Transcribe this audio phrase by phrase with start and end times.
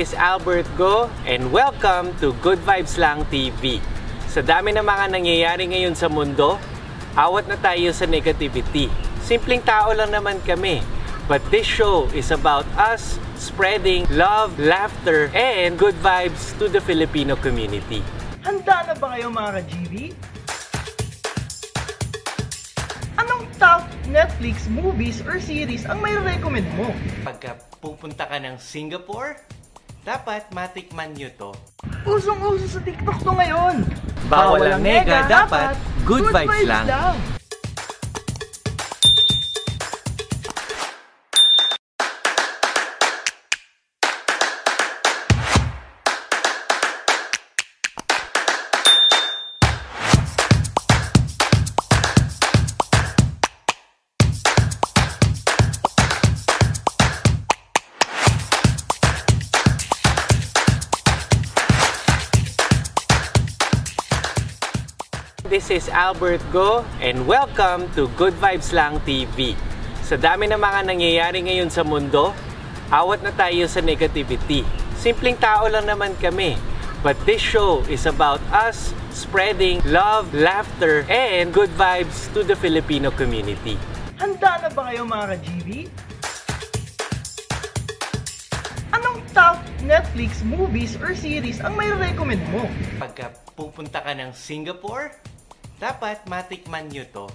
[0.00, 3.84] This is Albert Go and welcome to Good Vibes Lang TV.
[4.32, 6.56] Sa dami ng mga nangyayari ngayon sa mundo,
[7.12, 8.88] awat na tayo sa negativity.
[9.20, 10.80] Simpleng tao lang naman kami.
[11.28, 17.36] But this show is about us spreading love, laughter, and good vibes to the Filipino
[17.36, 18.00] community.
[18.40, 19.94] Handa na ba kayo mga ka-GV?
[23.20, 26.88] Anong top Netflix movies or series ang may recommend mo?
[27.20, 29.59] Pagka pupunta ka ng Singapore,
[30.10, 31.50] dapat matikman nyo to.
[32.02, 33.86] Usong-uso sa TikTok to ngayon.
[34.26, 37.14] Bawal ang nega, dapat good vibes lang.
[65.70, 69.54] This is Albert Go and welcome to Good Vibes Lang TV.
[70.02, 72.34] Sa dami ng mga nangyayari ngayon sa mundo,
[72.90, 74.66] awat na tayo sa negativity.
[74.98, 76.58] Simpleng tao lang naman kami.
[77.06, 83.14] But this show is about us spreading love, laughter, and good vibes to the Filipino
[83.14, 83.78] community.
[84.18, 85.68] Handa na ba kayo mga ka-GV?
[88.90, 92.66] Anong top Netflix movies or series ang may recommend mo?
[92.98, 95.14] Pagka pupunta ka ng Singapore,
[95.80, 97.26] dapat matikman nyo to.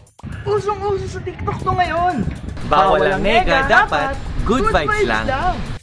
[0.46, 2.22] Usong-uso sa TikTok to ngayon.
[2.70, 4.14] Bawal ang nega, dapat
[4.46, 5.26] good vibes lang.
[5.26, 5.75] This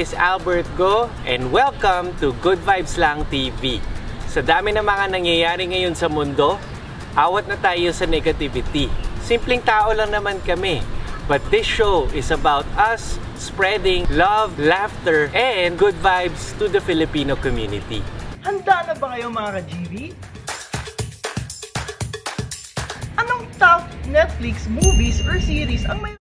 [0.00, 3.84] is Albert Go and welcome to Good Vibes Lang TV.
[4.32, 6.56] Sa dami ng mga nangyayari ngayon sa mundo,
[7.12, 8.88] awat na tayo sa negativity.
[9.20, 10.80] Simpleng tao lang naman kami.
[11.28, 17.36] But this show is about us spreading love, laughter, and good vibes to the Filipino
[17.36, 18.00] community.
[18.40, 19.94] Handa na ba kayo mga ka-GV?
[23.20, 26.19] Anong top Netflix movies or series ang may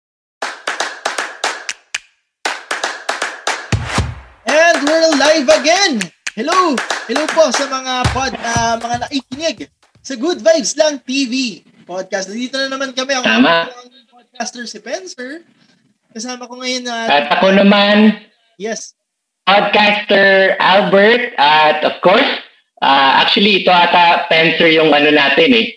[5.05, 6.01] We're live again!
[6.33, 6.73] Hello!
[7.05, 9.69] Hello po sa mga pod, ah, mga nakikinig
[10.01, 12.33] sa Good Vibes Lang TV podcast.
[12.33, 13.13] Dito na naman kami.
[13.13, 13.69] Ako Tama.
[13.69, 15.45] ang podcaster si Spencer.
[16.09, 18.17] Kasama ko ngayon na At ako naman,
[18.57, 18.97] yes,
[19.45, 21.37] podcaster Albert.
[21.37, 22.41] At of course,
[22.81, 25.67] uh, actually ito ata, Spencer, yung ano natin eh.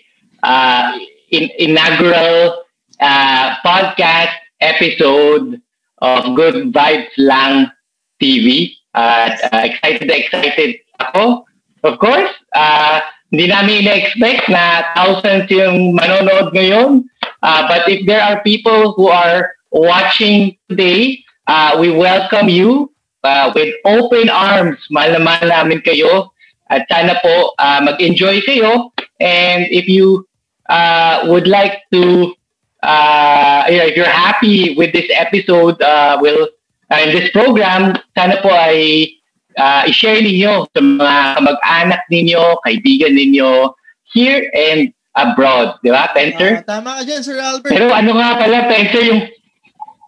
[0.41, 0.97] Uh,
[1.29, 2.65] in- inaugural
[2.97, 5.61] uh, podcast episode
[6.01, 7.69] of Good Vibes Lang
[8.17, 8.78] TV.
[8.99, 11.47] At uh, excited excited ako.
[11.87, 12.99] Of course, uh,
[13.31, 17.07] hindi namin na-expect na thousands yung manonood ngayon.
[17.39, 22.91] Uh, but if there are people who are watching today, uh, we welcome you
[23.23, 24.75] uh, with open arms.
[24.91, 26.35] Mahal na mahal namin kayo.
[26.67, 28.91] At sana po uh, mag-enjoy kayo.
[29.23, 30.27] And if you
[30.67, 32.35] uh, would like to,
[32.83, 36.51] uh, if you're happy with this episode, uh, we'll,
[36.89, 39.09] uh, in this program, sana po ay
[39.57, 43.73] uh, i-share ninyo sa mga kamag-anak ninyo, kaibigan ninyo,
[44.13, 45.77] here and abroad.
[45.85, 46.61] Di ba, Spencer?
[46.61, 47.71] ah, tama ka dyan, Sir Albert.
[47.71, 49.21] Pero ano nga pala, Spencer, yung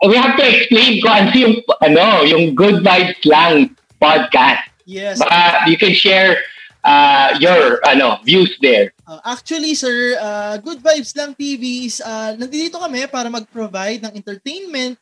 [0.10, 4.66] we have to explain ko ano yung ano, yung Good Vibes Lang podcast.
[4.90, 5.22] yes.
[5.22, 6.42] Baka you can share
[6.82, 8.94] uh, your ano views there.
[9.06, 14.14] Uh, actually, sir, uh, Good Vibes Lang TV is, uh, nandito kami para mag-provide ng
[14.18, 14.98] entertainment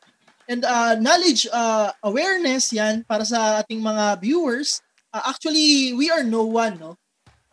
[0.50, 4.82] and uh, knowledge uh, awareness yan para sa ating mga viewers.
[5.14, 6.98] Uh, actually, we are no one, no?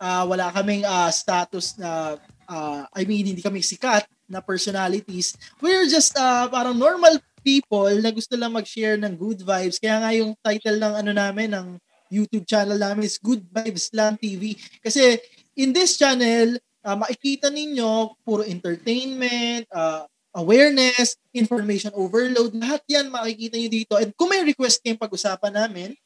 [0.02, 2.18] Uh, wala kaming uh, status na,
[2.50, 5.38] uh, I mean, hindi kami sikat na personalities.
[5.62, 9.78] We're just uh, parang normal people na gusto lang mag-share ng good vibes.
[9.78, 11.66] Kaya nga yung title ng ano namin, ng
[12.10, 14.56] YouTube channel namin is Good Vibes Lang TV.
[14.82, 15.20] Kasi
[15.54, 23.58] in this channel, uh, makikita ninyo puro entertainment, uh, awareness, information overload, lahat yan makikita
[23.58, 23.94] nyo dito.
[23.98, 25.98] And kung may request kayong pag-usapan namin,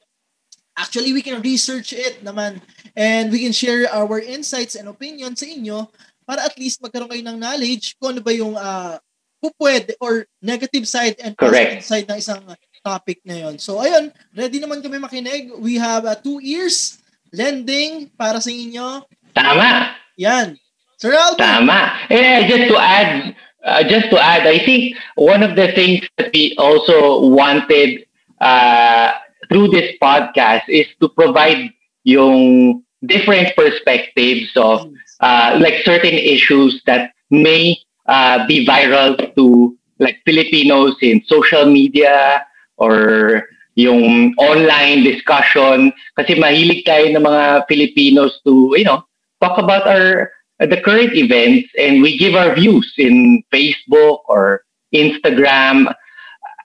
[0.72, 2.56] actually we can research it naman
[2.96, 5.84] and we can share our insights and opinions sa inyo
[6.24, 8.96] para at least magkaroon kayo ng knowledge kung ano ba yung uh,
[9.42, 11.90] pupwede or negative side and positive Correct.
[11.90, 12.40] side ng isang
[12.80, 13.60] topic na yon.
[13.60, 15.52] So ayun, ready naman kami makinig.
[15.60, 17.02] We have uh, two ears
[17.34, 19.04] lending para sa inyo.
[19.34, 19.98] Tama.
[20.16, 20.56] Yan.
[21.02, 21.42] Sir Albert.
[21.42, 22.06] Tama.
[22.06, 26.30] Eh, just to add, uh, just to add, I think one of the things that
[26.32, 28.06] we also wanted
[28.40, 29.12] uh,
[29.48, 31.70] through this podcast is to provide
[32.04, 34.90] yung different perspectives of
[35.20, 42.44] uh, like certain issues that may uh, be viral to like Filipinos in social media
[42.76, 45.92] or yung online discussion.
[46.18, 49.06] Kasi mahilig tayo ng mga Filipinos to you know
[49.40, 50.30] talk about our
[50.66, 54.62] the current events and we give our views in Facebook or
[54.94, 55.92] Instagram.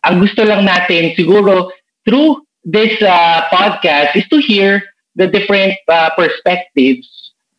[0.05, 1.71] Ang gusto lang natin siguro
[2.05, 4.83] through this uh, podcast is to hear
[5.15, 7.07] the different uh, perspectives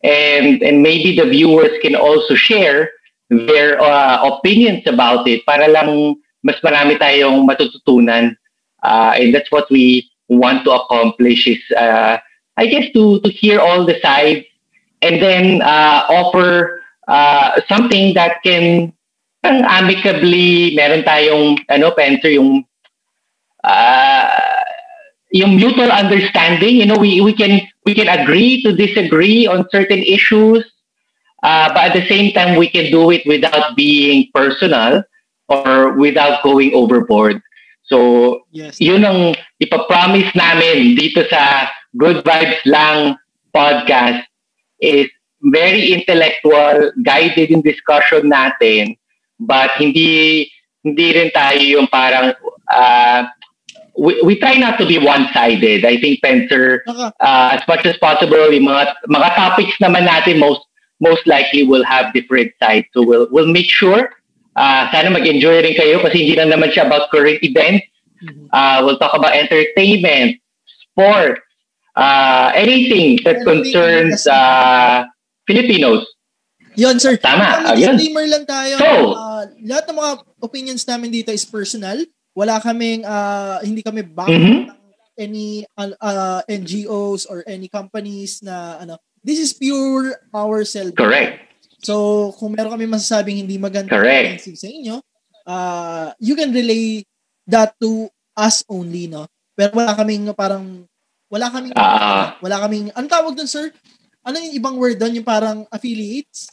[0.03, 2.89] and and maybe the viewers can also share
[3.29, 8.33] their uh, opinions about it para lang mas marami tayong matututunan.
[8.79, 12.17] Uh, and that's what we want to accomplish is uh,
[12.55, 14.48] I guess to to hear all the sides
[15.01, 18.93] and then uh, offer uh, something that can
[19.43, 22.63] ang amicably meron tayong ano Pencer yung
[23.63, 24.27] uh,
[25.31, 26.75] yung mutual understanding.
[26.75, 30.65] You know we we can we can agree to disagree on certain issues
[31.43, 35.03] uh, but at the same time we can do it without being personal
[35.47, 37.41] or without going overboard.
[37.87, 38.77] So Yes.
[38.77, 43.17] yun ang ipapromise namin dito sa Good Vibes Lang
[43.49, 44.28] podcast
[44.79, 45.07] is
[45.41, 48.97] very intellectual, guided in discussion natin,
[49.39, 50.51] but hindi
[50.83, 52.33] hindi rin tayo yung parang
[52.71, 53.23] uh,
[53.99, 55.83] we, we try not to be one-sided.
[55.83, 60.39] I think Pencer Naka, uh, as much as possible yung mga mga topics naman natin
[60.39, 60.63] most
[60.99, 62.87] most likely will have different sides.
[62.95, 64.11] So we'll we'll make sure
[64.55, 67.87] uh, sana mag-enjoy rin kayo kasi hindi lang naman siya about current events.
[68.51, 70.35] Uh, we'll talk about entertainment,
[70.67, 71.39] sports,
[71.99, 75.03] uh, anything that concerns uh,
[75.43, 76.07] Filipinos.
[76.79, 77.19] Yun, sir.
[77.19, 77.99] Tama, ayun.
[77.99, 78.79] disclaimer lang tayo.
[78.79, 81.99] So- Ah, lahat ng mga opinions namin dito is personal.
[82.31, 84.71] Wala kaming, ah, hindi kami back Mhm.
[84.71, 84.79] ng
[85.19, 88.95] any uh, uh, NGOs or any companies na ano.
[89.19, 90.95] This is pure ourselves.
[90.95, 91.43] Correct.
[91.83, 94.47] So, kung meron kami masasabing hindi maganda Correct.
[94.47, 95.03] sa inyo,
[95.43, 97.03] uh, you can relay
[97.43, 99.27] that to us only, no?
[99.59, 100.87] Pero wala kaming parang,
[101.29, 102.35] wala kaming, Ah.
[102.41, 103.69] wala kaming, ano tawag dun, sir?
[104.25, 105.15] Ano yung ibang word doon?
[105.21, 106.49] Yung parang affiliates?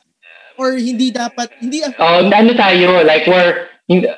[0.57, 4.09] Or hindi dapat, hindi, Oh, ano tayo, like we're hindi,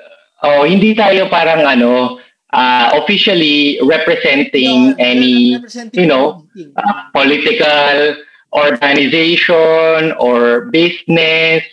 [0.42, 2.18] oh, hindi tayo parang ano,
[2.54, 6.46] uh, officially representing any representing you know,
[6.78, 8.22] uh, political
[8.54, 11.64] organization or business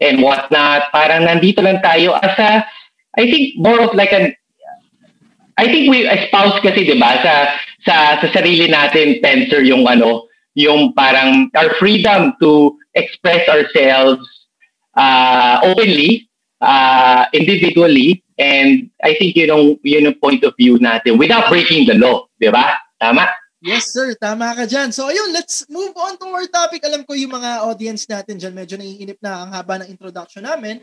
[0.00, 0.88] and whatnot.
[0.92, 2.64] Parang nandito lang tayo as a,
[3.18, 4.32] I think more of like an,
[5.56, 10.26] I think we espouse kasi 'di ba sa sa sa sarili natin Pencer yung ano,
[10.58, 14.24] yung parang our freedom to express ourselves
[14.96, 16.26] uh, openly,
[16.64, 21.86] uh, individually, and I think yun yung, yun yung point of view natin without breaking
[21.86, 22.80] the law, di ba?
[22.96, 23.28] Tama?
[23.60, 24.16] Yes, sir.
[24.16, 24.92] Tama ka dyan.
[24.92, 26.84] So, ayun, let's move on to our topic.
[26.84, 30.80] Alam ko yung mga audience natin dyan, medyo naiinip na ang haba ng introduction namin.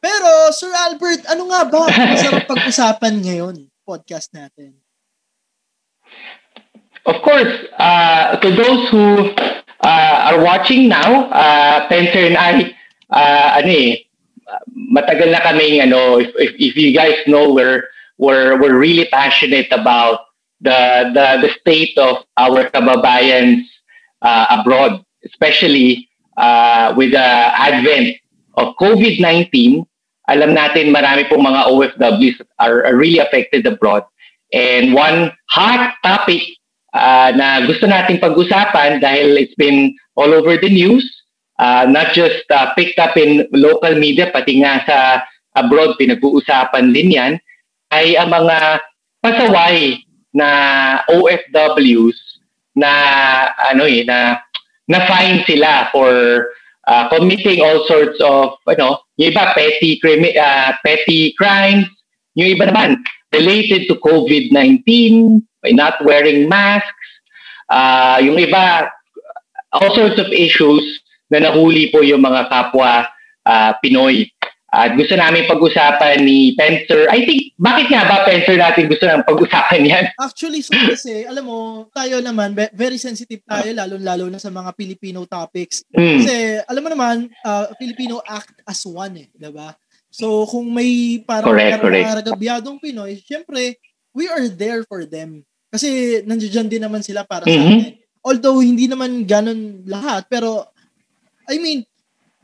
[0.00, 3.68] Pero, Sir Albert, ano nga ba ang masarap pag-usapan ngayon?
[3.84, 4.79] Podcast natin.
[7.06, 9.32] Of course, uh, to those who
[9.82, 12.76] uh, are watching now, uh, and I,
[13.10, 14.04] uh, ano eh,
[14.68, 17.84] matagal na kaming, ano, if, if, if you guys know, we're,
[18.18, 20.20] we're, we're really passionate about
[20.60, 23.64] the, the, the state of our kababayans
[24.20, 28.16] uh, abroad, especially uh, with the advent
[28.54, 29.86] of COVID-19.
[30.28, 34.04] Alam natin marami pong mga OFWs are, are really affected abroad.
[34.52, 36.42] And one hot topic
[36.94, 41.04] uh, na gusto nating pag-usapan dahil it's been all over the news,
[41.58, 44.98] uh, not just uh, picked up in local media, pati nga sa
[45.58, 47.32] abroad pinag-uusapan din yan,
[47.90, 48.80] ay ang mga
[49.20, 49.98] pasaway
[50.30, 50.48] na
[51.10, 52.18] OFWs
[52.78, 52.90] na
[53.58, 54.38] ano eh, na
[54.86, 56.10] na fine sila for
[56.86, 61.86] uh, committing all sorts of ano, yung iba petty crimi, uh, petty crimes,
[62.38, 62.98] yung iba naman
[63.30, 64.86] related to COVID-19
[65.62, 67.08] by not wearing masks,
[67.70, 68.90] uh, yung iba
[69.70, 70.82] all sorts of issues
[71.30, 73.06] na nahuli po yung mga kapwa
[73.46, 74.26] uh, Pinoy.
[74.70, 77.10] At gusto namin pag-usapan ni Pencer.
[77.10, 80.04] I think, bakit nga ba Pencer natin gusto namin pag-usapan yan?
[80.26, 84.70] Actually, so kasi, alam mo, tayo naman, ve- very sensitive tayo, lalo-lalo na sa mga
[84.78, 85.82] Filipino topics.
[85.90, 86.22] Hmm.
[86.22, 89.74] Kasi, alam mo naman, uh, Filipino act as one eh, ba?
[90.20, 92.06] So, kung may parang Correct, correct.
[92.06, 93.80] karagabyadong Pinoy, syempre,
[94.12, 95.40] we are there for them.
[95.72, 97.78] Kasi, nandiyan din naman sila para sa Mhm.
[97.80, 97.96] atin.
[98.20, 100.68] although hindi naman ganun lahat, pero
[101.48, 101.88] I mean,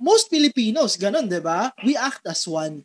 [0.00, 1.68] most Filipinos, ganun, di ba?
[1.84, 2.80] We act as one.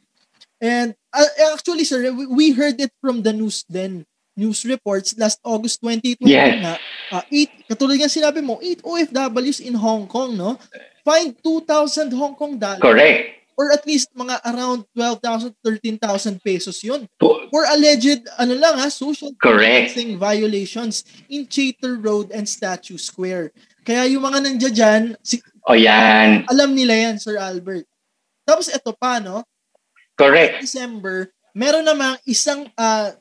[0.59, 4.03] And uh, actually, sir, we, heard it from the news then,
[4.35, 6.59] news reports last August 2020 Yes.
[6.61, 6.71] na
[7.09, 10.59] uh, eight, katulad nga sinabi mo, eight OFWs in Hong Kong, no?
[11.01, 13.40] Fined 2,000 Hong Kong dollars Correct.
[13.61, 17.05] Or at least mga around 12,000, 13,000 pesos yun
[17.53, 19.93] for alleged, ano lang ha, social Correct.
[19.93, 23.53] distancing violations in Chater Road and Statue Square.
[23.85, 25.37] Kaya yung mga nandiyan dyan, si,
[25.69, 26.49] O yan.
[26.49, 27.85] alam nila yan, Sir Albert.
[28.41, 29.45] Tapos ito pa, no?
[30.17, 30.65] Correct.
[30.65, 33.13] December, meron namang isang uh,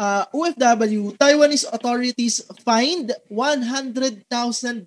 [0.00, 4.24] uh, OFW, Taiwanese authorities fined 100,000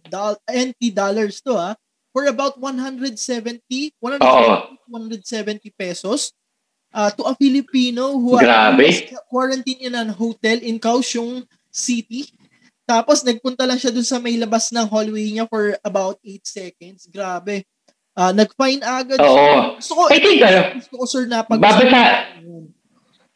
[0.10, 1.78] doll- NT dollars to ha,
[2.16, 4.56] for about 170, 170, Oo.
[4.88, 6.32] 170 pesos
[6.96, 8.88] uh, to a Filipino who Grabe.
[8.88, 12.32] was quarantined in an hotel in Kaohsiung City.
[12.88, 17.12] Tapos nagpunta lang siya dun sa may labas ng hallway niya for about 8 seconds.
[17.12, 17.68] Grabe.
[18.16, 19.20] Ah, nag-fine agad.
[19.20, 19.76] Oo.
[19.76, 22.32] Gusto ko, I think, ano, gusto ko sir na pag babasa,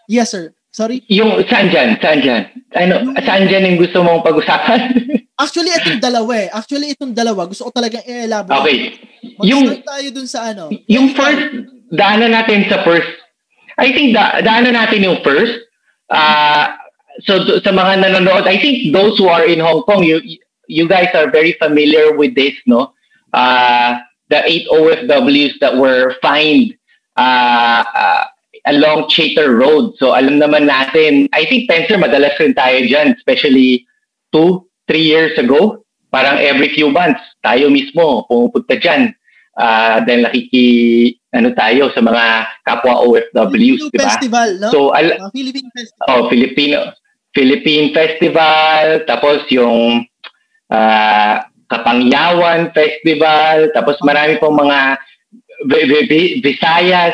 [0.08, 0.56] Yes sir.
[0.72, 1.04] Sorry.
[1.12, 2.00] yung, saan dyan?
[2.00, 2.42] Saan dyan?
[2.78, 4.80] Ano, saan dyan yung gusto mong pag-usapan?
[5.40, 6.48] Actually itong dalawa eh.
[6.52, 8.60] Actually itong dalawa gusto ko talagang i-elaborate.
[8.60, 8.78] okay.
[9.40, 10.64] Mag-start Yung, tayo dun sa ano.
[10.92, 11.44] yung first,
[11.96, 13.08] daanan natin sa first,
[13.80, 15.56] I think da, daanan natin yung first.
[16.12, 16.76] Uh,
[17.24, 20.20] so sa mga nanonood, I think those who are in Hong Kong, you
[20.68, 22.94] you guys are very familiar with this, no?
[23.34, 23.98] Uh,
[24.30, 26.78] the eight OFWs that were fined
[27.18, 28.24] uh, uh,
[28.70, 29.98] along Chater Road.
[29.98, 33.90] So alam naman natin, I think Spencer, madalas rin tayo dyan, especially
[34.30, 35.86] two, three years ago.
[36.10, 39.14] Parang every few months, tayo mismo pumupunta dyan.
[39.54, 40.68] Uh, dahil nakiki,
[41.30, 42.26] ano tayo, sa mga
[42.64, 44.10] kapwa OFWs, di ba?
[44.10, 44.70] Festival, no?
[44.72, 46.08] So, al- Ah, Philippine Festival.
[46.08, 46.78] oh, Filipino,
[47.30, 50.02] Philippine Festival, tapos yung
[50.68, 54.98] ah, Kapangyawan Festival, tapos marami pong mga
[55.62, 57.14] Vi- Vi- Vi- Visayas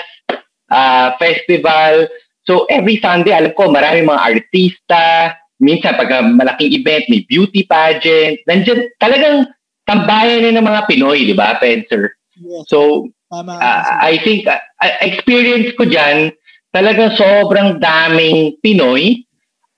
[0.69, 2.07] ah, Festival.
[2.45, 7.63] So every Sunday, alam ko, marami mga artista, minsan pag ah, malaking event, may beauty
[7.63, 9.47] pageant, nandiyan talagang
[9.85, 12.17] tambayan na ng mga Pinoy, di ba, Spencer?
[12.35, 13.55] Yes, So, tama.
[13.57, 16.35] Ah, I think uh, uh, experience ko diyan
[16.75, 19.23] talagang sobrang daming Pinoy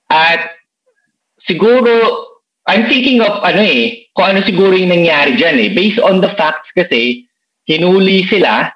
[0.10, 0.58] at
[1.46, 2.26] siguro
[2.68, 6.34] I'm thinking of ano eh kung ano siguro yung nangyari diyan eh based on the
[6.34, 7.30] facts kasi
[7.70, 8.74] hinuli sila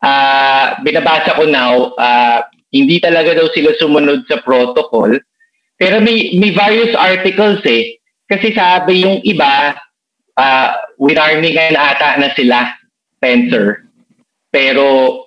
[0.00, 5.18] ah binabasa ko now ah, hindi talaga daw sila sumunod sa protocol
[5.76, 9.76] pero may may various articles eh kasi sabi yung iba
[10.34, 12.74] uh, winarningan ata na sila
[13.16, 13.86] Spencer
[14.48, 14.86] pero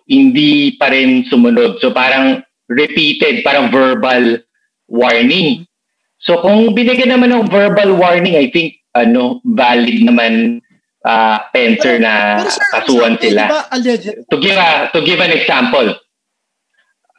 [0.10, 1.78] hindi pa rin sumunod.
[1.78, 4.42] So parang repeated, parang verbal
[4.90, 5.70] warning.
[6.18, 10.66] So kung binigyan naman ng verbal warning, I think ano valid naman
[11.06, 13.44] uh, Spencer na Pero sir, kasuhan sabi, sila.
[13.46, 14.16] Diba, alleged?
[14.28, 15.88] To give a to give an example,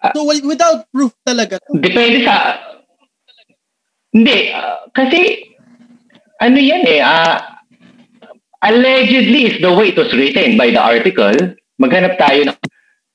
[0.01, 1.61] So, wi- without proof talaga.
[1.71, 2.57] depende sa
[4.11, 5.51] hindi ah, kasi
[6.39, 7.61] ano yan eh ah,
[8.61, 11.35] allegedly is the way it was written by the article
[11.81, 12.59] maghanap tayo ng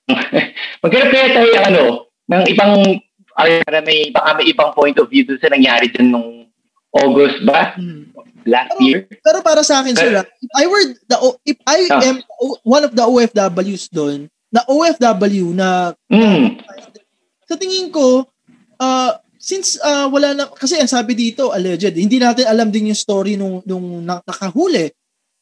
[0.83, 1.83] maghanap kaya tayo ng ano
[2.31, 2.73] ng ibang
[3.35, 6.47] para may baka may ibang point of view dun sa nangyari dyan nung
[6.95, 8.07] August ba Hmm.
[8.47, 11.89] last Pero, year pero para sa akin, sir, ah, if I were the, if I
[11.91, 11.99] Ah.
[12.05, 12.21] am
[12.63, 16.61] one of the OFWs doon, na OFW na mm,
[17.49, 18.23] sa tingin ko,
[18.77, 19.11] uh,
[19.45, 23.37] since uh, wala na, kasi ang sabi dito, alleged, hindi natin alam din yung story
[23.37, 24.89] nung, nung na- nakahuli,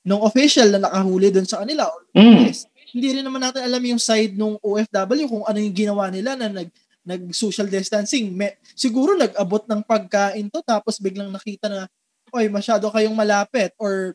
[0.04, 1.88] nung official na nakahuli doon sa kanila.
[2.12, 2.68] mm, Yes.
[2.92, 6.52] Hindi rin naman natin alam yung side nung OFW kung ano yung ginawa nila na
[6.52, 6.70] nag
[7.04, 8.30] nag social distancing.
[8.32, 11.90] Me, siguro nag-abot ng pagkain to tapos biglang nakita na
[12.30, 14.14] oy masyado kayong malapit or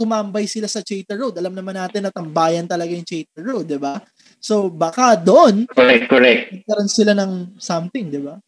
[0.00, 1.36] tumambay sila sa Chater Road.
[1.36, 4.00] Alam naman natin na tambayan talaga yung Chater Road, 'di ba?
[4.40, 8.40] So baka doon correct correct nagkaroon sila ng something, 'di ba?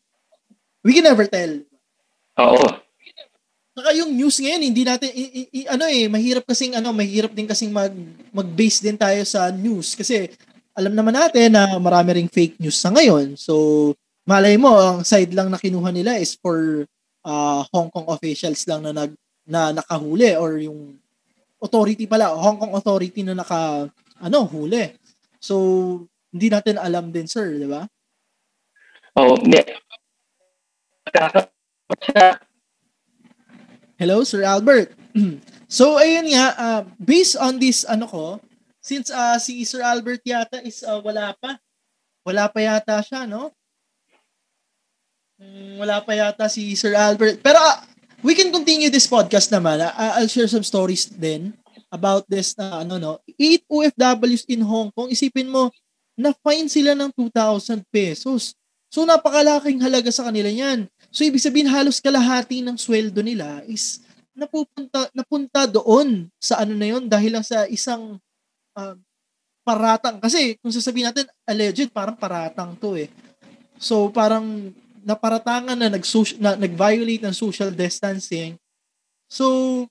[0.86, 1.66] We can never tell.
[2.38, 2.62] oo
[3.76, 7.36] Saka yung news ngayon, hindi natin, i, i- i- ano eh, mahirap kasing, ano, mahirap
[7.36, 7.92] din kasing mag,
[8.32, 9.92] mag-base din tayo sa news.
[9.92, 10.32] Kasi,
[10.72, 13.36] alam naman natin na marami ring fake news sa ngayon.
[13.36, 13.92] So,
[14.24, 16.88] malay mo, ang side lang na kinuha nila is for
[17.20, 19.12] uh, Hong Kong officials lang na, nag,
[19.44, 20.96] na nakahuli or yung
[21.60, 24.88] authority pala, Hong Kong authority na naka, ano, huli.
[25.36, 26.00] So,
[26.32, 27.84] hindi natin alam din, sir, di ba?
[29.16, 29.36] oh
[33.96, 34.92] Hello, Sir Albert.
[35.68, 38.24] so, ayun nga, uh, based on this, ano ko,
[38.82, 41.58] since uh, si Sir Albert yata is uh, wala pa.
[42.26, 43.50] Wala pa yata siya, no?
[45.42, 47.42] Mm, wala pa yata si Sir Albert.
[47.42, 47.82] Pero uh,
[48.22, 49.82] we can continue this podcast naman.
[49.82, 51.54] I- I'll share some stories then
[51.90, 53.12] about this na ano no.
[53.38, 55.10] Eight OFWs in Hong Kong.
[55.10, 55.70] Isipin mo,
[56.16, 58.56] na-fine sila ng 2,000 pesos.
[58.88, 60.88] So napakalaking halaga sa kanila yan.
[61.16, 64.04] So ibig sabihin halos kalahati ng sweldo nila is
[64.36, 68.20] napupunta napunta doon sa ano na yon dahil lang sa isang
[68.76, 68.94] uh,
[69.64, 73.08] paratang kasi kung sasabihin natin alleged parang paratang to eh.
[73.80, 74.76] So parang
[75.08, 76.04] naparatangan na nag
[76.36, 78.60] na nag-violate ng social distancing.
[79.24, 79.88] So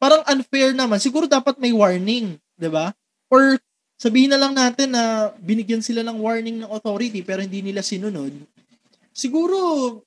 [0.00, 1.04] parang unfair naman.
[1.04, 2.96] Siguro dapat may warning, 'di ba?
[3.28, 3.60] Or
[4.00, 8.32] sabihin na lang natin na binigyan sila ng warning ng authority pero hindi nila sinunod.
[9.12, 10.00] Siguro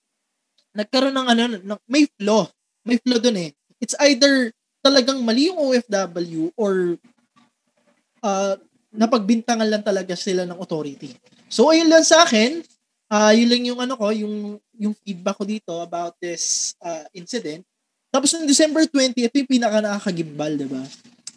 [0.74, 2.48] nagkaroon ng ano, ng, may flaw.
[2.86, 3.52] May flaw doon eh.
[3.80, 4.52] It's either
[4.84, 6.96] talagang mali yung OFW or
[8.24, 8.56] uh,
[8.90, 11.14] napagbintangan lang talaga sila ng authority.
[11.52, 12.64] So ayun lang sa akin,
[13.12, 17.66] uh, yun lang yung ano ko, yung yung feedback ko dito about this uh, incident.
[18.10, 20.82] Tapos noong December 20, ito yung pinaka nakakagimbal, di ba?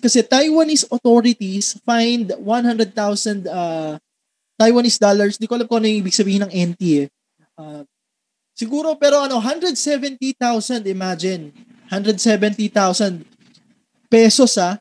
[0.03, 3.95] Kasi Taiwanese authorities fined 100,000 uh,
[4.57, 5.37] Taiwanese dollars.
[5.37, 7.09] Di ko alam kung ano yung ibig sabihin ng NT eh.
[7.55, 7.85] Uh,
[8.57, 11.53] siguro, pero ano, 170,000, imagine.
[11.89, 13.25] 170,000
[14.09, 14.81] pesos ah.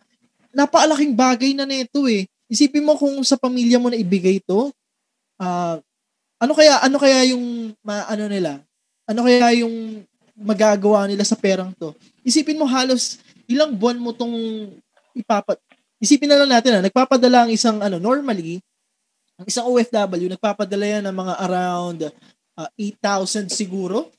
[0.51, 2.27] Napakalaking bagay na nito eh.
[2.51, 4.71] Isipin mo kung sa pamilya mo na ibigay ito,
[5.39, 5.75] uh,
[6.41, 8.59] ano kaya ano kaya yung ma, ano nila?
[9.05, 10.03] Ano kaya yung
[10.35, 11.95] magagawa nila sa perang to?
[12.25, 14.33] Isipin mo halos ilang buwan mo tong
[15.15, 15.59] ipapat
[16.01, 18.57] Isipin na lang natin na nagpapadala ang isang ano normally
[19.37, 21.99] ang isang OFW nagpapadala yan ng mga around
[22.65, 24.11] uh, 8,000 siguro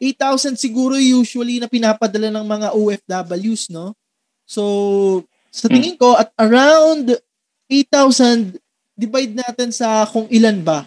[0.00, 3.96] 8,000 siguro usually na pinapadala ng mga OFWs, no?
[4.44, 7.16] So, sa tingin ko, at around
[7.64, 8.60] 8,000,
[8.92, 10.84] divide natin sa kung ilan ba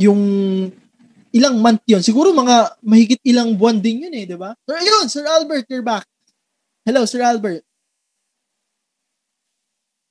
[0.00, 0.20] yung
[1.32, 4.52] ilang month yon Siguro mga mahigit ilang buwan din yun eh, di ba?
[4.68, 6.04] Sir, ayun, Sir Albert, you're back.
[6.84, 7.64] Hello, Sir Albert.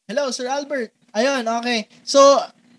[0.10, 0.96] Hello, Sir Albert.
[1.14, 1.86] Ayun, okay.
[2.08, 2.22] So,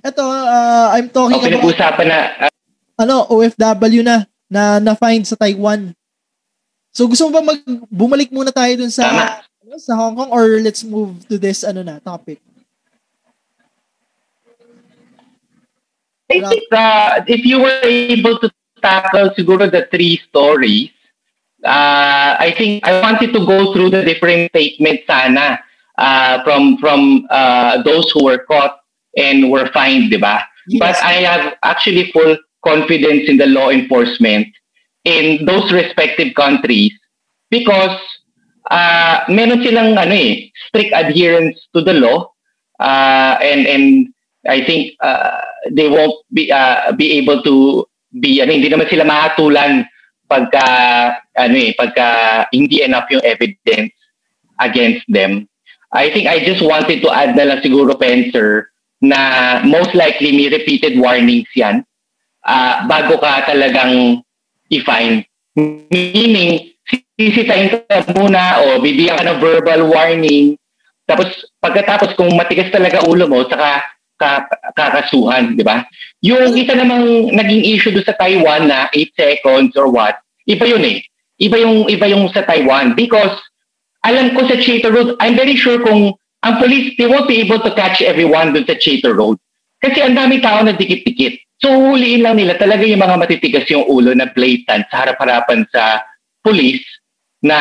[0.02, 1.62] eto, uh, I'm talking okay, about...
[1.62, 2.18] pinag-usapan na...
[2.46, 2.52] Uh,
[2.98, 5.96] ano, OFW na na na-find sa Taiwan.
[6.92, 10.60] So gusto mo ba mag bumalik muna tayo dun sa ano, sa Hong Kong or
[10.60, 12.36] let's move to this ano na topic?
[16.28, 18.52] I think uh, if you were able to
[18.84, 20.92] tackle siguro the three stories,
[21.64, 25.64] uh, I think I wanted to go through the different statements sana
[25.96, 28.81] uh, from from uh, those who were caught
[29.16, 30.42] and were fined, di ba?
[30.68, 30.80] Yes.
[30.80, 34.46] But I have actually full confidence in the law enforcement
[35.04, 36.92] in those respective countries
[37.50, 37.98] because
[38.70, 42.30] uh, meron silang ano eh, strict adherence to the law
[42.78, 43.86] uh, and and
[44.46, 49.06] I think uh, they won't be uh, be able to be ano hindi naman sila
[49.06, 49.86] mahatulan
[50.30, 50.66] pagka
[51.36, 52.08] ano eh pagka
[52.54, 53.92] hindi enough yung evidence
[54.62, 55.50] against them.
[55.92, 58.71] I think I just wanted to add na lang siguro Pencer
[59.02, 61.82] na most likely may repeated warnings yan
[62.46, 64.22] uh, bago ka talagang
[64.70, 65.26] i-fine.
[65.90, 66.72] Meaning,
[67.18, 70.56] sisitayin ka muna o bibigyan ka ng verbal warning.
[71.04, 71.28] Tapos,
[71.60, 73.84] pagkatapos kung matigas talaga ulo mo, saka
[74.16, 75.84] ka, kakasuhan, di ba?
[76.22, 80.82] Yung isa namang naging issue doon sa Taiwan na 8 seconds or what, iba yun
[80.86, 81.02] eh.
[81.42, 83.34] Iba yung, iba yung sa Taiwan because
[84.06, 87.62] alam ko sa Chater Road, I'm very sure kung ang police, they won't be able
[87.62, 89.38] to catch everyone doon sa Chater Road.
[89.78, 91.38] Kasi ang dami tao na dikit-dikit.
[91.62, 96.02] So, huliin lang nila talaga yung mga matitigas yung ulo na blatant sa harap-harapan sa
[96.42, 96.82] police
[97.46, 97.58] na,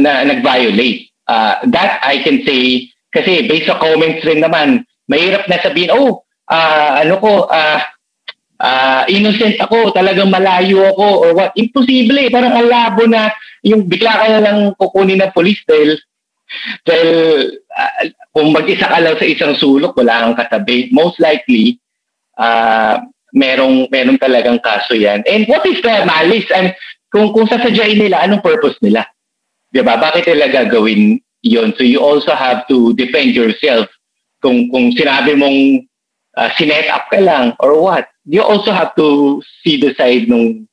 [0.00, 1.12] na nag-violate.
[1.28, 6.24] Uh, that I can say, kasi based sa comments rin naman, mahirap na sabihin, oh,
[6.48, 7.80] uh, ano ko, uh,
[8.56, 11.52] uh, innocent ako, talagang malayo ako, or what.
[11.60, 13.28] Imposible, parang ang labo na
[13.60, 16.00] yung bigla ka na lang kukunin ng police dahil
[16.84, 17.10] dahil
[17.72, 20.92] uh, kung mag-isa ka lang sa isang sulok, wala kang katabi.
[20.92, 21.80] Most likely,
[22.36, 23.00] uh,
[23.32, 25.24] merong merong talagang kaso yan.
[25.24, 26.48] And what is the malice?
[26.52, 26.76] And
[27.08, 29.08] kung kung sasadyain nila, anong purpose nila?
[29.72, 29.96] 'Di ba?
[29.96, 31.72] Bakit nila gagawin 'yon?
[31.76, 33.88] So you also have to defend yourself.
[34.44, 35.88] Kung kung sinabi mong
[36.36, 40.68] uh, sinet up ka lang or what, you also have to see the side nung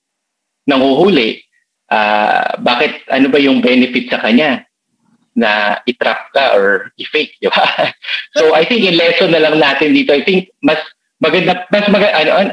[0.67, 1.41] nanguhuli.
[1.89, 4.68] Uh, bakit ano ba yung benefit sa kanya
[5.39, 7.63] na i-trap ka or i-fake, di ba?
[8.37, 10.83] so I think in lesson na lang natin dito, I think mas
[11.19, 12.51] Maganda, mas maganda, ano, ano,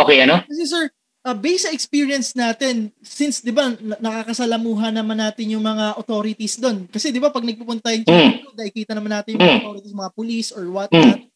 [0.00, 0.40] okay, ano?
[0.48, 0.88] Kasi sir,
[1.28, 6.88] uh, based sa experience natin, since, di ba, nakakasalamuhan naman natin yung mga authorities doon.
[6.88, 8.56] Kasi, di ba, pag nagpupunta yung mm.
[8.56, 9.60] nakikita naman natin yung mga mm.
[9.60, 11.28] authorities, mga police or what mm.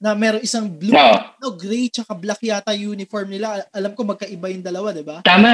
[0.00, 1.20] Na meron isang blue, No.
[1.36, 3.68] no, gray, tsaka black yata uniform nila.
[3.68, 5.20] Alam ko magkaiba yung dalawa, di ba?
[5.20, 5.52] Tama.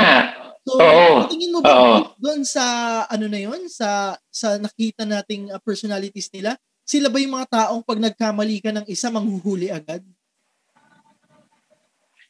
[0.63, 1.27] So, Oo.
[1.27, 2.15] tingin mo ba Oo.
[2.15, 2.63] doon sa,
[3.11, 6.55] ano na yun, sa, sa nakita nating uh, personalities nila,
[6.87, 10.07] sila ba yung mga taong pag nagkamali ka ng isa, manghuhuli agad?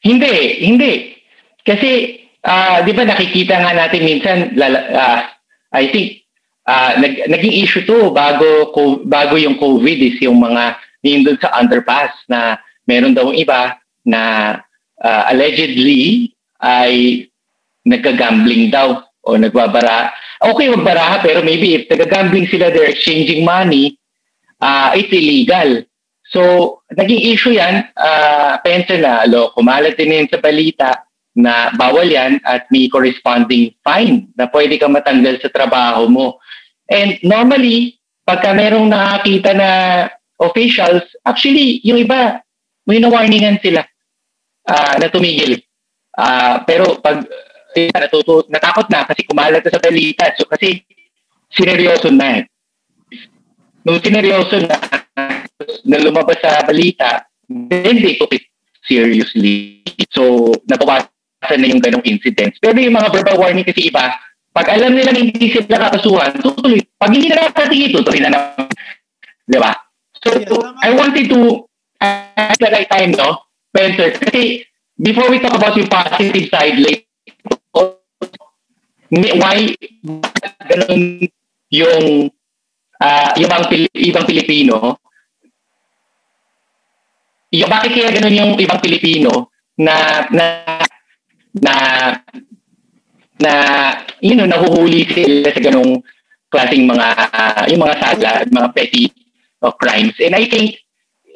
[0.01, 0.93] Hindi, hindi.
[1.61, 5.21] Kasi, ah, di ba nakikita nga natin minsan, lala, ah,
[5.73, 6.25] I think,
[6.65, 8.73] ah, nag, naging issue to bago,
[9.05, 12.57] bago yung COVID is yung mga, yung dun sa underpass na
[12.87, 14.21] meron daw iba na
[15.01, 17.25] ah, allegedly ay
[17.87, 20.11] nagka-gambling daw o nagbabara.
[20.37, 23.97] Okay, magbaraha pero maybe if nagka-gambling sila, they're exchanging money,
[24.63, 25.83] ah it's illegal.
[26.27, 26.41] So,
[26.91, 31.07] naging issue yan, uh, pensa na, lo, kumalat din yun sa balita
[31.37, 36.43] na bawal yan at may corresponding fine na pwede kang matanggal sa trabaho mo.
[36.91, 39.69] And normally, pagka merong nakakita na
[40.37, 42.41] officials, actually, yung iba,
[42.87, 43.83] may na-warningan sila
[44.69, 45.59] ah, na tumigil.
[46.17, 47.25] Ah, pero pag
[47.77, 50.33] eh, natuto, natakot na kasi kumalat na sa balita.
[50.33, 50.81] So, kasi
[51.53, 52.43] sineryoso na eh.
[53.85, 54.77] Nung sineryoso na,
[55.85, 58.49] na lumabas sa balita, then they took it
[58.81, 59.85] seriously.
[60.09, 62.57] So, nabawasan na yung ganong incidents.
[62.57, 64.17] Pero yung mga verbal warning kasi iba,
[64.57, 66.81] pag alam nila hindi sila kakasuhan, tutuloy.
[66.97, 68.73] Pag hindi na natin tutuloy na naman.
[69.45, 69.86] Di ba?
[70.27, 70.75] So.
[70.83, 71.65] I wanted to
[72.01, 73.41] at the right time, no?
[73.73, 74.65] Spencer, kasi
[74.97, 77.05] before we talk about yung positive side later,
[79.11, 79.71] why
[80.67, 81.03] ganun yung
[81.71, 82.05] yung
[83.39, 83.63] ibang,
[83.93, 84.97] ibang Pilipino
[87.53, 90.45] yung bakit kaya ganun yung ibang Pilipino na na
[91.55, 91.73] na
[93.39, 93.53] na
[94.19, 96.03] you know nahuhuli sila sa ganung
[96.51, 97.07] klaseng mga
[97.71, 99.07] yung mga sala mga petty
[99.61, 100.13] uh, crimes.
[100.19, 100.77] And I think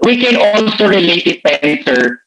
[0.03, 2.21] we can also relate it better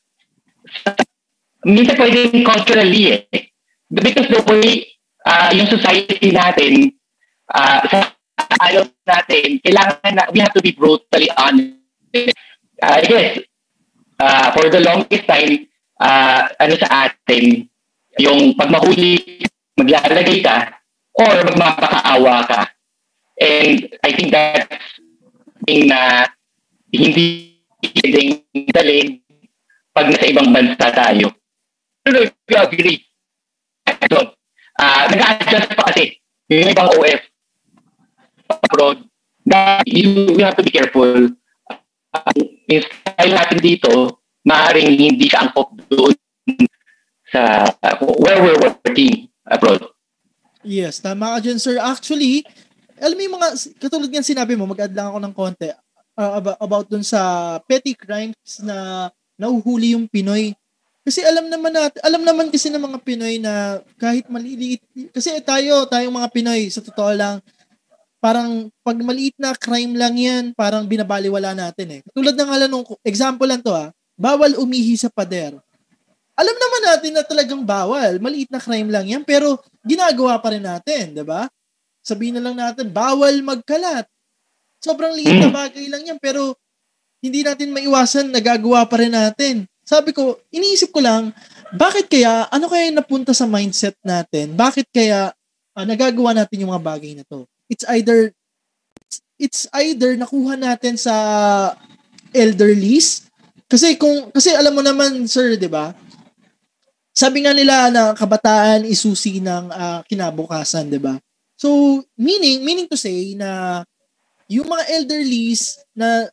[1.65, 3.49] minsan pwede culturally eh.
[3.89, 4.85] Because the way
[5.25, 6.93] ah, yung society natin
[7.53, 7.99] ah, sa
[8.69, 11.81] ayaw natin kailangan na we have to be brutally honest.
[12.85, 13.41] I guess
[14.21, 15.67] uh, for the longest time,
[15.99, 17.67] uh, ano sa atin,
[18.21, 19.43] yung pag mahuli,
[19.79, 20.75] maglalagay ka
[21.17, 22.61] or magmapakaawa ka.
[23.39, 24.71] And I think that's
[25.67, 26.29] thing na
[26.93, 28.31] hindi pwedeng
[28.71, 29.21] dalhin
[29.95, 31.33] pag nasa ibang bansa tayo.
[32.05, 32.99] Pero if you agree,
[34.11, 34.35] so,
[34.81, 37.23] uh, nag-adjust pa kasi yung ibang OF
[38.69, 38.99] abroad
[39.45, 41.33] na you, you have to be careful
[42.15, 42.33] uh,
[42.69, 46.15] yung style natin dito, maaaring hindi siya angkop doon
[47.33, 49.83] sa uh, where we're working abroad.
[50.65, 51.77] Yes, tama ka dyan, sir.
[51.77, 52.47] Actually,
[52.99, 56.59] alam mo yung mga, katulad nga sinabi mo, mag-add lang ako ng konti uh, about,
[56.59, 60.55] about dun sa petty crimes na nauhuli yung Pinoy.
[61.05, 64.81] Kasi alam naman natin, alam naman kasi ng mga Pinoy na kahit maliliit,
[65.13, 67.45] kasi tayo, tayong mga Pinoy, sa totoo lang,
[68.25, 72.03] parang pag maliit na crime lang yan, parang binabaliwala natin eh.
[72.09, 75.53] Tulad ng alam nung, example lang to ah, bawal umihi sa pader.
[76.35, 80.65] Alam naman natin na talagang bawal, maliit na crime lang yan, pero ginagawa pa rin
[80.65, 81.47] natin, 'di ba?
[82.05, 84.05] Sabihin na lang natin, bawal magkalat.
[84.85, 86.53] Sobrang liit na bagay lang yan, pero
[87.25, 89.65] hindi natin maiwasan, nagagawa pa rin natin.
[89.81, 91.33] Sabi ko, iniisip ko lang,
[91.73, 94.53] bakit kaya, ano kaya yung napunta sa mindset natin?
[94.53, 95.33] Bakit kaya
[95.73, 97.49] ah, nagagawa natin yung mga bagay na to?
[97.73, 98.37] It's either,
[99.41, 101.17] it's either nakuha natin sa
[102.37, 103.25] elderlies,
[103.65, 105.97] kasi kung, kasi alam mo naman, sir, di ba?
[107.11, 111.17] Sabi nga nila na kabataan isusi ng ah, kinabukasan, di ba?
[111.65, 113.81] So, meaning, meaning to say na
[114.53, 116.29] yung mga elderlies na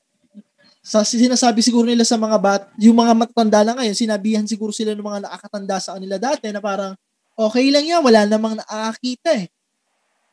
[0.84, 4.91] sa sinasabi siguro nila sa mga bat, yung mga matatanda na ngayon, sinabihan siguro sila
[4.91, 7.00] ng mga nakakatanda sa kanila dati na parang,
[7.39, 9.48] okay lang yan, wala namang nakakita eh.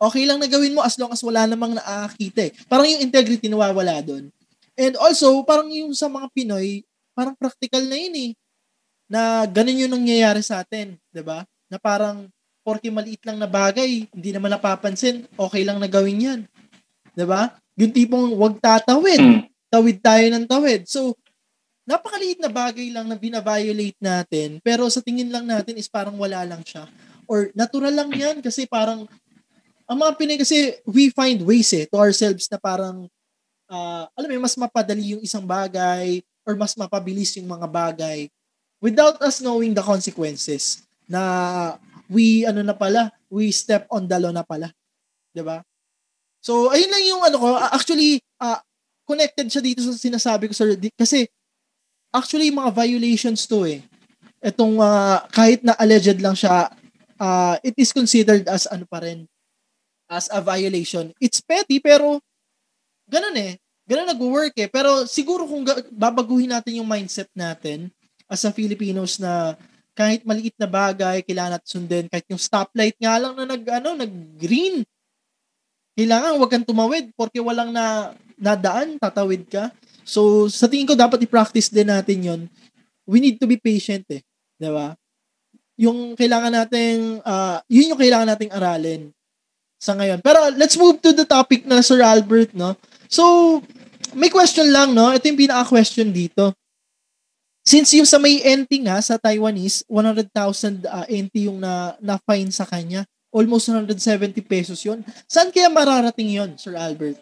[0.02, 2.52] Okay lang na gawin mo as long as wala namang nakakita eh.
[2.66, 4.34] Parang yung integrity nawawala doon.
[4.74, 6.82] And also, parang yung sa mga Pinoy,
[7.14, 8.30] parang practical na yun eh.
[9.06, 11.42] Na ganun yung nangyayari sa atin, 'di ba?
[11.66, 12.30] Na parang,
[12.68, 16.40] porke maliit lang na bagay, hindi naman napapansin, okay lang na gawin yan.
[17.16, 17.57] 'Di ba?
[17.81, 19.40] Yung tipong wag tatawid Mm.
[19.72, 20.85] tawid tayo ng tawid.
[20.85, 21.16] So,
[21.88, 26.44] napakaliit na bagay lang na bina-violate natin, pero sa tingin lang natin is parang wala
[26.44, 26.85] lang siya.
[27.24, 29.09] Or natural lang yan kasi parang,
[29.88, 33.09] ang mga Pinay kasi, we find ways eh, to ourselves na parang,
[33.72, 38.28] ah, alam mo mas mapadali yung isang bagay or mas mapabilis yung mga bagay
[38.81, 41.20] without us knowing the consequences na
[42.09, 44.73] we, ano na pala, we step on the law na pala.
[45.33, 45.61] 'Di ba?
[46.40, 47.49] So, ayun lang yung ano ko.
[47.57, 48.62] Actually, ah,
[49.09, 51.25] connected siya dito sa sinasabi ko sir kasi
[52.12, 53.81] actually mga violations to eh.
[54.44, 56.68] Itong uh, kahit na alleged lang siya,
[57.16, 59.25] uh, it is considered as ano pa rin,
[60.12, 61.11] as a violation.
[61.18, 62.21] It's petty pero
[63.09, 63.57] ganun eh.
[63.88, 64.68] Ganun nag-work eh.
[64.68, 65.64] Pero siguro kung
[65.97, 67.88] babaguhin natin yung mindset natin
[68.29, 69.57] as a Filipinos na
[69.98, 72.06] kahit maliit na bagay, kailangan natin sundin.
[72.06, 74.87] Kahit yung stoplight nga lang na nag, ano, nag-green.
[75.98, 79.74] Kailangan wag kang tumawid porque walang na, nadaan, tatawid ka.
[80.06, 82.40] So, sa tingin ko, dapat i-practice din natin yon
[83.11, 84.22] We need to be patient eh.
[84.62, 84.94] Ba?
[85.74, 89.02] Yung kailangan nating, uh, yun yung kailangan nating aralin
[89.82, 90.22] sa ngayon.
[90.22, 92.78] Pero let's move to the topic na Sir Albert, no?
[93.11, 93.58] So,
[94.14, 95.11] may question lang, no?
[95.11, 96.54] Ito yung pinaka-question dito.
[97.68, 102.64] Since yung sa may NT nga, sa Taiwanese, 100,000 uh, NT yung na, na-fine sa
[102.64, 103.04] kanya.
[103.28, 105.04] Almost 170 pesos yon.
[105.28, 107.20] Saan kaya mararating yon, Sir Albert?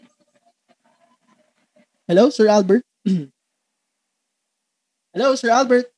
[2.07, 2.87] Hello, Sir Albert?
[5.19, 5.91] Hello, Sir Albert?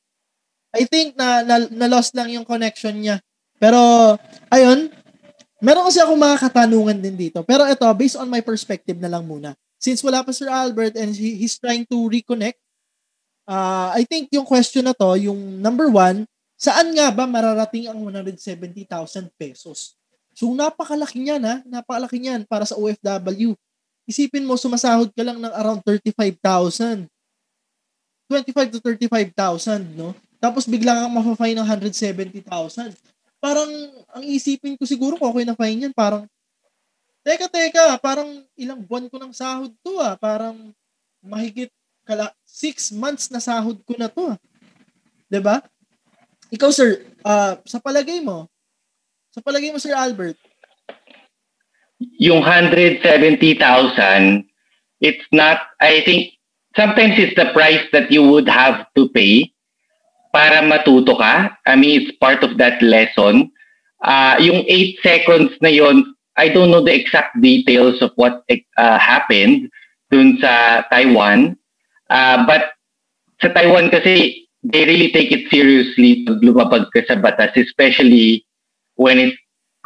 [0.73, 3.21] I think na, na, na-lost lang yung connection niya.
[3.61, 3.77] Pero,
[4.49, 4.89] ayun,
[5.61, 7.45] meron kasi ako mga katanungan din dito.
[7.45, 9.53] Pero ito, based on my perspective na lang muna.
[9.77, 12.57] Since wala pa Sir Albert and he, he's trying to reconnect,
[13.49, 17.97] uh, I think yung question na to, yung number one, saan nga ba mararating ang
[17.97, 18.85] 170,000
[19.33, 19.97] pesos?
[20.37, 23.57] So napakalaki niyan ha, napakalaki niyan para sa OFW.
[24.05, 27.09] Isipin mo, sumasahod ka lang ng around 35,000.
[28.29, 30.13] 25 to 35,000, no?
[30.37, 32.93] Tapos bigla kang mafa-fine ng 170,000.
[33.41, 33.69] Parang,
[34.13, 36.29] ang isipin ko siguro okay na fine yan, parang,
[37.25, 40.15] teka, teka, parang ilang buwan ko ng sahod to ah.
[40.15, 40.71] Parang
[41.19, 41.69] mahigit
[42.09, 44.33] kala, six months na sahod ko na to.
[45.45, 45.61] ba?
[46.49, 48.49] Ikaw sir, uh, sa palagay mo,
[49.29, 50.41] sa palagay mo Sir Albert,
[52.17, 53.03] yung 170,000,
[55.01, 56.33] it's not, I think,
[56.75, 59.51] sometimes it's the price that you would have to pay
[60.31, 61.51] para matuto ka.
[61.67, 63.51] I mean, it's part of that lesson.
[63.99, 68.97] Uh, yung 8 seconds na yon, I don't know the exact details of what uh,
[68.97, 69.67] happened
[70.07, 71.59] dun sa Taiwan.
[72.09, 72.73] Uh, but
[73.41, 78.43] sa Taiwan kasi, they really take it seriously pag lumapag ka sa batas, especially
[78.99, 79.33] when it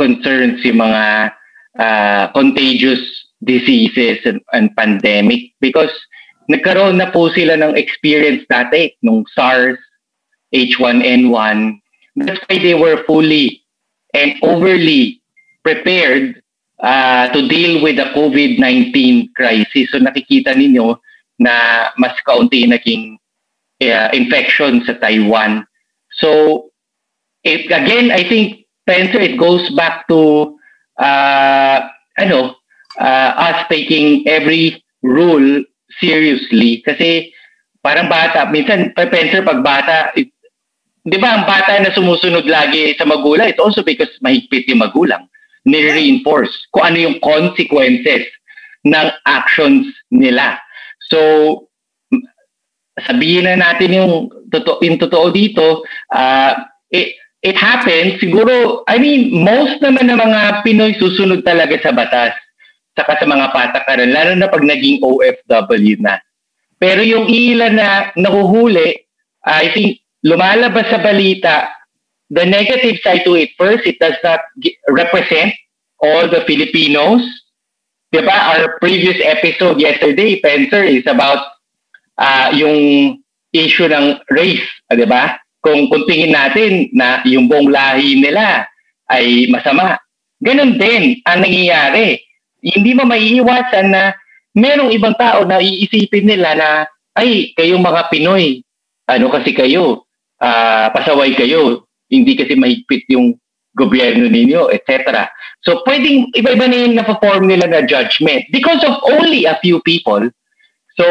[0.02, 1.30] concerns yung mga
[1.78, 3.02] uh, contagious
[3.44, 5.92] diseases and, and pandemic because
[6.50, 9.78] nagkaroon na po sila ng experience dati nung SARS,
[10.56, 11.78] H1N1.
[12.18, 13.62] That's why they were fully
[14.14, 15.22] and overly
[15.64, 16.42] prepared
[16.82, 19.90] uh, to deal with the COVID-19 crisis.
[19.90, 20.98] So nakikita ninyo
[21.40, 23.18] na mas kaunti naging
[23.82, 25.66] uh, infection sa Taiwan.
[26.20, 26.70] So,
[27.44, 30.54] it, again, I think, Spencer, it goes back to,
[31.00, 31.88] uh,
[32.20, 32.56] ano,
[33.00, 35.64] uh, us taking every rule
[36.00, 36.84] seriously.
[36.86, 37.34] Kasi,
[37.82, 40.30] parang bata, minsan, Spencer, pag bata, it,
[41.04, 45.28] di ba, ang bata na sumusunod lagi sa magulang, it's also because mahigpit yung magulang.
[45.64, 48.28] Nire-reinforce kung ano yung consequences
[48.84, 50.60] ng actions nila.
[51.14, 51.20] So,
[53.06, 54.14] sabihin na natin yung
[54.50, 56.54] totoo, yung totoo dito, uh,
[56.90, 57.14] it,
[57.46, 62.34] it happens, siguro, I mean, most naman ng mga Pinoy susunod talaga sa batas,
[62.98, 66.18] saka sa mga patakaran, lalo na pag naging OFW na.
[66.82, 69.06] Pero yung ilan na nahuhuli,
[69.46, 71.70] I think, lumalabas sa balita,
[72.34, 74.42] the negative side to it, first, it does not
[74.90, 75.54] represent
[76.02, 77.22] all the Filipinos
[78.14, 81.58] Di ba, our previous episode yesterday, Spencer, is about
[82.22, 83.18] uh, yung
[83.50, 84.62] issue ng race,
[84.94, 85.42] uh, di ba?
[85.66, 88.70] Kung, kung tingin natin na yung buong lahi nila
[89.10, 89.98] ay masama.
[90.38, 92.22] Ganon din ang nangyayari.
[92.62, 94.14] Hindi mo maiiwasan na
[94.54, 96.70] merong ibang tao na iisipin nila na,
[97.18, 98.62] ay, kayong mga Pinoy,
[99.10, 100.06] ano kasi kayo,
[100.38, 103.34] uh, pasaway kayo, hindi kasi mahigpit yung
[103.74, 105.26] gobyerno ninyo, etc.
[105.66, 110.30] So, pwedeng iba-iba na yung na-form nila na judgment because of only a few people.
[111.00, 111.06] So,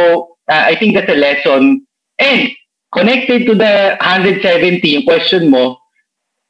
[0.47, 1.83] uh, I think that's a lesson.
[2.23, 2.55] And,
[2.95, 5.81] connected to the 170, yung question mo,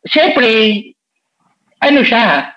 [0.05, 0.85] syempre,
[1.81, 2.53] ano siya,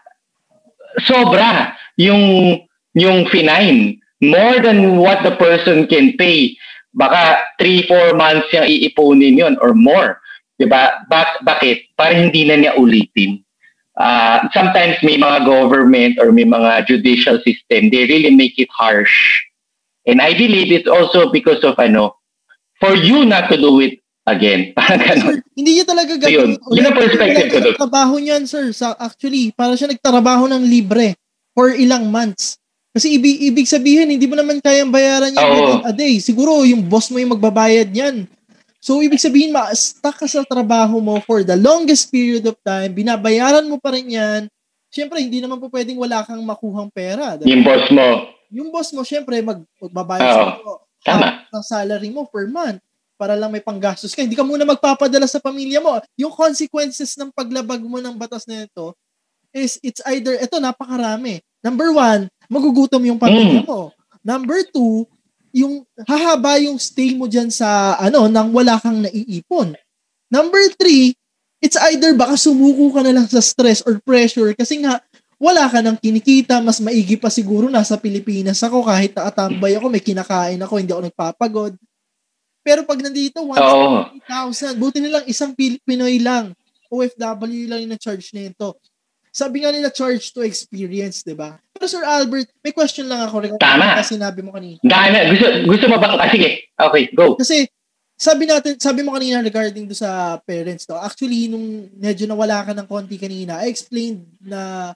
[1.05, 2.59] sobra yung,
[2.97, 4.01] yung finine.
[4.19, 6.57] More than what the person can pay.
[6.95, 10.17] Baka 3-4 months yung iipunin yon or more.
[10.55, 11.05] Diba?
[11.11, 11.91] Bak- bakit?
[11.93, 13.44] Para hindi na niya ulitin
[13.97, 19.43] uh, sometimes may mga government or may mga judicial system, they really make it harsh.
[20.05, 22.15] And I believe it's also because of ano,
[22.79, 24.73] for you not to do it again.
[25.21, 26.59] sir, hindi niya talaga gagawin.
[26.59, 27.75] So, yun, yun ang perspective ko doon.
[27.77, 28.69] Trabaho niyan, sir.
[28.75, 31.17] Sa, actually, para siya nagtrabaho ng libre
[31.57, 32.59] for ilang months.
[32.95, 35.83] Kasi ibig, ibig sabihin, hindi mo naman kayang bayaran oh.
[35.83, 36.15] a day.
[36.23, 38.23] Siguro yung boss mo yung magbabayad niyan.
[38.85, 43.65] So, ibig sabihin, ma-stuck ka sa trabaho mo for the longest period of time, binabayaran
[43.65, 44.45] mo pa rin yan.
[44.93, 47.33] Siyempre, hindi naman po pwedeng wala kang makuhang pera.
[47.33, 47.49] Diba?
[47.49, 48.07] Yung boss mo.
[48.53, 50.53] Yung boss mo, siyempre, mag, magbabayad sa
[51.01, 51.49] Tama.
[51.49, 52.77] ng salary mo per month
[53.17, 54.21] para lang may panggastos ka.
[54.21, 55.97] Hindi ka muna magpapadala sa pamilya mo.
[56.13, 58.93] Yung consequences ng paglabag mo ng batas na ito
[59.49, 61.41] is it's either, ito napakarami.
[61.65, 63.67] Number one, magugutom yung pamilya Mm.
[63.67, 63.89] mo.
[64.21, 65.09] Number two,
[65.55, 69.71] yung hahaba yung stay mo dyan sa ano, nang wala kang naiipon.
[70.27, 71.15] Number three,
[71.63, 74.99] it's either baka sumuko ka na lang sa stress or pressure kasi nga
[75.39, 80.03] wala ka nang kinikita, mas maigi pa siguro nasa Pilipinas ako kahit nakatambay ako, may
[80.03, 81.73] kinakain ako, hindi ako nagpapagod.
[82.65, 84.09] Pero pag nandito, Oo.
[84.27, 86.51] 1,000, buti nilang isang Pil- Pinoy lang,
[86.89, 88.79] OFW lang yung na-charge nito.
[89.35, 91.59] Sabi nga nila, charge to experience, di ba?
[91.75, 93.99] Pero Sir Albert, may question lang ako regarding Tama.
[93.99, 94.79] sa sinabi mo kanina.
[94.79, 97.35] Dahil, gusto, gusto mo bang, ah, sige, okay, go.
[97.35, 97.67] Kasi
[98.15, 100.95] sabi natin, sabi mo kanina regarding do sa parents to.
[100.95, 104.95] Actually, nung medyo nawala ka ng konti kanina, I explained na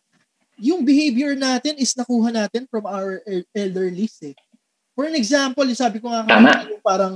[0.55, 4.35] yung behavior natin is nakuha natin from our el- elderlies eh.
[4.95, 7.13] For an example, sabi ko nga kanina, yung parang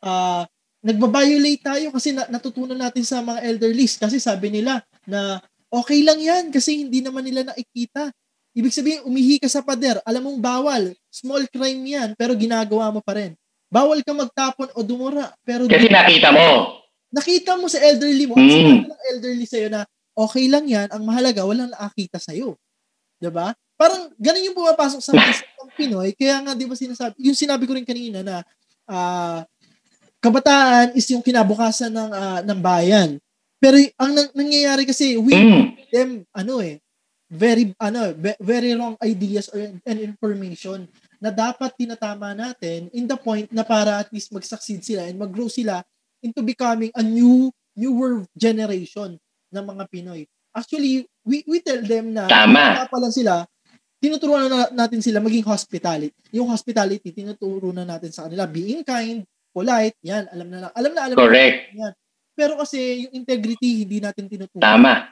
[0.00, 0.48] ah
[0.80, 6.18] nagbabiolate tayo kasi na, natutunan natin sa mga elderlies kasi sabi nila na okay lang
[6.20, 8.12] yan kasi hindi naman nila nakikita.
[8.56, 12.98] Ibig sabihin, umihi ka sa pader, alam mong bawal, small crime yan, pero ginagawa mo
[12.98, 13.36] pa rin.
[13.68, 16.80] Bawal ka magtapon o dumura, pero Kasi nakita mo.
[17.12, 18.48] nakita mo sa elderly mo, Mm.
[18.50, 19.84] sinabi ng elderly sa'yo na
[20.16, 22.56] okay lang yan, ang mahalaga, walang nakakita sa'yo.
[23.30, 23.54] ba?
[23.78, 27.62] Parang ganun yung pumapasok sa isip ng Pinoy, kaya nga 'di ba sinasabi, yung sinabi
[27.62, 28.42] ko rin kanina na
[28.90, 29.46] ah,
[30.18, 33.22] kabataan is yung kinabukasan ng ah, ng bayan.
[33.58, 35.66] Pero ang nang- nangyayari kasi we Mm.
[35.90, 36.78] them ano eh
[37.28, 40.88] very ano ve- very wrong ideas or and information
[41.18, 45.50] na dapat tinatama natin in the point na para at least mag-succeed sila and mag-grow
[45.50, 45.82] sila
[46.22, 49.18] into becoming a new newer generation
[49.50, 50.22] ng mga Pinoy.
[50.50, 52.86] Actually, we we tell them na Tama.
[52.88, 53.46] pa lang sila,
[53.98, 56.14] tinuturuan na natin sila maging hospitality.
[56.32, 61.00] Yung hospitality, tinuturo na natin sa kanila being kind, polite, yan, alam na alam na
[61.06, 61.58] alam na Correct.
[62.38, 64.62] Pero kasi yung integrity hindi natin tinuturo.
[64.62, 65.10] Tama.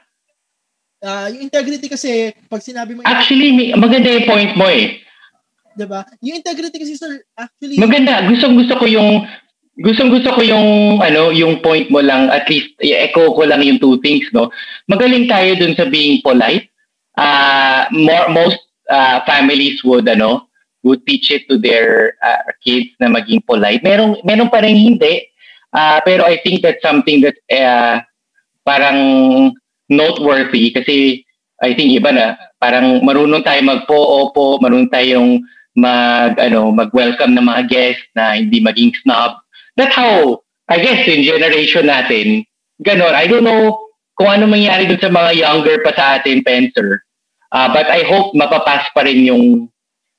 [1.03, 5.03] Ah, yung integrity kasi pag sinabi mo, Actually, may- maganda yung point mo eh.
[5.77, 6.01] 'di ba?
[6.25, 8.25] Yung integrity kasi sir, actually Maganda.
[8.25, 9.27] Gustong gusto ko yung
[9.77, 13.77] gustong gusto ko yung ano yung point mo lang at least i-echo ko lang yung
[13.77, 14.49] two things no
[14.89, 16.65] magaling tayo dun sa being polite
[17.13, 18.57] uh, more most
[18.89, 20.49] uh, families would ano
[20.81, 25.29] would teach it to their uh, kids na maging polite merong meron pa rin hindi
[25.77, 28.01] uh, pero I think that's something that uh,
[28.65, 28.99] parang
[29.87, 31.21] noteworthy kasi
[31.61, 35.45] I think iba na parang marunong tayo magpo opo marunong tayong
[35.77, 39.37] mag ano mag-welcome ng mga guests na hindi maging snob.
[39.77, 42.49] That's how I guess in generation natin
[42.81, 43.13] ganon.
[43.13, 43.77] I don't know
[44.17, 47.05] kung ano mangyari dun sa mga younger pa sa atin, Pencer.
[47.53, 49.69] Uh, but I hope mapapas pa rin yung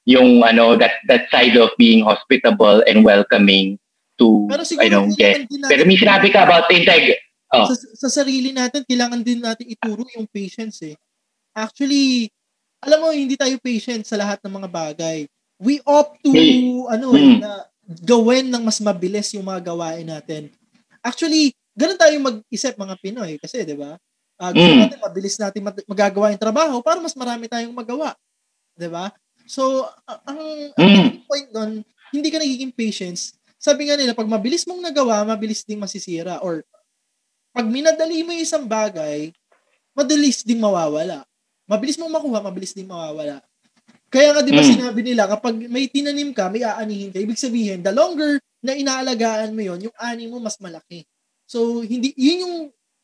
[0.09, 3.77] yung ano that that side of being hospitable and welcoming
[4.19, 7.15] to Pero siguro I din natin- Pero may sinabi ka about integ
[7.49, 7.65] Oh.
[7.65, 10.93] sa, sa sarili natin, kailangan din natin ituro yung patience eh.
[11.57, 12.29] Actually,
[12.79, 15.19] alam mo, hindi tayo patient sa lahat ng mga bagay.
[15.57, 16.69] We opt to, Hey.
[16.87, 17.41] ano eh, Hmm.
[17.41, 17.65] na
[18.05, 20.53] gawin ng mas mabilis yung mga gawain natin.
[21.01, 23.97] Actually, ganun tayo mag-isip mga Pinoy kasi, di ba?
[24.37, 24.81] Ah, gusto Mm.
[24.85, 28.13] natin, mabilis natin mag- magagawa yung trabaho para mas marami tayong magawa.
[28.77, 29.09] Di ba?
[29.49, 30.39] So, a- ang,
[30.77, 31.09] ang Mm.
[31.25, 31.71] point doon,
[32.13, 33.35] hindi ka nagiging patience.
[33.59, 36.39] Sabi nga nila, pag mabilis mong nagawa, mabilis ding masisira.
[36.41, 36.63] Or,
[37.51, 39.35] pag minadali mo yung isang bagay,
[39.93, 41.27] madalis ding mawawala.
[41.67, 43.43] Mabilis mong makuha, mabilis ding mawawala.
[44.09, 44.73] Kaya nga, di ba Mm.
[44.73, 47.19] sinabi nila, kapag may tinanim ka, may aanihin ka.
[47.21, 51.05] Ibig sabihin, the longer na inaalagaan mo yon yung ani mo mas malaki.
[51.45, 52.57] So, hindi, yun yung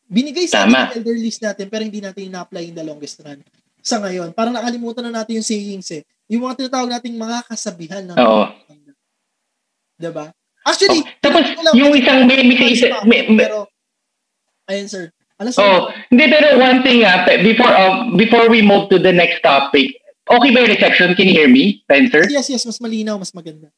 [0.08, 0.88] binigay sa Tama.
[0.88, 3.42] ating elderlies natin, pero hindi natin ina-apply in the longest run.
[3.84, 6.02] Sa ngayon, parang nakalimutan na natin yung sayings eh.
[6.30, 8.44] Yung mga tinatawag nating mga kasabihan ng Oo.
[9.94, 10.32] Diba?
[10.64, 13.68] Actually, Oh, tapos wala, yung isang may, may, isa- may, may, pero,
[14.66, 15.12] ayun sir.
[15.36, 19.12] Alam sir, Oh, hindi pero one thing ah, before uh, before we move to the
[19.12, 19.92] next topic.
[20.24, 21.12] Okay ba yung reception?
[21.12, 22.24] Can you hear me, Spencer?
[22.32, 23.68] yes, yes, mas malinaw, mas maganda.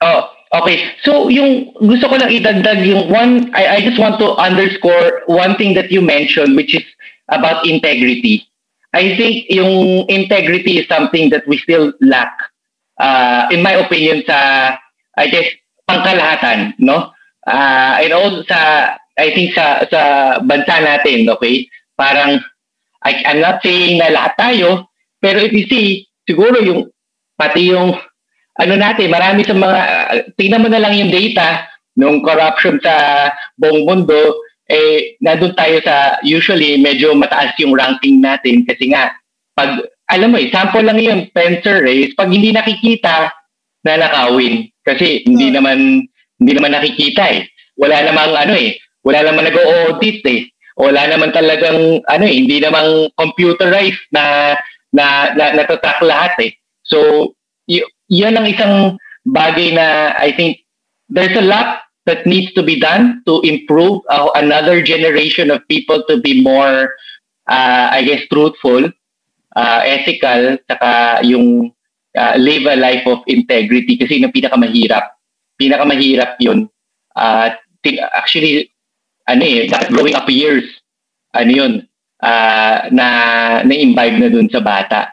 [0.00, 0.92] Oh, okay.
[1.04, 5.56] So yung gusto ko lang idagdag yung one I I just want to underscore one
[5.56, 6.84] thing that you mentioned which is
[7.28, 8.44] about integrity.
[8.92, 12.32] I think yung integrity is something that we still lack.
[12.96, 14.72] Uh, in my opinion sa
[15.16, 15.48] I guess
[15.86, 17.14] pangkalahatan, no?
[17.46, 20.00] Uh, and also sa I think sa sa
[20.42, 21.70] bansa natin, okay?
[21.94, 22.42] Parang
[23.06, 24.90] I, I'm not saying na lahat tayo,
[25.22, 26.90] pero if you see, siguro yung
[27.38, 27.94] pati yung
[28.56, 29.80] ano natin, marami sa mga,
[30.40, 33.28] tingnan mo na lang yung data, nung corruption sa
[33.60, 39.12] buong mundo, eh, nandun tayo sa, usually, medyo mataas yung ranking natin kasi nga,
[39.52, 43.32] pag, alam mo eh, sample lang yun, Spencer eh, pag hindi nakikita,
[43.84, 44.68] nanakawin.
[44.86, 45.56] Kasi hindi Hmm.
[45.58, 45.78] naman,
[46.38, 47.50] hindi naman nakikita eh.
[47.74, 50.46] Wala namang ano eh, wala namang nag-audit eh.
[50.78, 54.54] Wala naman talagang, ano eh, hindi namang computerized na,
[54.94, 56.52] na, na natatrack lahat eh.
[56.84, 57.32] So,
[57.66, 58.74] y- yan ang isang
[59.26, 60.62] bagay na I think
[61.10, 66.06] there's a lot that needs to be done to improve uh, another generation of people
[66.06, 66.94] to be more,
[67.50, 68.86] uh, I guess, truthful,
[69.58, 71.74] uh, ethical, saka yung
[72.16, 75.04] uh, live a life of integrity kasi yun ang pinakamahirap.
[75.60, 76.66] Pinakamahirap yun.
[77.14, 77.52] Uh,
[78.16, 78.72] actually,
[79.28, 80.64] ano eh, that growing up years,
[81.36, 81.72] ano yun,
[82.24, 83.06] uh, na
[83.62, 85.12] na-imbibe na dun sa bata.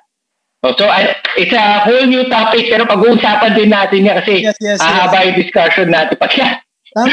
[0.63, 4.55] Oh, so, I, it's a whole new topic pero pag-uusapan din natin yan kasi Yes,
[4.63, 4.81] yes, yes.
[4.81, 6.55] ahaba yung discussion natin pag yan.
[6.95, 7.09] Tama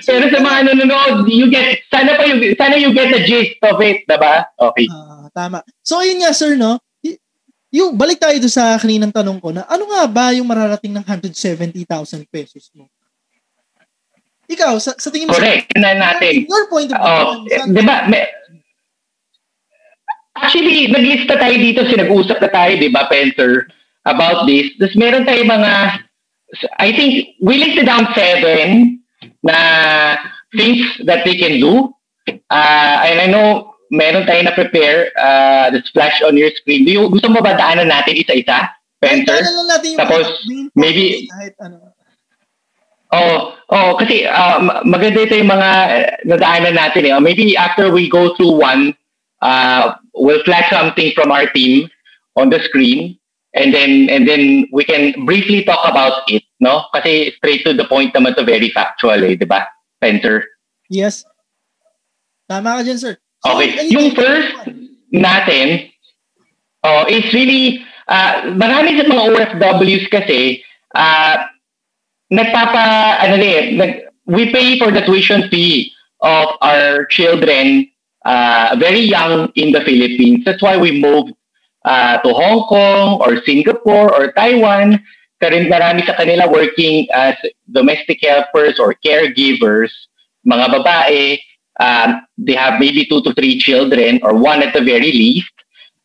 [0.00, 3.76] Pero sa mga nanonood, you get, sana pa yung, sana you get the gist of
[3.84, 4.48] it, diba?
[4.56, 4.88] Okay.
[4.88, 5.60] Ah, tama.
[5.84, 6.80] So ayun nga sir no.
[7.70, 11.06] Yung balik tayo doon sa kaninang tanong ko na ano nga ba yung mararating ng
[11.06, 12.90] 170,000 pesos mo?
[14.50, 15.70] Ikaw sa, sa tingin mo Correct.
[15.78, 16.50] Na natin.
[16.50, 17.06] Your point of view.
[17.06, 18.10] Oh, di ba?
[18.10, 18.26] May,
[20.34, 23.70] actually, naglista tayo dito, sinag-usap na tayo, di ba, Spencer,
[24.02, 24.74] about this.
[24.82, 25.72] Tapos meron tayo mga,
[26.82, 28.98] I think, we listed down seven
[29.46, 29.56] na
[30.58, 31.94] things that they can do.
[32.50, 36.86] Uh, and I know, meron tayo na prepare uh, that's flash on your screen.
[36.86, 38.70] Do you, gusto mo ba daanan natin isa-isa,
[39.02, 39.42] Spencer?
[39.42, 41.90] Daanan lang natin yung Tapos, main maybe- kahit ano.
[43.10, 47.18] Oh, oh, kasi uh, ma- maganda ito yung mga uh, nadaanan natin eh.
[47.18, 48.94] Maybe after we go through one,
[49.42, 51.90] uh, we'll flash something from our team
[52.38, 53.18] on the screen
[53.58, 56.86] and then and then we can briefly talk about it, no?
[56.94, 59.66] Kasi straight to the point naman to very factual eh, 'di ba?
[59.98, 60.46] Spencer.
[60.86, 61.26] Yes.
[62.46, 63.18] Tama ka dyan, sir.
[63.44, 64.52] So, Okay, anything- yung first
[65.12, 65.90] natin
[66.84, 70.60] oh, is really uh, marami sa mga OFWs kasi
[70.94, 71.36] uh,
[72.30, 73.92] nagpapa ano eh, nag,
[74.26, 77.88] we pay for the tuition fee of our children
[78.24, 80.44] uh, very young in the Philippines.
[80.44, 81.32] That's why we moved
[81.84, 85.00] uh, to Hong Kong or Singapore or Taiwan.
[85.40, 87.32] Karin marami sa kanila working as
[87.72, 89.88] domestic helpers or caregivers,
[90.44, 91.40] mga babae,
[91.80, 95.50] um, they have maybe two to three children or one at the very least.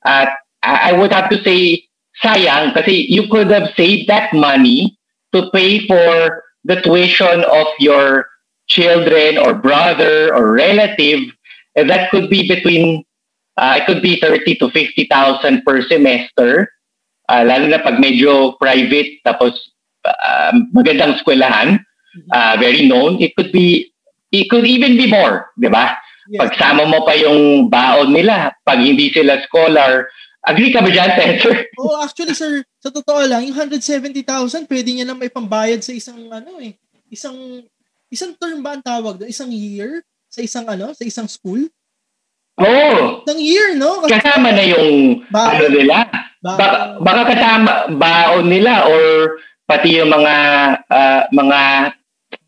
[0.06, 1.84] At I I would have to say,
[2.24, 4.98] sayang, kasi you could have saved that money
[5.36, 8.26] to pay for the tuition of your
[8.68, 11.30] children or brother or relative.
[11.76, 13.04] And that could be between,
[13.58, 16.72] uh, it could be 30 to 50,000 per semester.
[17.28, 19.58] Uh, lalo na pag medyo private, tapos
[20.06, 21.82] uh, magandang eskwelahan,
[22.32, 23.92] uh, very known, it could be,
[24.32, 25.98] it could even be more, di ba?
[26.26, 26.42] Yes.
[26.42, 30.10] Pagsama mo pa yung baon nila, pag hindi sila scholar,
[30.46, 31.54] agree ka ba dyan, Spencer?
[31.78, 36.30] Oh, actually sir, sa totoo lang, yung 170,000 pwede niya na may pambayad sa isang
[36.34, 36.78] ano eh,
[37.14, 37.38] isang
[38.10, 39.30] isang term ba ang tawag doon?
[39.30, 41.64] Isang year sa isang ano, sa isang school?
[42.60, 43.24] Oo.
[43.24, 44.04] Isang year, no?
[44.04, 45.50] Kasi kasama na yung Baon.
[45.52, 45.98] ano nila.
[46.44, 46.58] Baon.
[46.60, 49.04] Baka, baka kasama baon nila or
[49.66, 50.36] pati yung mga
[50.88, 51.60] ah, mga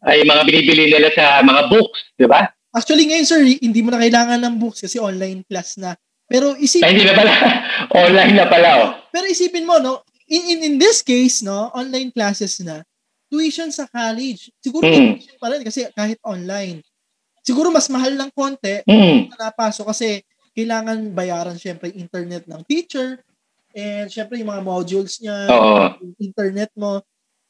[0.05, 2.45] ay mga binibili nila sa mga books, di ba?
[2.69, 5.97] actually ngayon sir, hindi mo na kailangan ng books kasi online class na.
[6.27, 7.33] Pero Ay, isipin hindi na pala.
[8.05, 8.89] Online na pala, oh.
[9.09, 12.83] Pero isipin mo, no, in, in, in this case, no, online classes na,
[13.31, 15.15] tuition sa college, siguro Mm.
[15.17, 16.83] tuition pa rin kasi kahit online.
[17.41, 19.31] Siguro mas mahal ng konti Mm.
[19.33, 20.19] na napasok kasi
[20.51, 23.23] kailangan bayaran syempre internet ng teacher
[23.71, 25.95] and syempre yung mga modules niya, Oo.
[26.19, 26.99] internet mo.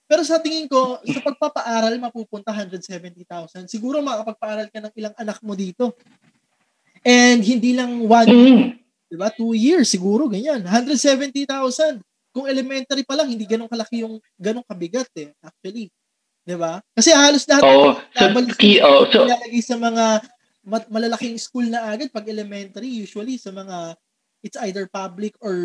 [0.08, 3.68] Pero sa tingin ko, sa pagpapaaral, mapupunta 170,000.
[3.68, 5.92] Siguro makakapagpaaral ka ng ilang anak mo dito.
[7.04, 8.68] And hindi lang one Mm.
[9.08, 9.32] Diba?
[9.32, 10.64] Two years siguro, ganyan.
[10.68, 12.04] 170,000.
[12.36, 15.88] Kung elementary pa lang, hindi ganun kalaki yung ganun kabigat eh, actually.
[16.44, 16.84] Diba?
[16.92, 17.96] Kasi halos lahat Oo.
[18.12, 20.06] So, key, oh, so, nilalagay sa mga
[20.68, 23.96] mat- malalaking school na agad pag elementary, usually sa mga,
[24.44, 25.56] it's either public or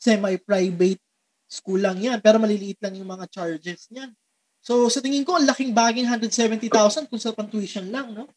[0.00, 1.00] semi-private
[1.48, 2.20] school lang yan.
[2.20, 4.12] Pero maliliit lang yung mga charges niyan.
[4.60, 8.28] So, sa tingin ko, ang laking bagay ng 170,000 kung sa pang-tuition lang, no?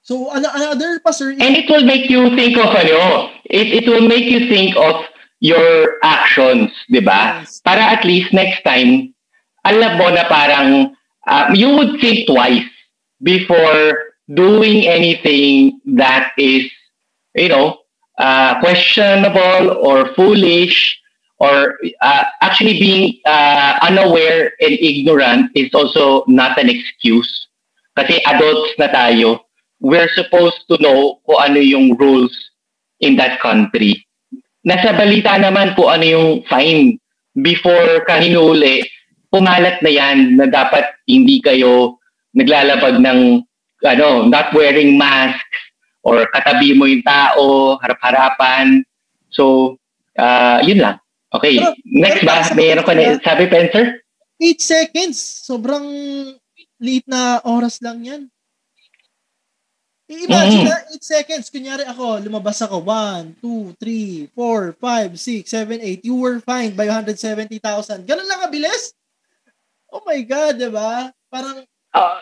[0.00, 3.84] So, ano- another pa, sir, and it will make you think of ano, it, it
[3.84, 5.04] will make you think of
[5.44, 7.44] your actions, di ba?
[7.44, 7.60] Yes.
[7.60, 9.12] Para at least next time,
[9.68, 10.96] alam mo na parang
[11.28, 12.64] um, you would think twice
[13.20, 16.66] before doing anything that is,
[17.36, 17.84] you know,
[18.18, 20.97] uh, questionable or foolish
[21.38, 27.30] or uh, actually being uh, unaware and ignorant is also not an excuse.
[27.94, 29.46] Kasi adults na tayo,
[29.80, 32.34] we're supposed to know kung ano yung rules
[32.98, 34.02] in that country.
[34.66, 36.98] Nasa balita naman po ano yung fine
[37.38, 38.82] before ka hinuli,
[39.30, 42.02] pumalat na yan na dapat hindi kayo
[42.34, 43.42] naglalabag ng
[43.86, 45.58] ano, not wearing masks
[46.02, 48.82] or katabi mo yung tao, harap-harapan.
[49.30, 49.76] So,
[50.18, 50.98] uh, yun lang.
[51.28, 52.40] Okay, Pero- next ba?
[52.52, 53.84] Mayroon ko na, sabi Spencer?
[54.40, 55.18] 8 seconds.
[55.44, 55.84] Sobrang
[56.78, 58.22] liit na oras lang yan.
[60.08, 60.70] I-imagine Mm.
[60.70, 61.52] na 8 seconds.
[61.52, 62.80] Kunyari ako, lumabas ako.
[62.80, 66.00] 1, 2, 3, 4, 5, 6, 7, 8.
[66.00, 68.08] You were fined by 170,000.
[68.08, 68.96] Ganun lang kabilis?
[69.92, 71.12] Oh my God, di ba?
[71.28, 72.20] Parang, Ah,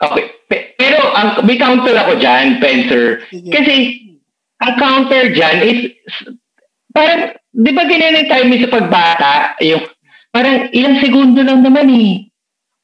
[0.00, 0.34] okay.
[0.46, 3.22] Pe- Pero ang, may counter ako dyan, Spencer.
[3.26, 3.50] sige.
[3.50, 3.74] Kasi
[4.60, 5.78] ang counter dyan is
[6.90, 9.32] parang, di ba ganyan time sa pagbata?
[9.62, 9.86] Yung,
[10.34, 12.26] parang ilang segundo lang naman eh.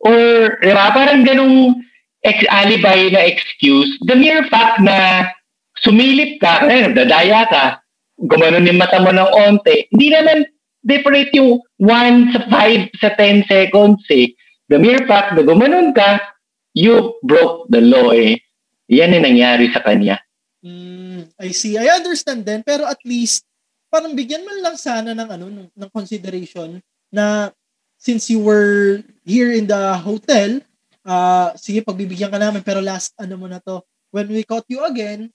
[0.00, 1.74] Or, di ba, parang ganong
[2.22, 3.90] ex alibi na excuse.
[4.06, 5.28] The mere fact na
[5.82, 7.64] sumilip ka, eh, nagdadaya ka,
[8.20, 10.44] gumanon yung mata mo ng onte, hindi naman
[10.84, 14.32] different yung 1 sa 5 sa 10 seconds eh.
[14.70, 16.20] The mere fact na gumanon ka,
[16.76, 18.38] you broke the law eh.
[18.86, 20.20] Yan yung nangyari sa kanya.
[20.60, 21.80] Mm, I see.
[21.80, 22.60] I understand din.
[22.62, 23.48] Pero at least,
[23.90, 26.78] parang bigyan man lang sana ng, ano, ng, ng consideration
[27.10, 27.50] na
[27.98, 30.62] since you were here in the hotel,
[31.04, 33.82] uh, sige, pagbibigyan ka namin, pero last, ano mo na to,
[34.14, 35.28] when we caught you again,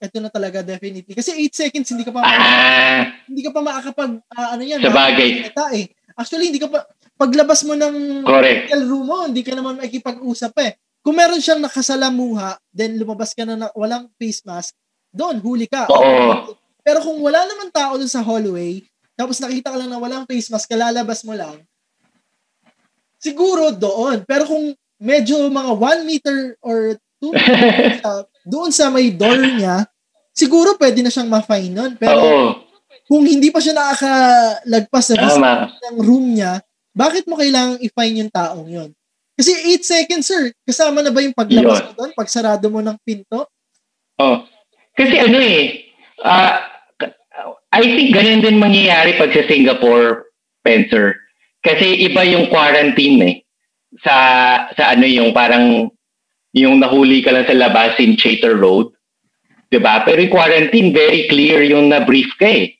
[0.00, 1.12] ito na talaga definitely.
[1.12, 4.88] Kasi 8 seconds, hindi ka pa, Ah, hindi ka pa makakapag, ah, ano yan, Sa
[4.90, 5.28] bagay.
[5.52, 5.84] makakapagsalita eh.
[6.16, 6.88] Actually, hindi ka pa,
[7.20, 8.72] paglabas mo ng correct.
[8.72, 10.72] hotel room mo, hindi ka naman makikipag-usap eh.
[11.00, 14.72] Kung meron siyang nakasalamuha, then lumabas ka na, na walang face mask,
[15.12, 15.84] doon, huli ka.
[15.88, 16.56] Oo.
[16.80, 18.80] Pero kung wala naman tao doon sa hallway,
[19.14, 21.60] tapos nakita ka lang na walang face mask, kalalabas mo lang,
[23.20, 24.24] siguro doon.
[24.24, 29.84] Pero kung medyo mga 1 meter or 2 meter sa- doon sa may door niya,
[30.32, 31.92] siguro pwede na siyang ma-fine nun.
[32.00, 32.48] Pero Oo.
[33.04, 36.64] kung hindi pa siya nakakalagpas sa ng room niya,
[36.96, 38.90] bakit mo kailangang i-fine yung taong yon?
[39.36, 40.52] Kasi 8 seconds, sir.
[40.68, 41.86] Kasama na ba yung paglabas Yun.
[41.88, 42.10] mo doon?
[42.12, 43.48] Pag sarado mo ng pinto?
[44.20, 44.44] Oh.
[44.92, 45.89] Kasi ano eh,
[46.24, 46.70] ah,
[47.70, 50.26] I think ganun din mangyayari pag sa Singapore,
[50.60, 51.16] Spencer.
[51.62, 53.36] Kasi iba yung quarantine eh.
[54.02, 54.16] Sa,
[54.74, 55.90] sa ano yung parang,
[56.50, 58.90] yung nahuli ka lang sa labas in Chater Road.
[59.70, 60.02] 'Di ba?
[60.02, 62.74] Pero yung quarantine, very clear yung na-brief ka eh.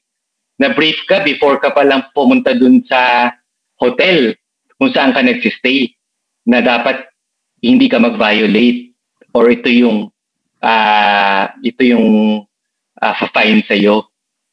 [0.59, 3.31] Na-brief ka before ka pa lang pumunta dun sa
[3.79, 4.35] hotel
[4.77, 5.95] kung saan ka nagsistay
[6.45, 7.07] na dapat
[7.63, 8.91] hindi ka mag-violate
[9.33, 10.11] or ito yung
[10.61, 12.43] ah ito yung
[13.03, 14.09] uh, fine sa iyo.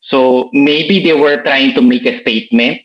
[0.07, 2.81] So maybe they were trying to make a statement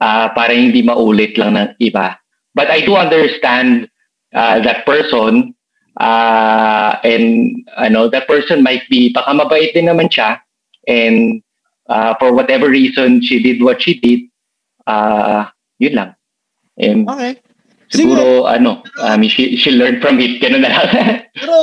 [0.00, 2.16] ah para hindi maulit lang ng iba.
[2.56, 3.88] But I do understand
[4.32, 5.54] uh, that person
[6.00, 10.40] uh, and ano that person might be baka mabait din naman siya
[10.88, 11.42] and
[11.86, 14.26] uh, for whatever reason she did what she did
[14.86, 15.46] uh,
[15.78, 16.10] yun lang.
[16.80, 17.43] And Okay.
[17.94, 20.42] Siguro ano, I mean, she, she learned from it.
[20.42, 20.88] Ganun na lang.
[21.38, 21.56] Pero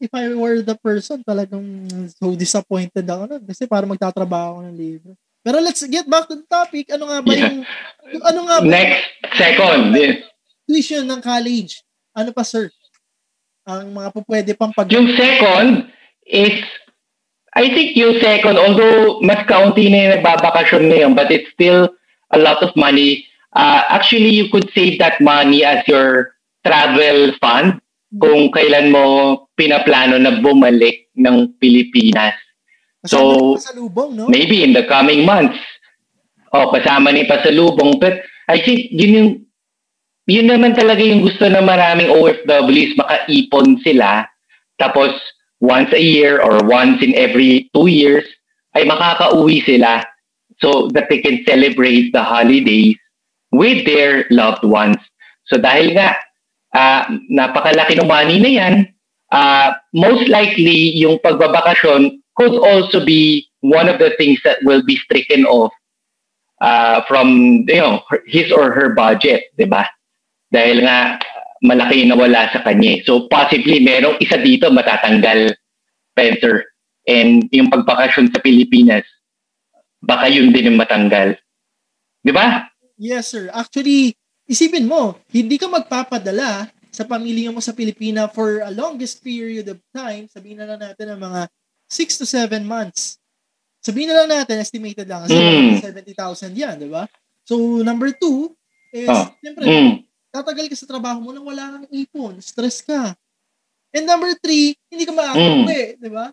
[0.00, 3.44] if I were the person, talagang so disappointed ako nun.
[3.44, 5.12] Kasi para magtatrabaho ako ng libre.
[5.44, 6.88] Pero let's get back to the topic.
[6.88, 7.56] Ano nga ba yung,
[8.24, 9.04] ano nga ba Next,
[9.36, 9.92] second.
[9.92, 10.24] yeah.
[10.64, 11.84] tuition ng college?
[12.16, 12.72] Ano pa, sir?
[13.68, 14.88] Ang mga po pwede pang pag...
[14.88, 15.92] Yung second
[16.24, 16.64] is,
[17.52, 21.92] I think yung second, although mas kaunti na yung nagbabakasyon ngayon, but it's still
[22.32, 23.28] a lot of money.
[23.54, 26.34] Uh, actually, you could save that money as your
[26.66, 27.78] travel fund
[28.18, 32.34] kung kailan mo pinaplano na bumalik ng Pilipinas.
[33.06, 34.26] so, sa lubong, no?
[34.26, 35.58] maybe in the coming months.
[36.54, 37.98] Oh, kasama ni pasalubong.
[37.98, 39.30] But I think yun yung
[40.24, 44.24] yun naman talaga yung gusto ng maraming OFWs, makaipon sila.
[44.80, 45.12] Tapos
[45.60, 48.24] once a year or once in every two years
[48.74, 50.02] ay makakauwi sila
[50.58, 52.98] so that they can celebrate the holidays
[53.54, 54.98] with their loved ones.
[55.46, 56.18] So dahil nga
[56.74, 58.74] ah, napakalaki ng money na yan,
[59.30, 64.98] ah, most likely yung pagbabakasyon could also be one of the things that will be
[64.98, 65.70] stricken off
[66.60, 69.86] uh, from you know his or her budget, 'di ba?
[70.50, 71.22] Dahil nga
[71.64, 73.00] malaki yung nawala sa kanya.
[73.00, 73.02] eh.
[73.06, 75.56] So possibly merong isa dito matatanggal
[76.12, 76.68] Spencer
[77.08, 79.06] and yung pagbakasyon sa Pilipinas
[80.04, 81.38] baka yun din yung matanggal.
[82.20, 82.68] 'Di ba?
[82.98, 83.50] Yes, sir.
[83.50, 84.14] Actually,
[84.46, 89.82] isipin mo, hindi ka magpapadala sa pamilya mo sa Pilipina for a longest period of
[89.90, 91.40] time, sabihin na lang natin ng mga
[91.90, 93.18] 6 to 7 months.
[93.82, 95.82] Sabihin na lang natin, estimated lang, kasi Mm.
[95.82, 97.04] 70,000 yan, di ba?
[97.44, 98.54] So, number two
[98.94, 99.26] is, Oh.
[99.42, 100.06] siyempre, Mm.
[100.30, 103.12] tatagal ka sa trabaho mo nang wala kang ipon, stress ka.
[103.94, 106.30] And number three, hindi ka makaka-uwi, di ba?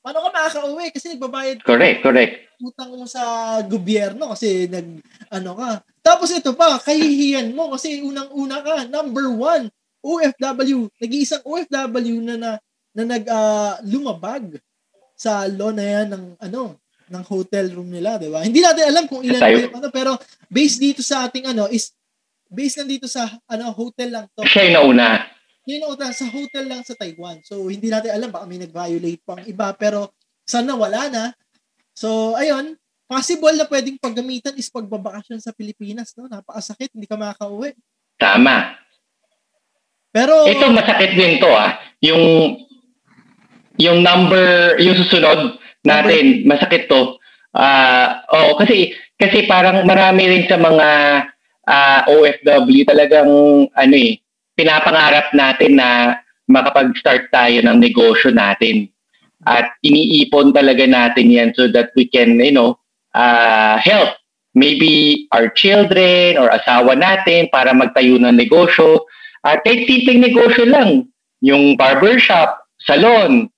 [0.00, 0.86] Paano ka makaka-uwi?
[0.92, 2.34] Kasi nagbabayad ka Correct, correct.
[2.60, 5.00] utang mo sa gobyerno kasi nag,
[5.32, 5.70] ano ka.
[6.00, 9.68] Tapos ito pa, kahihiyan mo kasi unang-una ka, number one,
[10.00, 12.50] OFW, nag-iisang OFW na na,
[12.96, 14.56] na nag ah, lumabag
[15.12, 16.80] sa law na yan ng ano
[17.10, 18.40] ng hotel room nila, di ba?
[18.40, 20.16] Hindi natin alam kung ilan yung ano, pero
[20.48, 21.92] based dito sa ating ano is
[22.48, 24.46] based lang dito sa ano hotel lang to.
[24.46, 25.26] Siya yung nauna.
[25.68, 27.44] Utak, sa hotel lang sa Taiwan.
[27.44, 30.16] So, hindi natin alam, baka may nag-violate pang iba, pero
[30.48, 31.24] sana wala na.
[31.92, 36.26] So, ayun, possible na pwedeng paggamitan is pagbabakasyon sa Pilipinas, no?
[36.26, 37.76] Napakasakit, hindi ka makaka-uwi.
[38.16, 38.78] Tama.
[40.10, 41.78] Pero, Ito masakit din to ah.
[42.02, 42.56] Yung
[43.80, 45.56] yung number, yung susunod
[45.86, 47.16] natin, masakit to.
[47.50, 50.88] Ah, oo kasi kasi parang marami rin sa mga
[51.66, 53.30] ah, OFW talagang
[53.70, 54.22] ano eh,
[54.54, 56.18] pinapangarap natin na
[56.50, 58.90] makapag-start tayo ng negosyo natin.
[59.46, 62.76] At iniipon talaga natin yan so that we can, you know,
[63.16, 64.20] uh, help
[64.54, 69.06] maybe our children or asawa natin para magtayo ng negosyo.
[69.46, 71.08] At kahit simpleng negosyo lang,
[71.40, 73.48] yung barbershop, salon,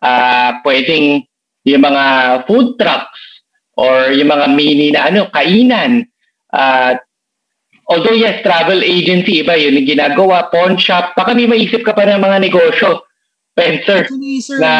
[0.00, 1.24] ah pwedeng
[1.68, 2.04] yung mga
[2.48, 3.20] food trucks
[3.76, 6.08] or yung mga mini na ano, kainan.
[6.50, 7.04] At
[7.90, 12.06] although yes, travel agency, iba yun yung ginagawa, pawn shop, baka may maisip ka pa
[12.06, 13.02] ng mga negosyo,
[13.50, 14.72] Spencer, actually, sir, na,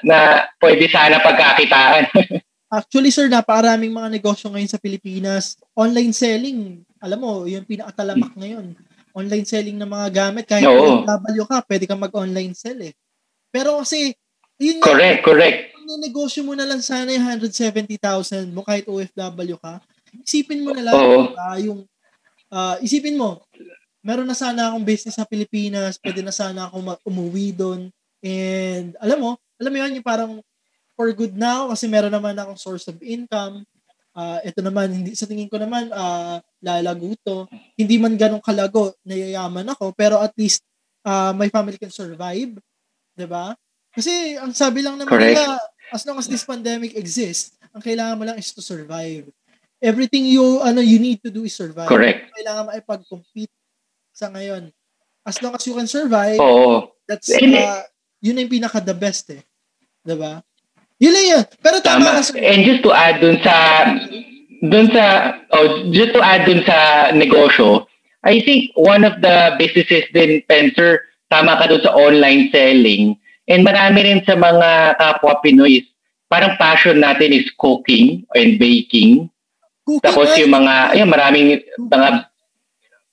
[0.00, 0.18] na
[0.58, 2.08] pwede sana pagkakitaan.
[2.80, 5.60] actually, sir, napakaraming mga negosyo ngayon sa Pilipinas.
[5.76, 8.72] Online selling, alam mo, yung pinakatalamak ngayon.
[9.14, 11.04] Online selling ng mga gamit, kahit Oo.
[11.04, 12.96] OFW ka, pwede ka mag-online sell eh.
[13.52, 14.10] Pero kasi,
[14.58, 15.58] yun nga, correct, correct.
[15.78, 19.78] Kung negosyo mo na lang sana yung 170,000 mo kahit OFW ka,
[20.24, 21.36] isipin mo na lang Oo.
[21.38, 21.86] ah, yung
[22.54, 23.42] ah, isipin mo,
[24.06, 27.90] meron na sana akong business sa Pilipinas, pwede na sana ako ma- umuwi doon.
[28.22, 30.32] And alam mo, alam mo yun, yung parang
[30.94, 33.66] for good now kasi meron naman akong source of income.
[34.14, 37.50] Ah, ito naman hindi sa tingin ko naman ah, lalago to.
[37.74, 40.62] Hindi man ganong kalago, nayayaman ako, pero at least
[41.02, 42.54] ah, my family can survive,
[43.26, 43.58] ba?
[43.94, 45.38] Kasi ang sabi lang naman Correct.
[45.38, 45.58] nila,
[45.90, 49.26] as long as this pandemic exists, ang kailangan mo lang is to survive.
[49.84, 51.92] Everything you ano you need to do is survive.
[51.92, 52.32] Correct.
[52.32, 53.52] Kailangan makipag-compete
[54.16, 54.72] sa ngayon.
[55.24, 56.88] As long as you can survive, Oo.
[57.04, 57.60] that's Hindi.
[57.60, 57.84] uh,
[58.24, 59.44] yun yung pinaka the best eh.
[60.00, 60.40] 'Di ba?
[60.96, 61.44] Yun lang yun.
[61.60, 62.16] Pero tama, Tama.
[62.16, 62.40] ka sir.
[62.40, 63.54] And just to add dun sa
[64.64, 65.04] dun sa
[65.52, 67.84] oh, just to add dun sa negosyo,
[68.24, 73.20] I think one of the businesses din Spencer, tama ka dun sa online selling.
[73.44, 75.86] And marami rin sa mga kapwa Pinoy is
[76.32, 79.28] parang passion natin is cooking and baking.
[79.84, 82.08] Cooking, Tapos yung mga, ayun, maraming mga,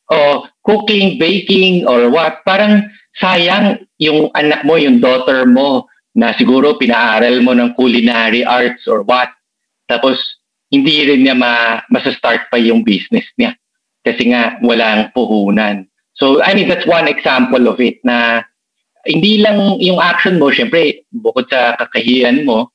[0.08, 2.40] oh, cooking, baking, or what.
[2.48, 2.88] Parang
[3.20, 9.04] sayang yung anak mo, yung daughter mo, na siguro pinaaral mo ng culinary arts or
[9.04, 9.32] what.
[9.88, 10.20] Tapos,
[10.72, 13.56] hindi rin niya ma, masastart pa yung business niya.
[14.04, 15.88] Kasi nga, walang puhunan.
[16.16, 18.44] So, I mean, that's one example of it na
[19.08, 22.72] hindi lang yung action mo, syempre, bukod sa kakahiyan mo,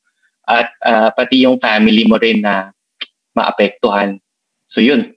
[0.47, 2.70] at ah, pati yung family mo rin na
[3.37, 4.16] maapektuhan.
[4.72, 5.12] So yun.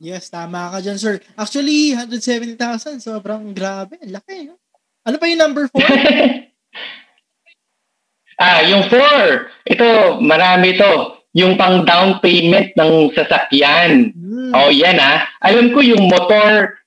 [0.00, 1.20] Yes, tama ka dyan, sir.
[1.36, 4.00] Actually, 170,000, sobrang grabe.
[4.00, 4.56] Laki, no?
[5.04, 5.76] Ano pa yung number 4?
[8.44, 9.52] ah, yung four.
[9.68, 11.20] Ito, marami to.
[11.36, 14.16] Yung pang down payment ng sasakyan.
[14.16, 14.52] Hmm.
[14.56, 15.28] Oh, yan ah.
[15.44, 16.80] Alam ko yung motor,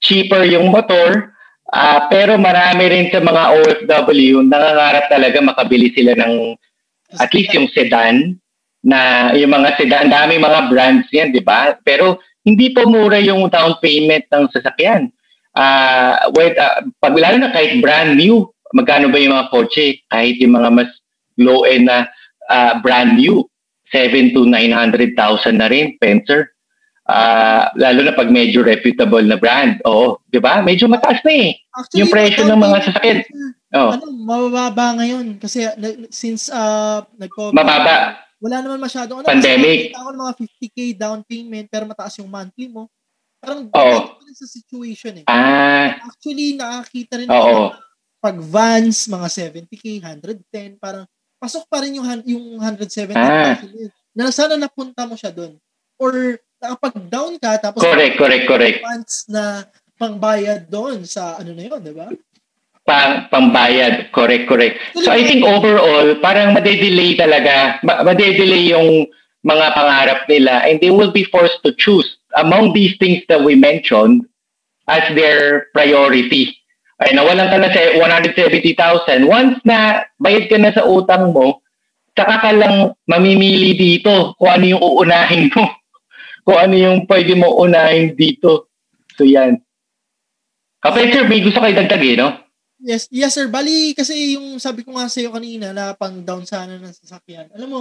[0.00, 1.36] cheaper yung motor,
[1.72, 6.56] ah, pero marami rin sa mga OFW, nangangarap talaga makabili sila ng
[7.18, 8.39] at least yung sedan
[8.80, 11.76] na yung mga sedan, dami mga brands yan, di ba?
[11.84, 15.12] Pero hindi po mura yung down payment ng sasakyan.
[15.52, 20.00] Ah, wait, ah, pag lalo na kahit brand new, magkano ba yung mga kotse?
[20.08, 20.90] Kahit yung mga mas
[21.36, 22.08] low end na
[22.48, 23.44] ah, brand new,
[23.92, 25.12] 7 to 900,000
[25.58, 26.48] na rin, Spencer.
[27.10, 29.82] Ah, lalo na pag medyo reputable na brand.
[29.84, 30.62] Oo, di ba?
[30.62, 31.58] Medyo mataas na eh.
[31.74, 33.18] Actually, yung presyo ng mga sasakyan.
[33.74, 35.42] Oh, Ano, mababa ngayon.
[35.42, 35.66] Kasi
[36.08, 38.29] since uh, nag-COVID, mababa.
[38.40, 39.92] Wala naman masyadong, ano, Pandemic.
[39.92, 42.88] kasi nakita ko ng mga 50k down payment, pero mataas yung monthly mo.
[43.40, 43.68] Parang,
[44.20, 45.24] rin sa situation eh.
[45.24, 47.76] Ah, Actually, nakakita rin ako
[48.20, 51.08] pag vans, mga 70k, 110, parang
[51.40, 53.56] pasok pa rin yung, yung 170,000 Ah.
[53.64, 53.88] yun.
[54.12, 55.56] na sana napunta mo siya doon.
[55.96, 56.12] Or
[56.60, 58.78] nakapag-down ka, tapos correct, correct, correct.
[58.84, 59.64] funds na
[59.96, 62.08] pangbayad doon sa ano na yun, di ba?
[62.84, 64.10] Pang pambayad.
[64.12, 64.80] Correct, correct.
[64.98, 69.06] So I think overall, parang madedelay talaga, ma- madedelay yung
[69.44, 72.06] mga pangarap nila and they will be forced to choose.
[72.36, 74.30] Among these things that we mentioned,
[74.90, 76.58] as their priority.
[77.00, 79.24] Ay, nawalan ka na sa 170,000.
[79.24, 81.64] Once na bayad ka na sa utang mo,
[82.12, 85.64] saka ka lang mamimili dito kung ano yung uunahin mo.
[86.46, 88.68] kung ano yung pwede mo unahin dito.
[89.16, 89.62] So yan.
[90.84, 92.28] Kapag sir, may gusto kayo dagdag eh, no?
[92.80, 93.46] Yes, yes sir.
[93.52, 97.52] Bali kasi yung sabi ko nga sa iyo kanina na pang down sana ng sasakyan.
[97.52, 97.80] Alam mo,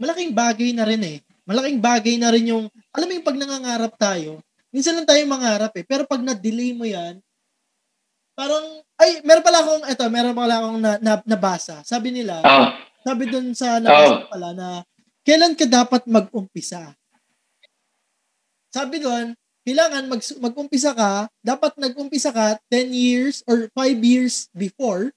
[0.00, 1.18] malaking bagay na rin eh.
[1.44, 2.64] Malaking bagay na rin yung
[2.96, 4.40] alam mo yung pag nangangarap tayo,
[4.72, 5.84] minsan lang tayo mangarap eh.
[5.84, 7.20] Pero pag na-delay mo 'yan,
[8.32, 8.64] parang
[8.96, 11.84] ay, meron pala akong eto, meron pala akong na, na, nabasa.
[11.84, 12.68] Sabi nila, Oh,
[13.04, 14.28] sabi dun sa nabasa Oh.
[14.32, 14.68] pala na
[15.28, 16.96] kailan ka dapat mag-umpisa?
[18.72, 19.32] Sabi doon,
[19.68, 25.12] kailangan mag, mag-umpisa ka, dapat nag-umpisa ka 10 years or 5 years before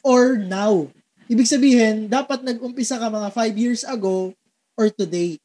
[0.00, 0.88] or now.
[1.28, 4.32] Ibig sabihin, dapat nag-umpisa ka mga 5 years ago
[4.80, 5.36] or today.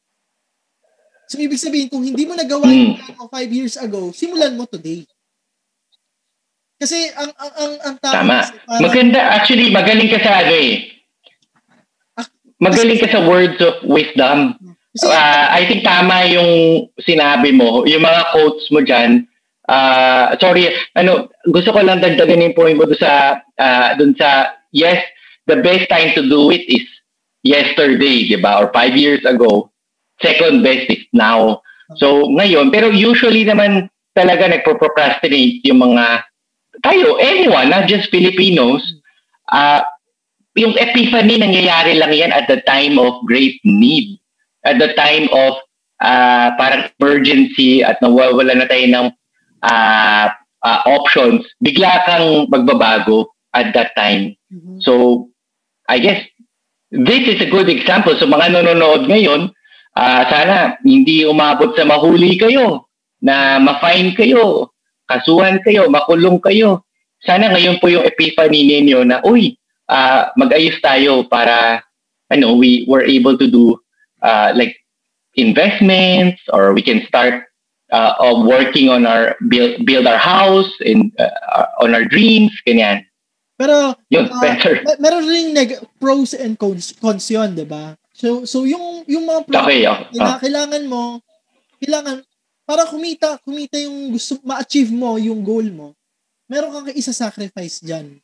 [1.28, 2.96] So, ibig sabihin, kung hindi mo nagawa Hmm.
[2.96, 5.04] yung 5 years ago, simulan mo today.
[6.80, 8.40] Kasi ang ang ang, ang tama.
[8.40, 9.20] kasi parang- Maganda.
[9.36, 10.96] Actually, magaling ka sa ano eh.
[12.60, 14.56] Magaling ka sa words of wisdom.
[14.90, 16.50] Kasi, Uh, I think tama yung
[16.98, 19.26] sinabi mo, yung mga quotes mo dyan.
[19.70, 24.50] Uh, sorry, ano, gusto ko lang dagdagan yung point mo doon sa, uh, dun sa,
[24.74, 24.98] yes,
[25.46, 26.82] the best time to do it is
[27.46, 28.58] yesterday, di ba?
[28.58, 29.70] Or five years ago.
[30.18, 31.62] Second best is now.
[31.96, 36.26] So, ngayon, pero usually naman talaga nagpo-procrastinate yung mga,
[36.82, 38.82] tayo, anyone, not just Filipinos,
[39.54, 39.86] uh,
[40.58, 44.19] yung epiphany nangyayari lang yan at the time of great need
[44.64, 45.60] at the time of
[46.00, 49.06] uh, parang emergency at nawawala na tayo ng
[49.64, 50.26] uh,
[50.64, 54.36] uh, options, bigla kang magbabago at that time.
[54.52, 54.80] Mhm.
[54.84, 55.26] So,
[55.88, 56.22] I guess,
[56.92, 58.14] this is a good example.
[58.16, 59.50] So, mga nanonood ngayon,
[59.96, 62.90] uh, sana hindi umabot sa mahuli kayo,
[63.20, 64.72] na ma-fine kayo,
[65.04, 66.88] kasuhan kayo, makulong kayo.
[67.20, 69.60] Sana ngayon po yung epiphany ninyo na, uy,
[69.92, 71.84] uh, mag-ayos tayo para
[72.32, 73.76] ano, we were able to do
[74.22, 74.76] uh, like
[75.34, 77.44] investments or we can start
[77.92, 83.02] uh, of working on our build build our house and uh, on our dreams ganyan
[83.54, 87.92] pero yun Ah, better mer- meron ring neg- pros and cons, cons yun, di ba?
[88.16, 90.40] So, so yung, yung mga pros, okay oh, kailangan, oh.
[90.40, 91.02] kailangan mo,
[91.76, 92.16] kailangan,
[92.64, 95.92] para kumita, kumita yung gusto, ma-achieve mo yung goal mo,
[96.48, 98.16] meron kang isa-sacrifice dyan.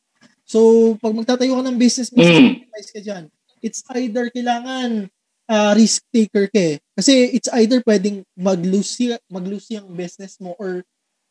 [0.49, 2.33] So, pag magtatayo ka ng business, may Mm.
[2.65, 3.25] sacrifice ka dyan.
[3.61, 5.13] It's either kailangan
[5.51, 6.77] ah, risk taker ka eh.
[6.95, 8.99] Kasi it's either pwedeng mag-lose,
[9.31, 10.83] mag-lose yung business mo or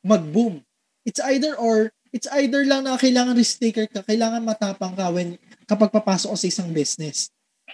[0.03, 0.63] mag-boom.
[1.05, 5.37] It's either or, it's either lang na kailangan risk taker ka, kailangan matapang ka when,
[5.67, 7.29] kapag papasok ka sa isang business.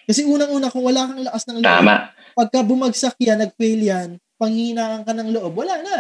[0.08, 5.04] Kasi unang-una, kung wala kang lakas ng loob, tama pagka bumagsak yan, nag-fail yan, panghinaan
[5.04, 5.98] ka ng loob, wala na.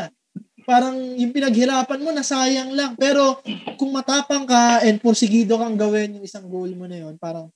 [0.63, 2.93] Parang yung pinaghirapan mo, nasayang lang.
[2.95, 3.41] Pero
[3.75, 7.49] kung matapang ka and porsigido kang gawin yung isang goal mo na yun, parang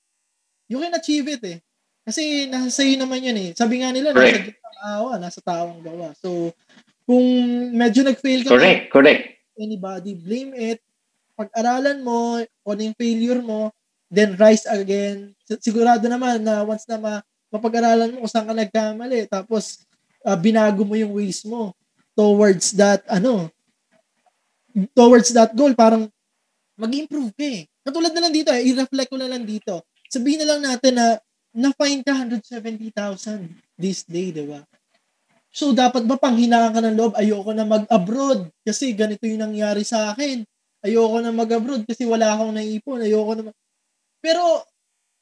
[0.66, 1.60] you can achieve it eh.
[2.06, 3.49] Kasi nasa sa'yo naman yun eh.
[3.58, 4.45] Sabi nga nila, nasa Correct.
[4.53, 6.14] gitnang awa, nasa tawang gawa.
[6.22, 6.53] So,
[7.06, 7.26] kung
[7.74, 9.24] medyo nag-fail ka correct correct
[9.56, 10.80] anybody, blame it,
[11.36, 13.72] pag-aralan mo, kung ano yung failure mo,
[14.12, 15.32] then rise again.
[15.47, 17.14] Si- Sigurado naman na once na ma,
[17.51, 19.84] mapag-aralan mo kung saan ka nagkamali, tapos
[20.28, 21.72] ah, binago mo yung ways mo
[22.16, 23.47] towards that, ano,
[24.91, 26.08] towards that goal, parang
[26.76, 27.64] mag-improve ka eh.
[27.86, 29.84] Katulad na lang dito eh, i-reflect ko na lang dito.
[30.12, 31.16] Sabihin na lang natin na
[31.56, 33.47] na-fine ka 170,000
[33.80, 34.62] this day, di ba?
[35.56, 37.14] So, dapat ba panghinaan ka ng loob?
[37.16, 40.43] Ayoko na mag-abroad kasi ganito yung nangyari sa akin.
[40.84, 42.99] Ayoko na mag-abroad kasi wala akong naipon.
[42.99, 43.62] Ayoko na mag-
[44.20, 44.43] Pero,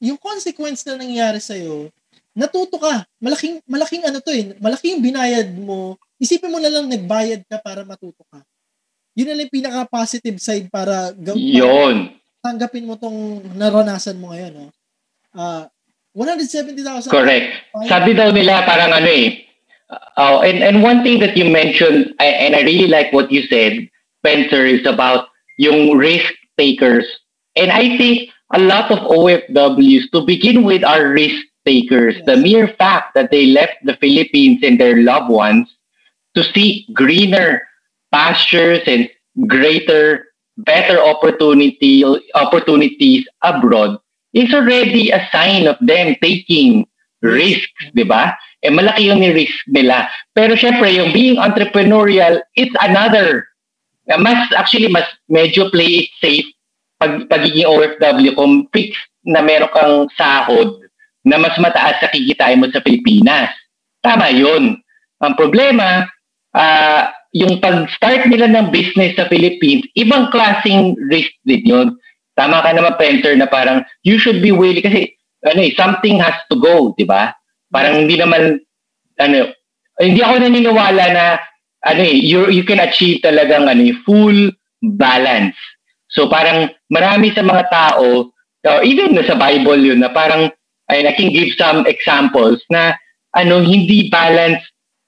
[0.02, 1.86] yung consequence na nangyari sa'yo,
[2.34, 3.06] natuto ka.
[3.22, 4.58] Malaking, malaking ano to eh.
[4.58, 5.94] Malaking binayad mo.
[6.18, 8.42] Isipin mo na lang nagbayad ka para matuto ka.
[9.14, 11.98] Yun na lang pinaka-positive side para, ga- yun
[12.44, 14.52] tanggapin mo tong naranasan mo ngayon.
[14.52, 14.66] No?
[15.32, 15.72] Ah,
[16.14, 17.10] 170,000.
[17.10, 17.52] correct.
[17.90, 19.44] sabi daw nila parang ano eh
[20.16, 23.42] oh, and and one thing that you mentioned I- and I really like what you
[23.50, 23.90] said
[24.24, 27.04] Spencer is about yung risk takers.
[27.56, 32.16] And I think a lot of OFWs to begin with are risk takers.
[32.24, 35.68] The mere fact that they left the Philippines and their loved ones
[36.34, 37.62] to seek greener
[38.12, 39.10] pastures and
[39.46, 42.04] greater better opportunity
[42.34, 43.98] opportunities abroad
[44.34, 46.84] is already a sign of them taking
[47.24, 48.34] risks, di ba?
[48.60, 50.10] Eh, malaki yung risk nila.
[50.36, 53.46] Pero syempre, yung being entrepreneurial, it's another.
[54.10, 56.44] Uh, Mas, actually, mas medyo play it safe
[57.00, 60.84] pag, pagiging OFW kung fixed na meron kang sahod
[61.24, 63.48] na mas mataas sa kikitain mo sa Pilipinas.
[64.04, 64.76] Tama yun.
[65.24, 66.04] Ang problema,
[66.52, 71.88] ah, yung pag-start nila ng business sa Philippines, ibang klaseng risk din yun.
[72.34, 75.14] Tama ka naman, Pencer, na parang you should be willing kasi
[75.44, 77.30] ano eh, something has to go, di ba?
[77.70, 78.58] Parang hindi naman,
[79.20, 79.52] ano,
[80.00, 81.26] hindi ako naniniwala na
[81.84, 84.50] ano eh, you, you can achieve talagang ano, eh, full
[84.98, 85.56] balance.
[86.10, 88.32] So parang marami sa mga tao,
[88.64, 90.48] uh, even na sa Bible yun, na parang,
[90.88, 92.96] ay, I can give some examples na
[93.36, 94.62] ano, hindi balance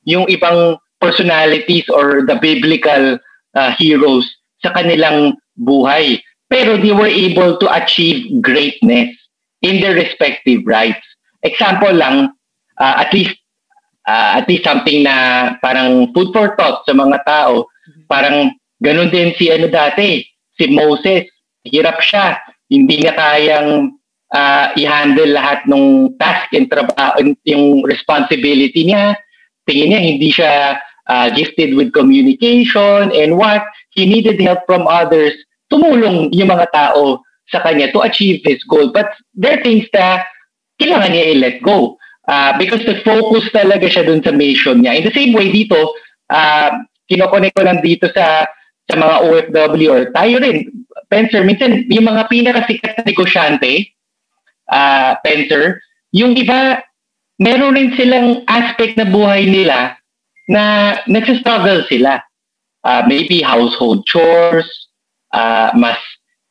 [0.05, 3.21] yung ibang personalities or the biblical
[3.57, 4.25] uh, heroes
[4.65, 6.21] sa kanilang buhay.
[6.47, 9.11] Pero they were able to achieve greatness
[9.63, 11.03] in their respective rights.
[11.43, 12.31] Example lang,
[12.79, 13.35] uh, at least
[14.07, 17.67] uh, at least something na parang food for thought sa mga tao.
[18.07, 20.23] Parang ganun din si ano dati,
[20.55, 21.27] si Moses.
[21.67, 22.39] Hirap siya.
[22.71, 23.99] Hindi niya kayang
[24.31, 29.19] uh, i-handle lahat ng task and trabaho, yung responsibility niya.
[29.67, 30.79] Tingin niya hindi siya
[31.11, 33.67] uh, gifted with communication and what.
[33.91, 35.35] He needed help from others
[35.71, 38.91] tumulong yung mga tao sa kanya to achieve his goal.
[38.91, 40.27] But there are things na
[40.83, 41.97] kailangan niya i-let go.
[42.27, 44.99] Uh, because nag-focus talaga siya dun sa mission niya.
[44.99, 45.95] In the same way dito,
[46.27, 46.71] uh,
[47.07, 48.51] kinokonek ko lang dito sa
[48.87, 50.71] sa mga OFW or tayo rin.
[51.07, 53.95] Pencer, minsan yung mga pinakasikat na negosyante,
[54.71, 56.83] uh, Pencer, yung iba,
[57.39, 59.95] meron rin silang aspect na buhay nila
[60.51, 62.23] na nagsastruggle sila.
[62.87, 64.67] Uh, maybe household chores,
[65.33, 65.99] uh, mas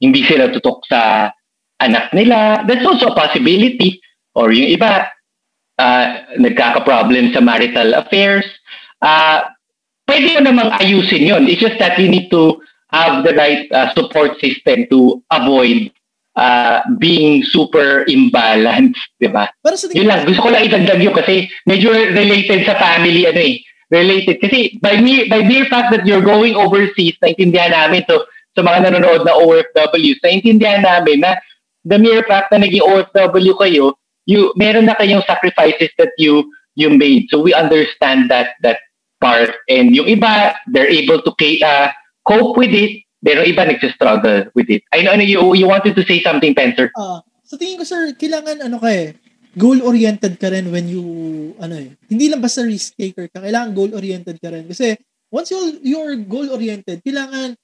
[0.02, 1.32] hindi sila tutok sa
[1.80, 2.64] anak nila.
[2.68, 4.00] That's also a possibility.
[4.36, 5.08] Or yung iba,
[5.80, 6.06] uh,
[6.40, 8.48] nagkaka-problem sa marital affairs.
[9.00, 9.48] Uh,
[10.08, 11.48] pwede mo namang ayusin yon.
[11.48, 12.60] It's just that you need to
[12.92, 15.92] have the right uh, support system to avoid
[16.36, 19.50] uh, being super imbalanced, di ba?
[19.64, 23.40] Pero sa yun lang, gusto ko lang idagdag yun kasi medyo related sa family, ano
[23.40, 23.60] eh,
[23.90, 24.40] related.
[24.40, 28.24] Kasi by mere, by mere fact that you're going overseas, naintindihan namin, so
[28.56, 31.36] sa mga nanonood na OFW, naintindihan namin na
[31.84, 33.94] the mere fact na naging OFW kayo,
[34.26, 37.28] you meron na kayong sacrifices that you you made.
[37.30, 38.80] So we understand that that
[39.22, 39.54] part.
[39.72, 41.32] And yung iba, they're able to
[41.64, 41.90] uh,
[42.28, 44.84] cope with it, pero iba nagsistruggle with it.
[44.92, 46.92] I know, ano, you, you wanted to say something, Pencer?
[46.94, 49.16] Uh, sa tingin ko, sir, kailangan ano ka eh,
[49.56, 51.02] goal-oriented ka rin when you,
[51.58, 54.68] ano eh, hindi lang basta risk taker ka, kailangan goal-oriented ka rin.
[54.68, 55.00] Kasi
[55.32, 57.56] once you're, you're goal-oriented, kailangan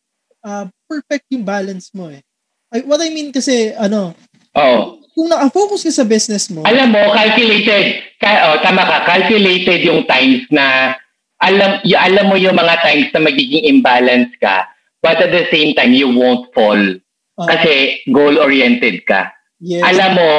[0.46, 2.20] uh, perfect yung balance mo eh.
[2.76, 4.12] I, what I mean kasi, ano,
[4.52, 5.00] oh.
[5.16, 6.68] kung naka-focus ka sa business mo.
[6.68, 8.04] Alam mo, calculated.
[8.20, 10.96] Ka, oh, tama ka, calculated yung times na
[11.40, 14.68] alam, y- alam mo yung mga times na magiging imbalance ka,
[15.00, 16.80] but at the same time, you won't fall.
[17.40, 19.32] Uh, kasi goal-oriented ka.
[19.64, 19.82] Yes.
[19.88, 20.32] Alam mo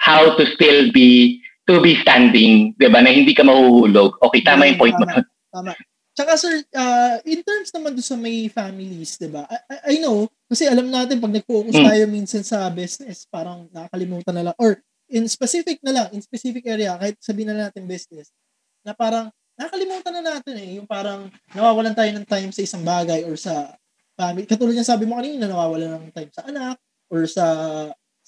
[0.00, 1.38] how to still be
[1.68, 3.04] to be standing, 'di ba?
[3.04, 4.18] Na hindi ka mahuhulog.
[4.18, 5.20] Okay, tama yung point tama, mo.
[5.52, 5.72] Tama.
[6.20, 9.48] Tsaka sir, uh, in terms naman do sa may families, 'di ba?
[9.48, 11.86] I, I know kasi alam natin pag nag-focus mm.
[11.88, 14.76] tayo minsan sa business, parang nakakalimutan na lang or
[15.08, 18.36] in specific na lang, in specific area, kahit sabihin na natin business,
[18.84, 23.24] na parang nakakalimutan na natin eh, yung parang nawawalan tayo ng time sa isang bagay
[23.24, 23.72] or sa
[24.12, 24.44] family.
[24.44, 26.76] Katulad ng sabi mo kanina, nawawalan ng time sa anak
[27.08, 27.46] or sa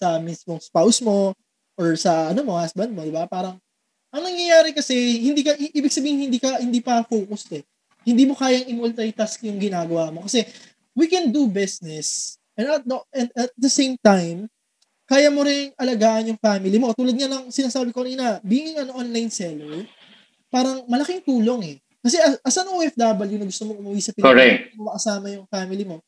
[0.00, 1.36] sa mismong spouse mo
[1.76, 3.28] or sa ano mo, husband mo, di ba?
[3.28, 3.60] Parang
[4.16, 4.96] ang nangyayari kasi
[5.28, 7.68] hindi ka ibig sabihin hindi ka hindi pa focused eh
[8.02, 10.26] hindi mo kayang i-multitask yung ginagawa mo.
[10.26, 10.46] Kasi
[10.92, 14.50] we can do business and at, no, and at the same time,
[15.08, 16.92] kaya mo rin alagaan yung family mo.
[16.96, 19.84] Tulad nga ng sinasabi ko kanina, being an online seller,
[20.48, 21.76] parang malaking tulong eh.
[22.02, 25.84] Kasi as, as an OFW na gusto mo umuwi sa Pilipinas, mo makasama yung family
[25.86, 26.02] mo,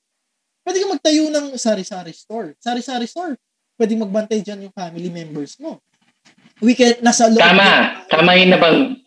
[0.67, 2.57] pwede ka magtayo ng sari-sari store.
[2.59, 3.39] Sari-sari store.
[3.75, 5.79] Pwede magbantay dyan yung family members mo.
[6.63, 7.43] We can, nasa loob.
[7.43, 8.03] Tama.
[8.09, 9.04] Tama yun na bang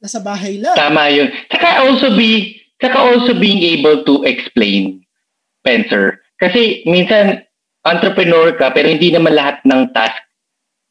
[0.00, 0.76] nasa bahay lang.
[0.76, 1.28] Tama yun.
[1.50, 5.04] Saka also be, saka also being able to explain,
[5.62, 6.20] Spencer.
[6.40, 7.44] Kasi minsan,
[7.84, 10.16] entrepreneur ka, pero hindi naman lahat ng task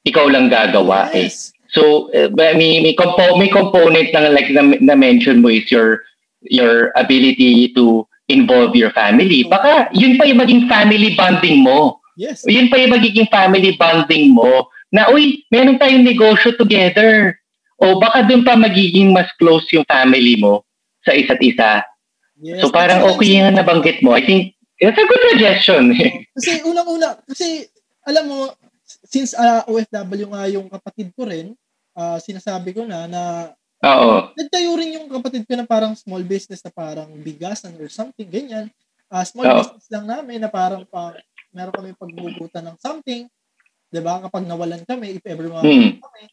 [0.06, 1.28] ikaw lang gagawa eh.
[1.28, 1.50] yes.
[1.50, 1.62] eh.
[1.74, 6.06] So, uh, may, may, compo- may component na like na, na mention mo is your
[6.46, 9.42] your ability to involve your family.
[9.42, 11.98] Baka yun pa yung maging family bonding mo.
[12.14, 12.46] Yes.
[12.46, 17.42] Yun pa yung magiging family bonding mo na, uy, meron tayong negosyo together.
[17.84, 20.64] O baka doon pa magiging mas close yung family mo
[21.04, 21.84] sa isa't isa.
[22.40, 24.16] Yes, so parang okay yung nabanggit mo.
[24.16, 25.92] I think it's a good suggestion.
[26.36, 27.68] kasi unang-una, kasi
[28.08, 28.40] alam mo,
[29.04, 31.52] since uh, ah, OFW nga yung kapatid ko rin,
[31.96, 33.22] uh, sinasabi ko na na
[33.84, 34.32] Oo.
[34.32, 38.72] Nagtayo rin yung kapatid ko na parang small business na parang bigasan or something, ganyan.
[39.12, 39.60] Uh, small Oo.
[39.60, 41.20] business lang namin na parang pa,
[41.52, 43.28] meron kami pagbubutan ng something.
[43.94, 46.02] 'di ba Kapag nawalan kami, if ever mawalan hmm.
[46.02, 46.24] kami.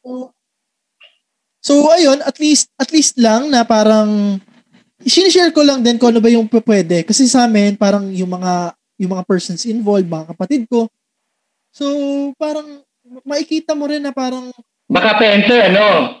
[0.00, 0.30] So,
[1.64, 4.36] So ayun, at least at least lang na parang
[5.00, 7.08] sinishare ko lang din kung ano ba yung pwede.
[7.08, 10.86] Kasi sa amin, parang yung mga yung mga persons involved, mga kapatid ko.
[11.74, 11.90] So,
[12.38, 12.86] parang
[13.26, 14.54] makikita mo rin na parang
[14.86, 16.20] Baka Pencer, ano?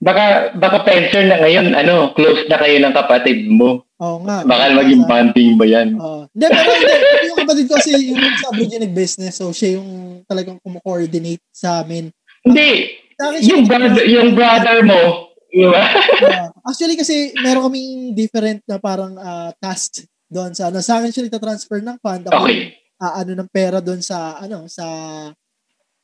[0.00, 3.86] Baka, baka Pencer na ngayon, ano, close na kayo ng kapatid mo.
[4.00, 4.42] Oo nga.
[4.42, 5.94] Baka maging banting ba yan?
[6.00, 6.26] Oo.
[6.32, 6.94] Hindi, pero hindi.
[7.28, 9.34] yung kapatid ko kasi yung sa abroad yung nag-business.
[9.36, 9.88] So, siya yung
[10.26, 12.08] talagang kumu-coordinate sa amin.
[12.42, 12.96] Hindi.
[13.42, 15.00] Yung brother, yung brother mo,
[15.46, 15.84] di ba?
[16.24, 20.80] Ah, actually kasi meron kaming different na parang ah, tasks doon sa ano.
[20.80, 22.24] Sa akin siya nagtatransfer ng fund.
[22.26, 22.74] Ako Okay.
[22.96, 24.84] ah, ano ng pera doon sa ano sa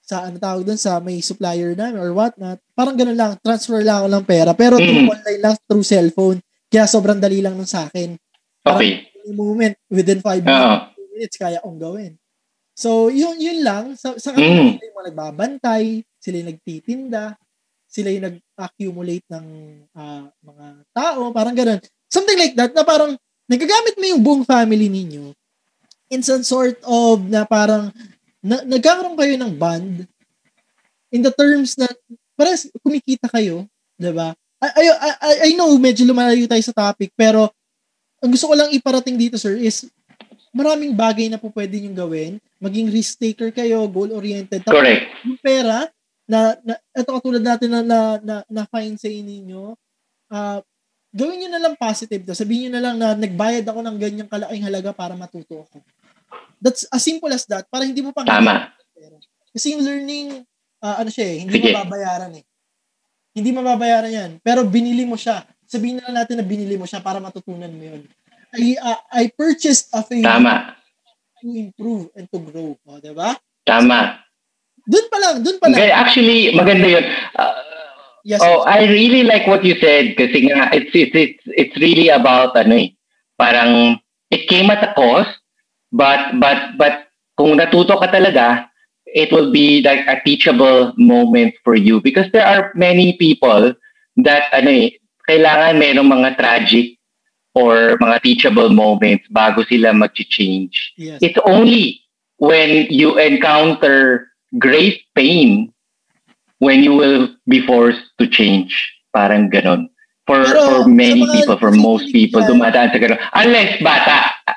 [0.03, 2.61] sa ano tawag doon sa may supplier namin or what not.
[2.73, 5.11] Parang ganun lang, transfer lang ako ng pera pero through Mm.
[5.11, 6.39] online lang through cellphone.
[6.67, 8.15] Kaya sobrang dali lang nun sa akin.
[8.63, 9.09] Okay.
[9.27, 10.75] Yung moment within 5 Oo.
[11.11, 12.13] minutes kaya kong gawin.
[12.77, 14.77] So, yun yun lang sa sa Mm.
[14.77, 17.39] yung mga nagbabantay, sila yung nagtitinda,
[17.87, 19.47] sila yung nag-accumulate ng
[19.95, 21.79] ah, mga tao, parang ganun.
[22.11, 23.15] Something like that na parang
[23.47, 25.31] nagagamit mo yung buong family ninyo
[26.11, 27.95] in some sort of na parang
[28.43, 30.07] na, nagkakaroon kayo ng bond
[31.15, 31.87] in the terms na
[32.35, 33.67] parang kumikita kayo,
[33.99, 34.35] 'di ba?
[34.59, 37.51] I, I, I, I know medyo lumalayo tayo sa topic pero
[38.19, 39.87] ang gusto ko lang iparating dito sir is
[40.51, 42.33] maraming bagay na po pwede niyong gawin.
[42.57, 44.65] Maging risk taker kayo, goal oriented.
[44.65, 45.05] Tapos Correct.
[45.29, 45.93] yung pera
[46.27, 49.75] na, na ito katulad natin na na, na, na fine sa ninyo,
[50.31, 50.61] ah
[51.17, 52.37] gawin niyo na lang positive to.
[52.37, 55.81] Sabihin niyo na lang na nagbayad ako ng ganyang kalaking halaga para matuto ako.
[56.61, 57.65] That's as simple as that.
[57.73, 58.69] Para hindi mo pang Tama.
[59.57, 60.45] Kasi yung learning,
[60.85, 61.73] ah, ano siya eh, hindi Sige.
[61.73, 62.45] mababayaran eh.
[63.33, 64.31] Hindi mababayaran yan.
[64.45, 65.45] Pero binili mo siya.
[65.65, 68.05] Sabihin na lang natin na binili mo siya para matutunan mo yun.
[68.53, 70.77] I, ah, I purchased a favor Tama.
[71.41, 72.77] to improve and to grow.
[72.85, 73.37] O, diba?
[73.65, 74.21] Tama.
[74.87, 75.79] Doon pa lang, doon pa lang.
[75.79, 77.05] Okay, actually, maganda yun.
[77.35, 77.67] Uh,
[78.27, 78.43] Yes.
[78.43, 82.59] Oh, I really like what you said kasi nga it's it's it's, it's really about
[82.59, 82.91] ano eh,
[83.39, 84.03] parang
[84.35, 85.31] it came at a cost
[85.95, 87.07] but but but
[87.39, 88.67] kung natuto ka talaga
[89.07, 93.71] it will be like a teachable moment for you because there are many people
[94.19, 94.99] that ano eh,
[95.31, 96.99] kailangan merong mga tragic
[97.55, 100.99] or mga teachable moments bago sila mag-change.
[100.99, 101.23] yes.
[101.23, 102.03] It's only
[102.43, 105.73] when you encounter great pain
[106.59, 108.73] when you will be forced to change.
[109.13, 109.89] Parang ganon.
[110.27, 113.21] For, Pero, for many people, for most people, dumadaan sa ganon.
[113.35, 114.17] Unless bata.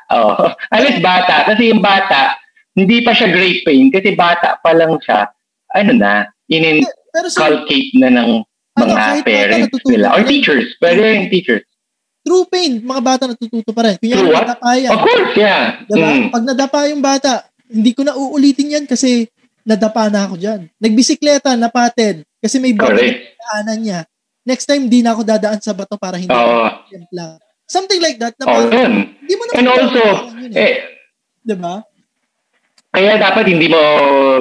[0.09, 1.49] Oh, unless bata.
[1.53, 2.37] Kasi yung bata,
[2.73, 5.29] hindi pa siya great pain kasi bata pa lang siya.
[5.77, 8.41] Ano na, in-inculcate na ng
[8.79, 10.07] Ano, mga bata parents nila.
[10.15, 10.71] Or teachers.
[10.79, 11.65] Pwede yung teachers.
[12.19, 13.95] true pain, mga bata natututo pa rin.
[13.97, 14.45] Kunyari, True what?
[14.45, 14.91] nadapa yan.
[14.93, 15.63] Of course, yeah.
[15.89, 16.09] Diba?
[16.13, 16.25] Mm.
[16.29, 17.31] Pag nadapa yung bata,
[17.69, 19.25] hindi ko na uulitin yan kasi
[19.69, 20.65] nadapa na ako dyan.
[20.81, 23.99] Nagbisikleta, napated, kasi may bato na niya.
[24.41, 27.37] Next time, di na ako dadaan sa bato para hindi ako lang.
[27.69, 28.33] Something like that.
[28.41, 28.93] Na Oh, parang, yun.
[29.21, 30.01] hindi mo na And also,
[30.41, 30.57] yun, eh.
[30.57, 30.75] eh,
[31.45, 31.85] diba?
[32.89, 33.77] kaya dapat hindi mo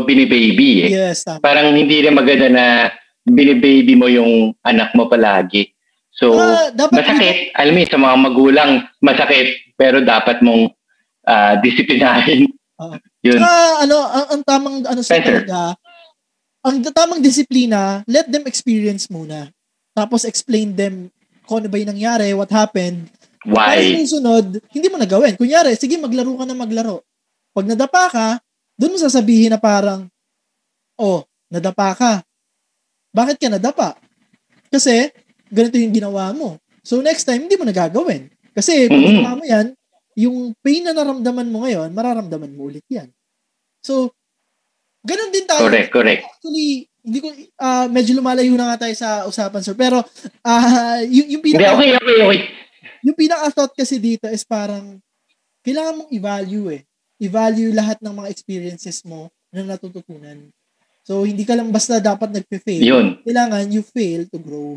[0.08, 1.12] binibaby eh.
[1.12, 1.44] Yes, tama.
[1.44, 2.64] Parang hindi rin maganda na
[3.28, 5.68] binibaby mo yung anak mo palagi.
[6.08, 7.52] So, Ah, dapat masakit.
[7.52, 8.70] Alam mo, yun, sa mga magulang,
[9.04, 9.46] masakit.
[9.76, 10.72] Pero dapat mong
[11.28, 12.48] ah, disiplinahin.
[12.80, 12.96] Oo.
[13.24, 13.38] Yun.
[13.42, 15.74] Ah, ano, ang, ang tamang ano sa talaga,
[16.62, 19.50] ang tamang disiplina, let them experience muna.
[19.94, 21.10] Tapos explain them
[21.42, 23.08] kung ano ba yung nangyari, what happened.
[23.42, 23.96] Para Why?
[23.96, 25.34] yung sunod, hindi mo na gawin.
[25.38, 27.00] Kunyari, sige, maglaro ka na maglaro.
[27.56, 28.26] Pag nadapa ka,
[28.76, 30.06] doon mo sasabihin na parang,
[31.00, 32.12] oh, nadapa ka.
[33.14, 33.96] Bakit ka nadapa?
[34.68, 35.08] Kasi,
[35.48, 36.60] ganito yung ginawa mo.
[36.84, 38.28] So, next time, hindi mo na gagawin.
[38.52, 39.08] Kasi, pag Mhm.
[39.08, 39.66] ginawa mo yan,
[40.18, 43.06] yung pain na naramdaman mo ngayon, mararamdaman mo ulit yan.
[43.78, 44.10] So,
[45.06, 45.70] ganun din tayo.
[45.70, 46.26] Correct, correct.
[46.26, 47.30] Actually, hindi ko,
[47.62, 49.78] ah, medyo lumalayo na nga tayo sa usapan, sir.
[49.78, 50.02] Pero,
[50.42, 52.40] ah, yung, yung pinaka, okay, okay, okay.
[53.06, 54.98] yung pinaka-thought kasi dito is parang,
[55.62, 56.82] kailangan mong i-value eh.
[57.22, 60.50] I-value lahat ng mga experiences mo na natututunan.
[61.06, 62.82] So, hindi ka lang basta dapat nagpe-fail.
[62.82, 64.76] Yun, Kailangan you fail to grow.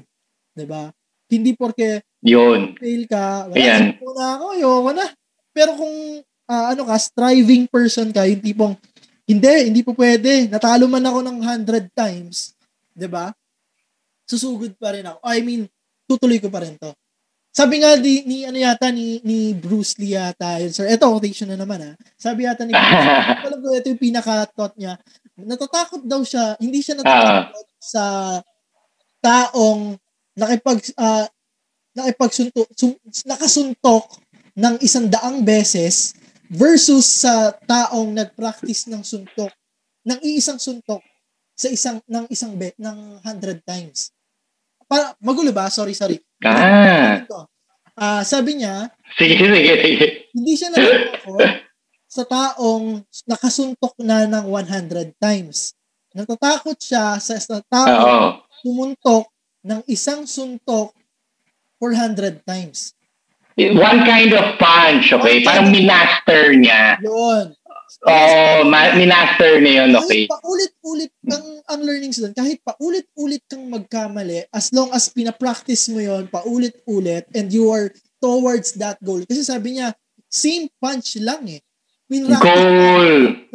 [0.70, 0.94] ba?
[1.32, 2.78] Hindi porke yun.
[2.78, 3.98] fail ka, wala, Ayan.
[3.98, 5.06] na ako, ayoko na.
[5.52, 8.74] Pero kung, ah, ano ka, striving person ka, yung tipong,
[9.28, 10.52] hindi, hindi po pwede.
[10.52, 12.56] Natalo man ako ng 100 times.
[12.96, 13.32] 'di ba?
[14.28, 15.20] Susugod pa rin ako.
[15.26, 15.62] I mean,
[16.08, 16.92] tutuloy ko pa rin to.
[17.52, 20.88] Sabi nga di, ni ano yata ni ni Bruce Lee yata yun sir.
[20.88, 21.92] Ito quotation na naman ha.
[22.16, 24.96] Sabi yata ni Bruce Lee, alam ko ito yung pinaka-thought niya.
[25.36, 28.04] Natatakot daw siya, hindi siya natatakot sa
[29.20, 30.00] taong
[30.40, 31.28] nakipag ah,
[31.92, 32.96] nakipagsuntok sum,
[33.28, 34.08] nakasuntok
[34.56, 36.16] ng isang daang beses
[36.52, 39.52] versus sa taong nagpractice ng suntok
[40.04, 41.00] ng iisang suntok
[41.54, 44.10] sa isang ng isang bet ng 100 times.
[44.90, 45.70] Para magulo ba?
[45.70, 46.18] Sorry, sorry.
[46.44, 47.22] ah.
[47.94, 50.06] Ah, sabi niya, Sige, sige, sige.
[50.34, 51.38] hindi siya naloko
[52.08, 55.76] sa taong nakasuntok na ng 100 times.
[56.12, 58.30] Natatakot siya sa, sa taong Oo.
[58.66, 59.30] sumuntok
[59.64, 60.92] ng isang suntok
[61.80, 62.92] 400 times.
[63.58, 65.44] One kind of punch, okay?
[65.44, 66.98] Parang minaster niya.
[67.04, 67.52] Yun.
[68.02, 70.26] Oo, ma- minaster niya yun, okay?
[70.26, 76.02] Kahit paulit-ulit ang, ang learnings doon, kahit paulit-ulit kang magkamali, as long as pinapractice mo
[76.02, 79.22] yon paulit-ulit, and you are towards that goal.
[79.28, 79.94] Kasi sabi niya,
[80.26, 81.62] same punch lang eh.
[82.08, 83.12] Pinractice Goal.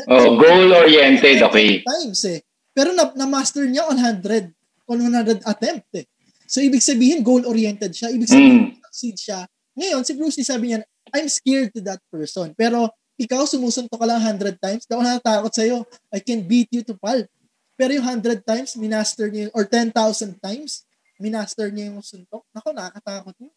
[0.07, 1.81] Oh, goal-oriented, okay.
[1.83, 2.41] times eh.
[2.71, 4.53] Pero na, na-master niya on 100,
[4.87, 6.07] on 100 attempt eh.
[6.47, 8.15] So, ibig sabihin, goal-oriented siya.
[8.15, 8.79] Ibig sabihin, Mm.
[8.87, 9.41] succeed siya.
[9.77, 10.81] Ngayon, si Bruce Lee sabi niya,
[11.13, 12.57] I'm scared to that person.
[12.57, 12.91] Pero,
[13.21, 15.85] ikaw sumusuntok ka lang 100 times, daw natatakot sa'yo.
[16.13, 17.29] I can beat you to pulp.
[17.77, 19.93] Pero yung 100 times, minaster niya, or 10,000
[20.41, 20.89] times,
[21.21, 22.45] minaster niya yung suntok.
[22.57, 23.53] Nako, nakakatakot yun.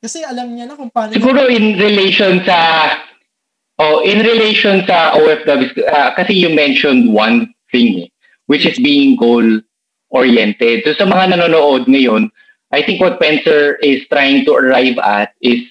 [0.00, 2.56] Kasi alam niya na kung paano Siguro in relation sa
[3.76, 8.10] oh, in relation sa OFWs ah, kasi you mentioned one thing eh,
[8.48, 9.44] which is being goal
[10.08, 10.88] oriented.
[10.88, 12.32] So sa mga nanonood ngayon,
[12.70, 15.62] I think what Spencer is trying to arrive at is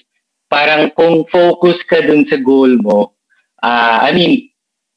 [0.52, 3.16] parang kung focus ka dun sa goal mo,
[3.64, 4.50] ah, I mean,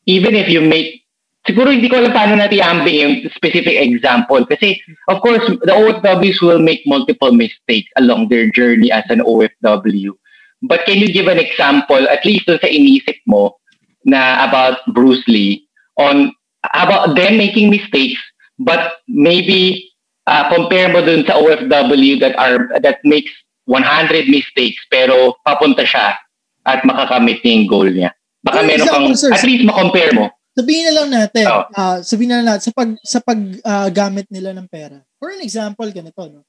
[0.05, 1.07] even if you make
[1.47, 4.43] siguro hindi ko alam paano natin i-ambing yung specific example.
[4.47, 10.15] Kasi of course the OFWs will make multiple mistakes along their journey as an OFW
[10.63, 13.59] but can you give an example at least dun sa inisip mo
[14.07, 15.67] na about Bruce Lee
[15.99, 16.31] on
[16.71, 18.19] about them making mistakes
[18.57, 19.91] but maybe
[20.27, 23.31] uh, compare mo dun sa OFW that are that makes
[23.65, 26.15] 100 mistakes pero papunta siya
[26.63, 28.11] at makakamit niya yung goal niya
[28.43, 31.65] baka For meron kang example, sir, at least ma-compare mo Sabihin na lang natin, Oh.
[31.73, 35.01] ah, sabihin na lang natin, sa pag sa paggamit nila ng pera.
[35.17, 36.45] For an example, ganito, no?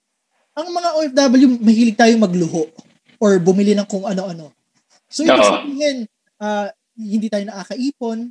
[0.53, 2.69] Ang mga OFW, mahilig tayong magluho
[3.17, 4.53] or bumili ng kung ano-ano.
[5.09, 5.49] So, ibig Oo.
[5.49, 5.97] sabihin,
[6.37, 8.29] ah, hindi tayo nakakaipon,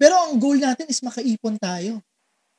[0.00, 2.00] pero ang goal natin is makaipon tayo.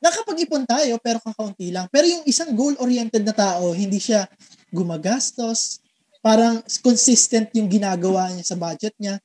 [0.02, 1.86] Nakapag-ipon tayo, pero kakaunti lang.
[1.94, 4.26] Pero yung isang goal-oriented na tao, hindi siya
[4.74, 5.78] gumagastos,
[6.18, 9.22] parang consistent yung ginagawa niya sa budget niya.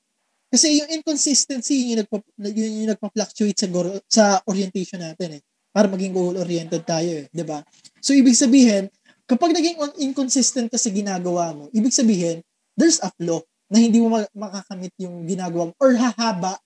[0.53, 2.17] Kasi yung inconsistency, yun yung, nagpa,
[2.53, 5.41] yun yung nagpa-fluctuate sa, goro- sa orientation natin eh.
[5.73, 7.29] Para maging goal-oriented tayo eh.
[7.29, 7.61] 'di ba?
[8.01, 8.89] So, ibig sabihin,
[9.29, 12.41] kapag naging inconsistent ka sa ginagawa mo, ibig sabihin,
[12.73, 16.57] there's a flaw na hindi mo ma- makakamit yung ginagawa mo or hahaba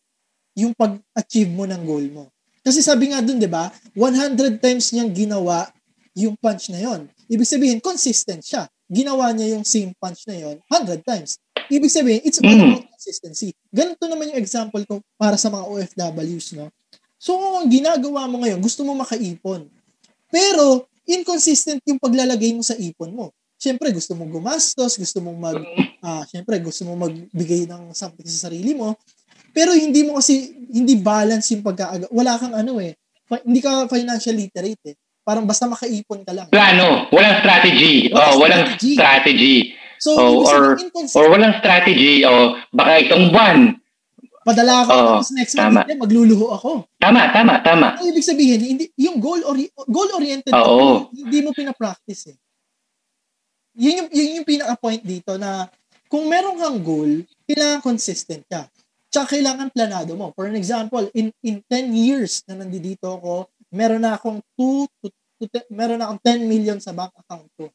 [0.55, 2.23] yung pag-achieve mo ng goal mo.
[2.61, 5.65] Kasi sabi nga dun, di ba, 100 times niyang ginawa
[6.13, 7.09] yung punch na yon.
[7.25, 8.69] Ibig sabihin, consistent siya.
[8.91, 11.39] Ginawa niya yung same punch na yon 100 times.
[11.71, 12.67] Ibig sabihin, it's all Mm.
[12.67, 13.49] about consistency.
[13.71, 16.67] Ganito naman yung example ko para sa mga OFWs, no?
[17.15, 19.71] So, kung ang ginagawa mo ngayon, gusto mo makaipon.
[20.27, 23.31] Pero, inconsistent yung paglalagay mo sa ipon mo.
[23.55, 25.57] Siyempre, gusto mong gumastos, gusto mong mag,
[26.01, 28.97] ah, siyempre, gusto mong magbigay ng something sa sarili mo.
[29.52, 32.07] Pero hindi mo kasi, hindi balance yung pagkaaga.
[32.10, 32.95] Wala kang ano eh.
[33.44, 34.95] Hindi ka financial literate eh.
[35.22, 36.48] Parang basta makaipon ka lang.
[36.49, 38.10] Plano, walang strategy.
[38.10, 38.94] Walang oh, walang strategy.
[38.95, 39.56] strategy.
[40.02, 40.76] So, Oh, or-.
[41.14, 42.26] Or walang strategy.
[42.26, 43.78] O baka itong buwan.
[44.41, 45.86] Padala ako, Oo, tapos next tama.
[45.86, 46.72] month, eh, magluluho ako.
[46.98, 47.88] Tama, tama, tama.
[48.02, 51.14] Ang ibig sabihin, hindi, yung goal ori- goal-oriented, Oo.
[51.14, 52.38] hindi mo pinapractice eh.
[53.78, 55.69] Yun yung, yun yung pinaka-point dito na
[56.10, 58.65] kung meron kang goal, kailangan consistent ka.
[59.11, 60.31] Tsaka kailangan planado mo.
[60.31, 65.07] For an example, in in 10 years na nandito ako, meron na akong 2 to,
[65.11, 67.67] to te- meron na akong 10 million sa bank account ko.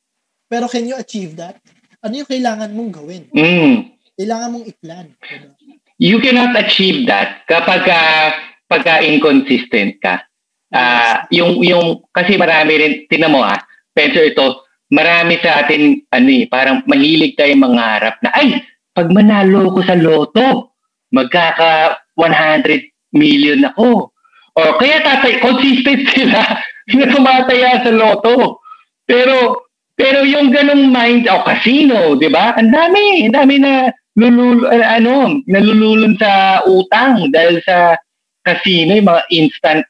[0.48, 1.60] Pero can you achieve that?
[2.00, 3.28] Ano yung kailangan mong gawin?
[3.36, 3.92] Mm.
[4.16, 5.06] Kailangan mong i-plan.
[5.12, 5.52] Diba?
[6.00, 8.28] You cannot achieve that kapag uh,
[8.68, 10.24] pagka inconsistent ka.
[10.72, 13.56] Ah, yung yung kasi marami rin tinan mo ah,
[13.94, 18.60] Spencer ito, marami sa atin ano eh, parang mahilig tayong mangarap na ay,
[18.92, 20.75] pag manalo ko sa loto,
[21.16, 24.12] magkaka 100 million ako.
[24.56, 26.44] O kaya tatay, consistent sila
[26.92, 28.60] na tumataya sa loto.
[29.08, 29.66] Pero
[29.96, 32.52] pero yung ganong mind, o casino, di ba?
[32.52, 33.88] Ang dami, ang dami na
[34.20, 37.96] lulul, ano, nalululun sa utang dahil sa
[38.44, 39.82] casino, yung mga instant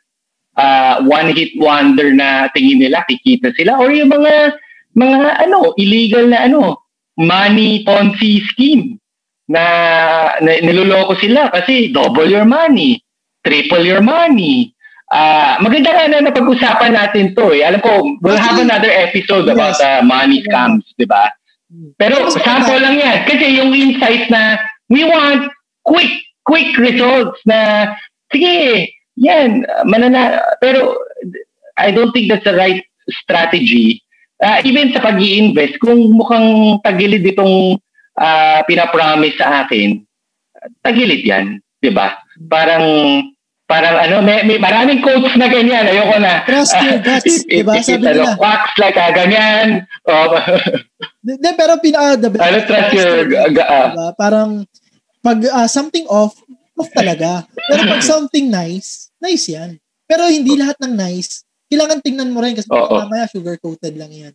[0.54, 3.82] uh, one-hit wonder na tingin nila, kikita sila.
[3.82, 4.54] Or yung mga,
[4.94, 6.86] mga ano, illegal na ano,
[7.18, 9.02] money Ponzi scheme
[9.48, 9.62] na,
[10.42, 13.02] na niloloko sila kasi double your money,
[13.42, 14.74] triple your money.
[15.06, 17.62] Ah, maganda nga na napag-usapan natin to eh.
[17.62, 21.30] Alam ko, we'll have another episode about uh, money scams, di ba?
[21.94, 23.22] Pero sample lang yan.
[23.22, 24.58] Kasi yung insight na
[24.90, 25.46] we want
[25.86, 26.10] quick,
[26.42, 27.90] quick results na
[28.34, 30.98] sige, yan, manana, pero
[31.78, 32.82] I don't think that's the right
[33.22, 34.02] strategy.
[34.42, 37.78] Uh, even sa pag invest kung mukhang tagilid itong
[38.16, 40.02] uh, pinapromise sa akin,
[40.82, 42.16] tagilid yan, di ba?
[42.48, 42.84] Parang,
[43.68, 46.42] parang ano, may, may maraming quotes na ganyan, ayoko na.
[46.48, 47.78] Trust your guts, di ba?
[47.80, 48.34] Sabi nila.
[48.40, 49.66] Wax like ah, ganyan.
[50.08, 50.36] Oh.
[51.56, 52.42] Pero pinaka, the best.
[52.42, 54.06] Ano trust your, uh, diba?
[54.16, 54.64] Parang,
[55.20, 56.38] pag uh, something off,
[56.78, 57.44] off talaga.
[57.50, 59.80] Pero pag something nice, nice yan.
[60.06, 64.34] Pero hindi lahat ng nice, kailangan tingnan mo rin kasi oh, mamaya sugar-coated lang yan.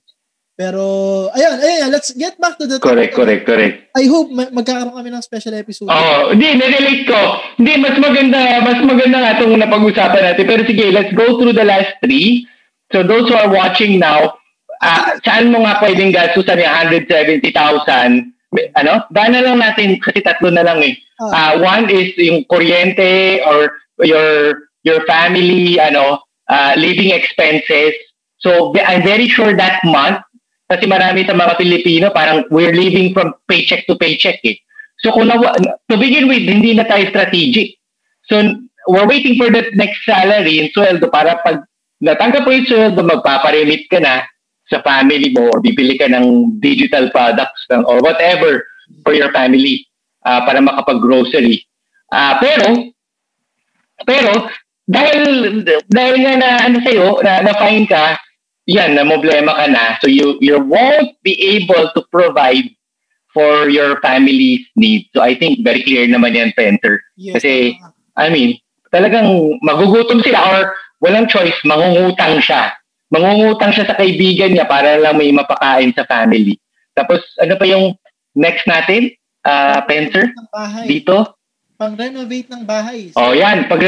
[0.60, 0.84] Pero,
[1.32, 3.90] ayun, ayun, let's get back to the Correct, correct, correct.
[3.98, 5.90] I hope ma- magkakaroon kami ng special episode.
[5.90, 7.22] Oo, oh, hindi, nirelate ko.
[7.58, 10.46] Hindi, mas maganda, mas maganda nga itong napag-usapan natin.
[10.46, 12.46] Pero sige, let's go through the last three.
[12.92, 14.38] So those who are watching now,
[14.84, 18.36] uh, saan mo nga pwedeng gastusan yung 170,000?
[18.76, 18.94] Ano?
[19.10, 21.00] Daan na lang natin kasi tatlo na lang eh.
[21.22, 23.72] Uh, one is yung kuryente or
[24.04, 27.94] your your family, ano, uh, living expenses.
[28.42, 30.26] So I'm very sure that month,
[30.72, 34.56] kasi marami sa mga Pilipino, parang we're living from paycheck to paycheck eh.
[35.04, 35.60] So kung nawa,
[35.92, 37.76] to begin with, hindi na tayo strategic.
[38.32, 38.40] So
[38.88, 41.68] we're waiting for the next salary and sweldo para pag
[42.00, 44.24] natanggap mo yung sweldo, magpaparemit ka na
[44.72, 48.64] sa family mo or bibili ka ng digital products ng, or whatever
[49.04, 49.84] for your family
[50.24, 51.68] uh, para makapag-grocery.
[52.08, 52.68] Uh, pero,
[54.08, 54.32] pero,
[54.88, 55.22] dahil
[55.92, 58.16] dahil nga na ano sa'yo, na, na-fine ka,
[58.72, 60.00] yan, na problema ka na.
[60.00, 62.72] So you you won't be able to provide
[63.36, 65.08] for your family's needs.
[65.16, 67.00] So I think very clear naman yan, Penter.
[67.16, 67.40] Yes.
[67.40, 67.76] Kasi,
[68.16, 68.60] I mean,
[68.92, 70.60] talagang magugutom sila or
[71.00, 72.76] walang choice, mangungutang siya.
[73.12, 76.60] Mangungutang siya sa kaibigan niya para lang may mapakain sa family.
[76.96, 77.96] Tapos, ano pa yung
[78.36, 79.12] next natin,
[79.48, 80.32] uh, Pencer?
[80.88, 81.40] Dito?
[81.80, 83.10] Pang-renovate ng bahay.
[83.16, 83.68] Oh, yan.
[83.68, 83.84] Pag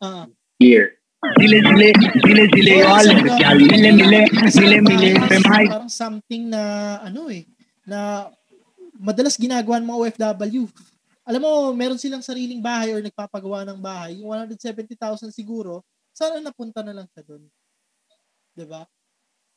[0.00, 0.24] Uh,
[0.56, 0.99] Here.
[1.20, 7.44] Dile, dile, dile, dile, mile, mile, mile, mile, Parang something na, ano eh,
[7.84, 8.32] na
[8.96, 10.64] madalas ginagawa ng mga OFW.
[11.28, 15.84] Alam mo, meron silang sariling bahay or nagpapagawa ng bahay, yung 170,000 siguro,
[16.16, 17.44] sana napunta na lang sa doon.
[18.56, 18.88] Diba?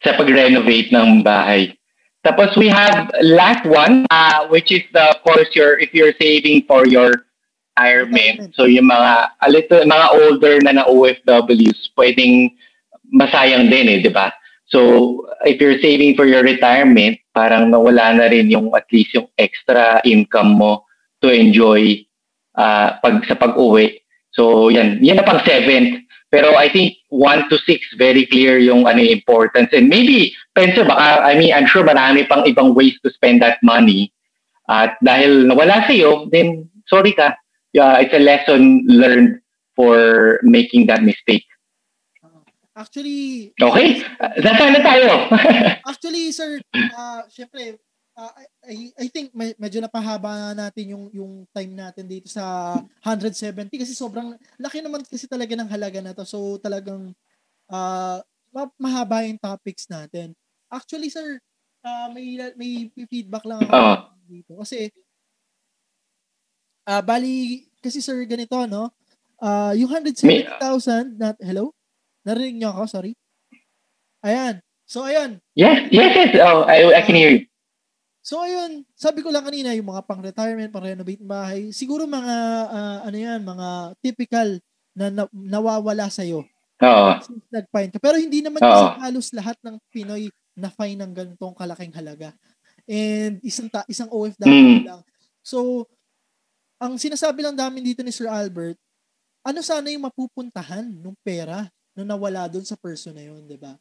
[0.04, 1.80] Sa pag-renovate ng bahay.
[2.28, 6.68] Tapos we have last one, uh, which is the, of course, your, if you're saving
[6.68, 7.24] for your
[7.74, 8.54] retirement.
[8.56, 12.54] So yung mga a little, mga older na na OFWs, pwedeng
[13.14, 14.32] masayang din eh, di ba?
[14.70, 19.28] So if you're saving for your retirement, parang nawala na rin yung at least yung
[19.38, 20.86] extra income mo
[21.22, 21.98] to enjoy
[22.58, 24.02] uh, pag sa pag-uwi.
[24.34, 26.02] So yan, yan na pang seventh.
[26.34, 29.70] Pero I think one to six, very clear yung ano importance.
[29.70, 33.62] And maybe, Spencer, baka, I mean, I'm sure marami pang ibang ways to spend that
[33.62, 34.10] money.
[34.66, 37.38] At dahil nawala sa'yo, then sorry ka,
[37.74, 39.42] yeah, it's a lesson learned
[39.76, 41.44] for making that mistake.
[42.74, 44.02] Actually, okay.
[44.42, 45.30] Nasaan na tayo?
[45.94, 47.78] actually, sir, uh, syempre,
[48.18, 48.34] uh,
[48.66, 52.74] I, I think may, medyo napahaba natin yung yung time natin dito sa
[53.06, 56.26] 170 kasi sobrang laki naman kasi talaga ng halaga na to.
[56.26, 57.14] So talagang
[57.70, 58.18] uh,
[58.82, 60.34] mahaba yung topics natin.
[60.74, 61.38] Actually, sir,
[61.86, 63.98] uh, may may feedback lang ako uh.
[64.26, 64.90] dito kasi
[66.84, 68.92] Uh, bali, kasi sir, ganito, no?
[69.40, 71.72] Uh, yung 170,000, not, hello?
[72.24, 73.14] Narinig niyo ako, sorry?
[74.24, 74.64] Ayan.
[74.88, 75.40] So, ayan.
[75.56, 76.32] Yes, yes, yes.
[76.44, 77.44] Oh, I, I can hear you.
[78.24, 82.36] So, ayun, sabi ko lang kanina, yung mga pang-retirement, pang-renovate bahay, siguro mga,
[82.72, 83.68] uh, ano yan, mga
[84.00, 84.64] typical
[84.96, 86.48] na, na nawawala sa'yo.
[86.80, 87.10] Oo.
[87.20, 88.00] Since nag-fine ka.
[88.00, 92.32] Pero hindi naman kasi halos lahat ng Pinoy na fine ng ganitong kalaking halaga.
[92.88, 94.88] And isang ta- isang OFW mm.
[94.88, 95.02] lang.
[95.44, 95.88] So,
[96.84, 98.76] ang sinasabi lang namin dito ni Sir Albert,
[99.48, 103.80] ano sana yung mapupuntahan ng pera na nawala doon sa person na yun, di ba?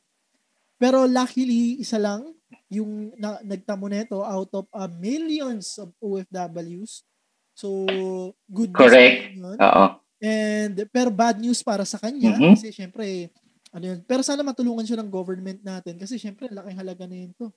[0.78, 2.30] Pero luckily, isa lang
[2.70, 7.02] yung na, nagtamo nito out of uh, millions of OFWs.
[7.54, 7.86] So,
[8.46, 9.38] good news Correct.
[9.58, 9.86] Oo.
[10.22, 12.54] And, pero bad news para sa kanya mm-hmm.
[12.54, 13.30] kasi syempre,
[13.74, 13.98] ano yun.
[14.06, 17.50] Pero sana matulungan siya ng government natin kasi syempre, laking halaga na yun to.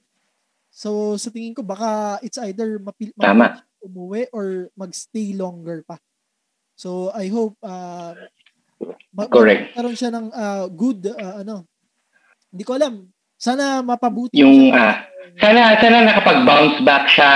[0.70, 6.02] So, sa tingin ko, baka it's either mapil- Tama umuwi or magstay longer pa.
[6.76, 8.18] So I hope uh,
[9.14, 9.72] ma- Correct.
[9.72, 11.70] magkaroon siya ng uh, good uh, ano.
[12.50, 13.08] Hindi ko alam.
[13.38, 14.96] Sana mapabuti yung uh,
[15.40, 17.34] sana sana nakapag-bounce back siya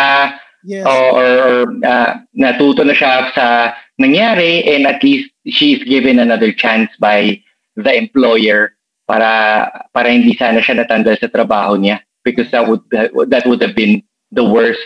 [0.63, 0.85] yes.
[0.87, 6.89] or, or uh, natuto na siya sa nangyari and at least she's given another chance
[6.99, 7.35] by
[7.75, 12.83] the employer para para hindi sana siya natanggal sa trabaho niya because that would
[13.27, 14.81] that would have been the worst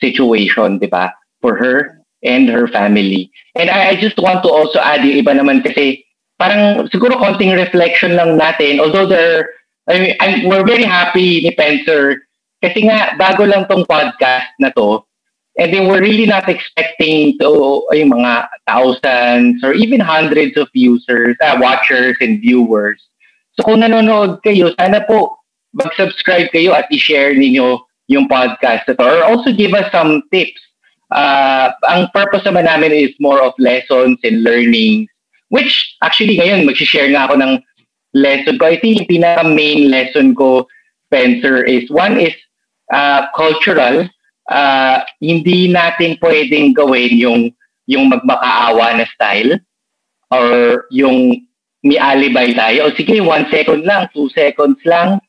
[0.00, 1.12] situation, di ba?
[1.40, 3.30] For her and her family.
[3.54, 6.04] And I, I just want to also add yung iba naman kasi
[6.36, 9.48] parang siguro konting reflection lang natin although there
[9.88, 12.26] I mean, I'm, we're very happy ni Pencer
[12.64, 15.04] Kasi nga, bago lang tong podcast na to,
[15.60, 21.36] and then we're really not expecting to, ay, mga thousands or even hundreds of users,
[21.44, 22.98] uh, watchers and viewers.
[23.56, 25.36] So kung nanonood kayo, sana po
[25.76, 29.02] mag-subscribe kayo at i-share ninyo yung podcast na to.
[29.02, 30.58] Or also give us some tips.
[31.10, 35.06] Uh, ang purpose naman namin is more of lessons and learnings,
[35.50, 37.62] which actually ngayon mag-share nga ako ng
[38.14, 38.66] lesson ko.
[38.66, 40.66] I think yung pinaka-main lesson ko,
[41.06, 42.34] Spencer, is one is
[42.90, 44.10] uh, cultural.
[44.50, 47.40] Uh, hindi natin pwedeng gawin yung
[47.86, 49.62] yung magmakaawa na style
[50.34, 51.46] or yung
[51.86, 52.90] may alibay tayo.
[52.90, 55.22] O sige, one second lang, two seconds lang.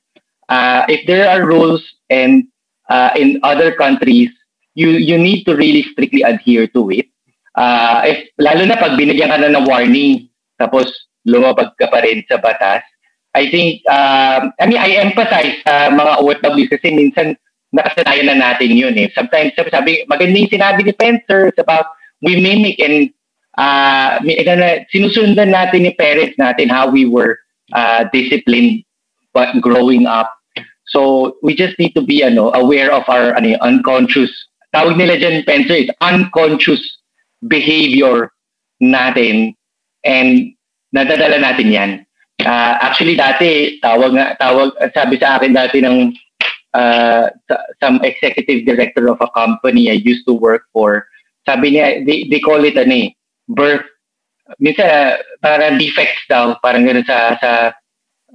[0.49, 2.49] Uh, if there are rules and
[2.89, 4.31] uh, in other countries,
[4.75, 7.07] you you need to really strictly adhere to it.
[7.57, 10.29] Uh, if, lalo na pag binigyan ka na ng warning,
[10.61, 10.85] tapos
[11.25, 12.85] lumabag ka pa rin sa batas.
[13.33, 17.37] I think, uh, I mean, I emphasize sa uh, mga OFWs kasi minsan
[17.69, 19.11] nakasanayan na natin yun eh.
[19.13, 21.91] Sometimes, sabi, maganda yung sinabi ni Spencer about
[22.21, 23.13] we mimic and
[23.57, 24.17] uh,
[24.89, 27.37] sinusundan natin ni parents natin how we were
[27.73, 28.81] uh, disciplined
[29.33, 30.36] but growing up.
[30.87, 34.31] So, we just need to be ano, aware of our ano, unconscious,
[34.73, 36.79] tawag nila dyan, Spencer, is unconscious
[37.47, 38.31] behavior
[38.81, 39.53] natin
[40.03, 40.53] and
[40.95, 41.91] nadadala natin yan.
[42.39, 46.13] Uh, actually, dati, tawag, nga, tawag, sabi sa akin dati ng
[46.77, 47.27] uh,
[47.81, 51.07] some executive director of a company I used to work for,
[51.43, 53.15] sabi niya, they, they call it ano eh,
[53.49, 53.83] birth,
[54.59, 57.51] minsan uh, parang defects daw, parang gano'n sa, sa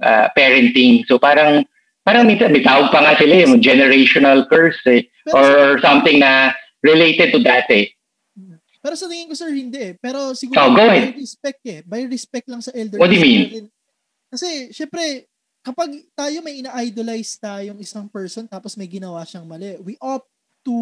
[0.03, 1.05] uh, parenting.
[1.07, 1.65] So parang,
[2.03, 6.51] parang minsan may tawag pa nga sila yung generational curse eh, or something na
[6.83, 7.89] related to that eh.
[8.83, 9.93] Pero sa tingin ko sir, hindi eh.
[9.95, 11.79] Pero siguro oh, go by respect eh.
[11.87, 12.99] By respect lang sa elder.
[12.99, 13.71] What do you mean?
[14.27, 15.31] Kasi, syempre,
[15.63, 20.27] kapag tayo may ina-idolize tayong isang person tapos may ginawa siyang mali, we opt
[20.67, 20.75] to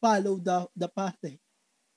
[0.00, 1.36] follow the the path eh.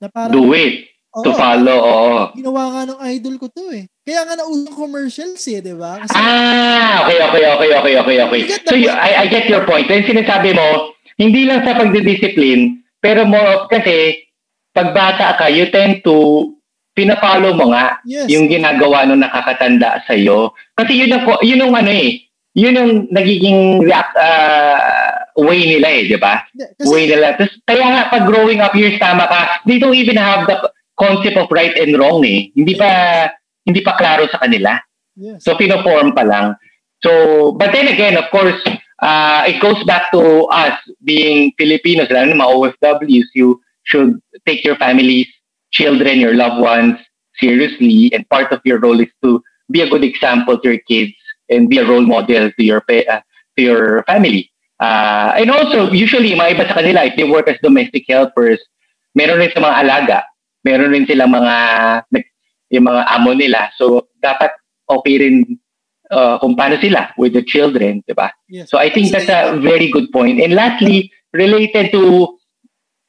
[0.04, 0.92] Na parang, Do it.
[1.12, 2.20] Oo, to follow, oo.
[2.40, 3.84] Ginawa nga ng idol ko to eh.
[4.08, 6.00] Kaya nga nausang commercials eh, di ba?
[6.00, 8.42] Kasi, ah, okay, okay, okay, okay, okay, okay.
[8.64, 9.92] So, you, I, I get your point.
[9.92, 14.24] Then sinasabi mo, hindi lang sa pagdidiscipline, pero more of kasi,
[14.72, 16.48] pagbata ka, you tend to
[16.96, 18.28] pinapalo mo nga yes.
[18.32, 20.56] yung ginagawa nung nakakatanda sa iyo.
[20.76, 22.24] Kasi yun ang yun yung ano eh,
[22.56, 26.44] yun yung nagiging react, uh, way nila eh, di ba?
[26.84, 27.36] Way nila.
[27.36, 30.56] Tapos, kaya nga, pag growing up years, tama ka, they don't even have the
[31.02, 32.54] concept of right and wrong eh.
[32.54, 33.34] Hindi pa,
[33.66, 34.78] hindi pa klaro sa kanila.
[35.18, 35.42] Yes.
[35.42, 36.54] So, pinoform pa lang.
[37.02, 38.62] So, but then again, of course,
[39.02, 44.62] uh, it goes back to us being Filipinos, lalo na mga OFWs, you should take
[44.62, 45.26] your families
[45.72, 47.00] children, your loved ones
[47.40, 49.42] seriously, and part of your role is to
[49.72, 51.14] be a good example to your kids
[51.50, 53.22] and be a role model to your uh,
[53.58, 54.52] to your family.
[54.80, 58.60] Uh, and also, usually, mga iba sa kanila, if they work as domestic helpers,
[59.16, 60.18] meron rin sa mga alaga,
[60.62, 61.56] meron rin sila mga,
[62.72, 63.70] yung mga amo nila.
[63.78, 64.56] So, dapat
[64.88, 65.36] okay rin
[66.12, 68.30] uh, kung paano sila with the children, di ba?
[68.48, 68.70] Yes.
[68.70, 70.40] So, I think that's a very good point.
[70.40, 72.36] And lastly, related to,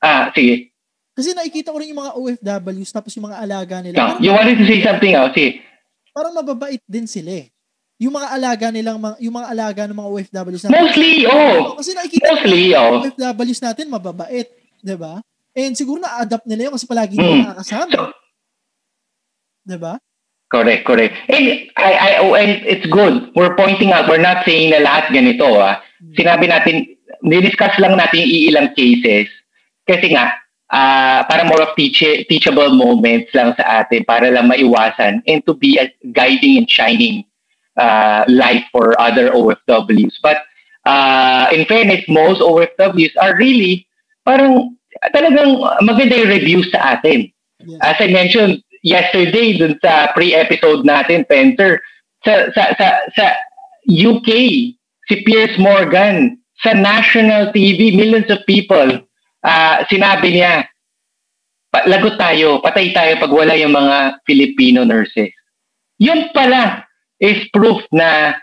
[0.03, 0.73] ah, sige,
[1.13, 3.97] kasi nakikita ko rin yung mga OFWs tapos yung mga alaga nila.
[4.01, 5.61] Yeah, you wanted to say something else, eh.
[6.13, 7.53] Parang mababait din sila eh.
[8.01, 10.75] Yung mga alaga nilang yung mga alaga ng mga OFWs natin.
[10.75, 11.77] Mostly, oh.
[11.77, 13.05] Kasi nakikita Mostly, oh.
[13.05, 14.49] OFWs natin mababait,
[14.81, 15.21] 'di ba?
[15.53, 17.45] And siguro na-adapt nila yun kasi palagi hmm.
[17.45, 17.93] nakakasama.
[17.93, 18.05] So,
[19.69, 19.95] 'Di ba?
[20.53, 21.17] Correct, correct.
[21.33, 23.33] And I, I, oh, and it's good.
[23.33, 25.49] We're pointing out, we're not saying na lahat ganito.
[25.57, 25.81] Ah.
[25.97, 26.13] Hmm.
[26.13, 26.93] Sinabi natin,
[27.25, 29.33] ni-discuss lang natin iilang cases.
[29.89, 30.37] Kasi nga,
[30.69, 35.57] uh, para more of teach teachable moments lang sa atin para lang maiwasan and to
[35.57, 37.25] be a guiding and shining
[37.77, 40.17] uh, light for other OFWs.
[40.21, 40.45] But
[40.85, 43.87] uh, in fairness, most OFWs are really
[44.25, 44.77] parang
[45.11, 47.27] talagang maganda yung reviews sa atin.
[47.63, 47.83] Yeah.
[47.83, 51.83] As I mentioned yesterday dun sa pre-episode natin, Penter,
[52.23, 52.87] sa, sa, sa,
[53.19, 53.27] sa
[53.91, 54.31] UK,
[55.11, 59.03] si Piers Morgan, sa national TV, millions of people
[59.43, 60.67] uh, sinabi niya,
[61.87, 65.35] lagot tayo, patay tayo pag wala yung mga Filipino nurses.
[65.99, 66.87] Yun pala
[67.23, 68.35] is proof na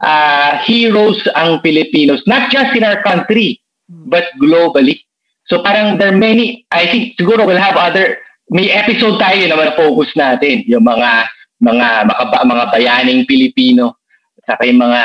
[0.00, 5.05] uh, heroes ang Filipinos, not just in our country, but globally.
[5.46, 8.18] So parang there are many, I think siguro we'll have other,
[8.50, 11.26] may episode tayo na focus natin, yung mga
[11.62, 13.96] mga makaba, mga bayaning Pilipino.
[14.46, 15.02] Saka yung mga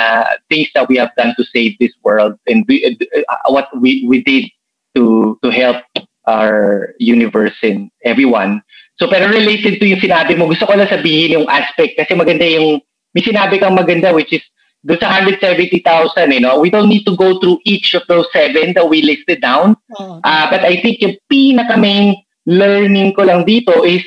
[0.50, 2.38] things that we have done to save this world.
[2.46, 4.50] And we, uh, what we we did
[4.94, 5.82] to to help
[6.30, 8.62] our universe and everyone.
[9.02, 11.98] So pero related to yung sinabi mo, gusto ko lang sabihin yung aspect.
[11.98, 12.86] Kasi maganda yung
[13.18, 14.46] may sinabi kang maganda which is
[14.88, 18.90] sa 170,000, you know, we don't need to go through each of those seven that
[18.90, 19.78] we listed down.
[20.00, 20.20] Oo.
[20.24, 22.18] Uh, but I think yung pinaka main
[22.50, 24.02] learning ko lang dito is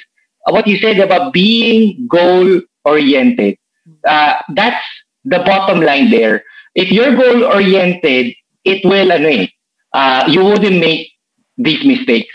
[0.50, 3.54] what you said about being goal-oriented.
[4.02, 4.82] Uh, that's
[5.24, 6.42] the bottom line there.
[6.74, 8.34] If you're goal-oriented,
[8.64, 9.46] it will, ano eh,
[9.94, 11.14] uh, you wouldn't make
[11.56, 12.34] these mistakes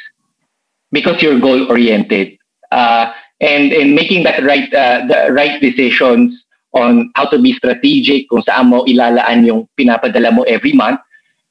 [0.92, 2.40] because you're goal-oriented.
[2.72, 3.12] Uh,
[3.42, 6.40] and, and making that right, uh, the right decisions
[6.74, 11.02] on how to be strategic, kung saan mo ilalaan yung pinapadala mo every month.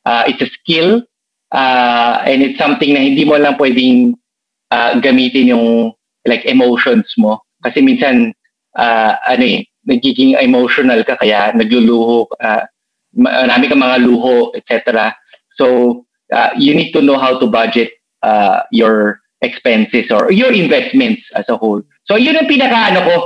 [0.06, 1.02] Uh, it's a skill
[1.52, 4.14] uh, and it's something na hindi mo lang pwedeng
[4.70, 5.92] uh, gamitin yung
[6.26, 7.42] like emotions mo.
[7.64, 8.32] Kasi minsan,
[8.78, 12.62] uh, ano eh, nagiging emotional ka kaya nagluluho, uh,
[13.16, 15.10] marami kang mga luho, etc.
[15.56, 17.90] So, uh, you need to know how to budget
[18.22, 21.82] uh, your expenses or your investments as a whole.
[22.04, 23.16] So, yun ang pinaka ano ko,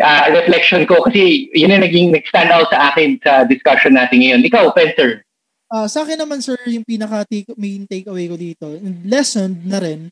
[0.00, 4.40] uh, reflection ko kasi yun ang naging nag-stand out sa akin sa discussion natin ngayon.
[4.44, 5.22] Ikaw, Spencer.
[5.70, 8.66] Ah, sa akin naman sir, yung pinaka take, main takeaway ko dito,
[9.06, 10.10] lesson na rin,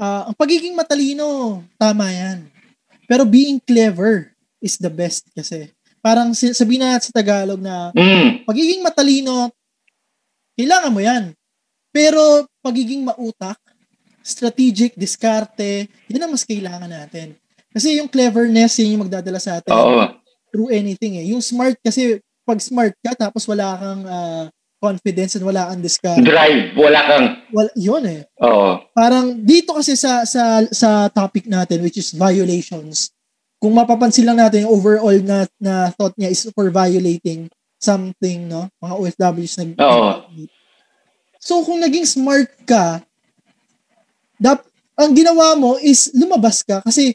[0.00, 2.48] ah, ang pagiging matalino, tama yan.
[3.04, 5.68] Pero being clever is the best kasi.
[6.00, 8.46] Parang sabihin na natin sa Tagalog na Mm.
[8.48, 9.52] pagiging matalino,
[10.56, 11.34] kailangan mo yan.
[11.92, 13.60] Pero pagiging mautak,
[14.24, 17.36] strategic, diskarte, yun ang mas kailangan natin.
[17.76, 20.16] Kasi yung cleverness, yun yung magdadala sa atin Oo.
[20.48, 21.28] through anything eh.
[21.28, 22.16] Yung smart kasi,
[22.48, 24.44] pag smart ka, tapos wala kang ah,
[24.80, 26.24] confidence and wala kang diskarte.
[26.24, 28.20] Drive, wala kang, Wala, yun eh.
[28.40, 28.80] oo.
[28.96, 33.12] Parang dito kasi sa sa sa topic natin which is violations.
[33.60, 38.68] Kung mapapansin lang natin yung overall na na thought niya is for violating something, no?
[38.80, 40.10] Mga OFWs nag Oo.
[41.40, 43.04] So kung naging smart ka,
[44.40, 44.64] dap
[44.96, 47.12] ang ginawa mo is lumabas ka kasi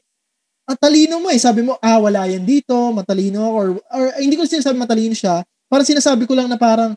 [0.71, 1.39] ang talino mo eh.
[1.39, 5.43] Sabi mo, ah, wala yan dito, matalino or, or eh, hindi ko sinasabi matalino siya.
[5.67, 6.95] Parang sinasabi ko lang na parang,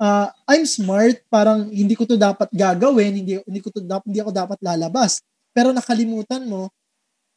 [0.00, 4.32] ah, I'm smart, parang hindi ko to dapat gagawin, hindi, hindi, ko to, hindi ako
[4.32, 5.20] dapat lalabas.
[5.52, 6.72] Pero nakalimutan mo,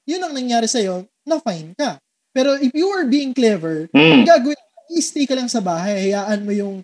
[0.07, 1.99] yun ang nangyari sa'yo, na-fine ka.
[2.31, 4.23] Pero if you are being clever, Mm.
[4.23, 4.59] gagawin,
[4.95, 6.75] i-stay ka lang sa bahay, hayaan mo yung,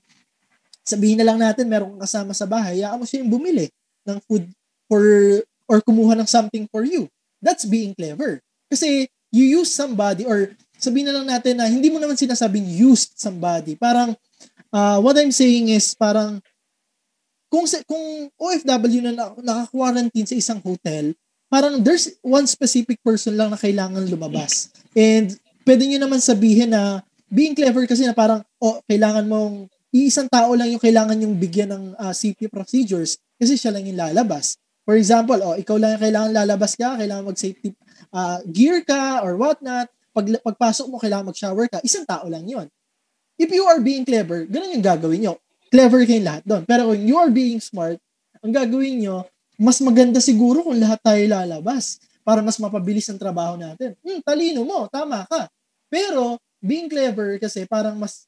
[0.83, 3.67] sabihin na lang natin, meron kang kasama sa bahay, hayaan mo siya yung bumili
[4.07, 4.47] ng food
[4.89, 5.03] for,
[5.69, 7.07] or kumuha ng something for you.
[7.39, 8.41] That's being clever.
[8.69, 13.17] Kasi you use somebody, or sabihin na lang natin na hindi mo naman sinasabing used
[13.17, 13.75] somebody.
[13.75, 14.13] Parang,
[14.71, 16.39] uh, what I'm saying is, parang,
[17.49, 21.17] kung, kung OFW na na- naka-quarantine sa isang hotel,
[21.49, 24.69] parang there's one specific person lang na kailangan lumabas.
[24.93, 25.33] And
[25.65, 30.53] pwede nyo naman sabihin na being clever kasi na parang, oh, kailangan mong, iisang tao
[30.53, 34.57] lang yung kailangan yung bigyan ng uh, safety procedures kasi siya lang yung lalabas.
[34.85, 37.73] For example, oh, ikaw lang yung kailangan lalabas ka, kailangan mag-safety
[38.13, 39.89] uh, gear ka or whatnot.
[40.09, 41.79] Pag, pagpasok mo, kailangan mag-shower ka.
[41.85, 42.67] Isang tao lang yon.
[43.39, 45.33] If you are being clever, ganun yung gagawin nyo.
[45.69, 46.63] Clever kayong lahat doon.
[46.65, 48.01] Pero kung you are being smart,
[48.41, 49.23] ang gagawin nyo,
[49.55, 53.95] mas maganda siguro kung lahat tayo lalabas para mas mapabilis ang trabaho natin.
[54.03, 55.47] Hmm, talino mo, tama ka.
[55.87, 58.27] Pero, being clever kasi parang mas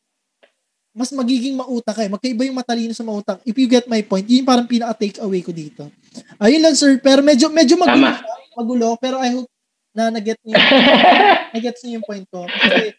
[0.92, 2.10] mas magiging mautak eh.
[2.12, 3.40] Magkaiba yung matalino sa mautak.
[3.48, 5.88] If you get my point, yun parang pinaka-take away ko dito.
[6.36, 7.00] Ayun lang, sir.
[7.00, 8.12] Pero medyo, medyo magulo Tama.
[8.60, 8.88] Magulo.
[9.00, 9.48] Pero I hope
[9.92, 10.58] na nag-get niyo,
[11.56, 12.48] nag-get niyo yung point ko.
[12.48, 12.96] Kasi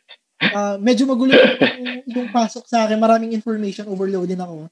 [0.53, 3.01] ah, medyo magulo yung, yung pasok sa akin.
[3.01, 3.89] Maraming information.
[3.89, 4.69] Overloaded ako.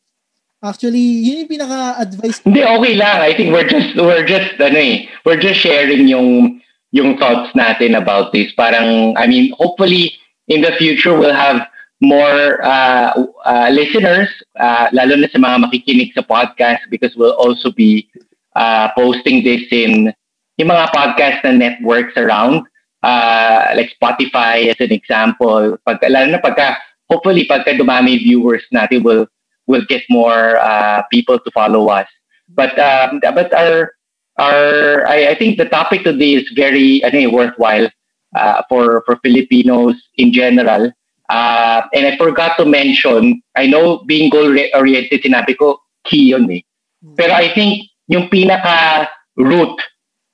[0.60, 2.44] Actually, yun yung pinaka-advice.
[2.44, 3.18] Hindi, okay lang.
[3.24, 6.60] I think we're just, we're just, ano eh, we're just sharing yung,
[6.92, 8.52] yung thoughts natin about this.
[8.52, 10.12] Parang, I mean, hopefully,
[10.52, 11.64] in the future, we'll have
[12.00, 13.12] more uh,
[13.44, 14.28] uh, listeners,
[14.60, 18.08] uh, lalo na sa mga makikinig sa podcast because we'll also be
[18.56, 20.12] uh, posting this in
[20.60, 22.68] yung mga podcast na networks around,
[23.02, 25.80] uh, like Spotify as an example.
[25.88, 26.76] Pag, lalo na pagka,
[27.08, 29.24] hopefully, pagka dumami viewers natin, we'll,
[29.66, 32.06] we'll get more uh, people to follow us.
[32.52, 33.94] But um, but our
[34.36, 37.86] our I, I think the topic today is very ano, eh, worthwhile
[38.34, 40.90] uh, for for Filipinos in general.
[41.30, 46.66] Uh, and I forgot to mention, I know being goal-oriented, sinabi ko, key yun eh.
[47.14, 49.78] Pero I think yung pinaka-root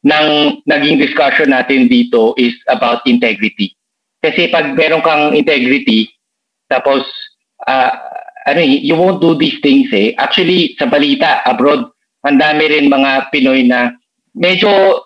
[0.07, 0.27] ng
[0.71, 3.75] naging discussion natin dito is about integrity.
[4.23, 6.07] Kasi pag meron kang integrity,
[6.71, 7.03] tapos,
[7.67, 7.91] uh,
[8.47, 10.15] ano eh, you won't do these things eh.
[10.15, 11.91] Actually, sa balita, abroad,
[12.23, 13.91] ang dami rin mga Pinoy na
[14.35, 15.03] medyo,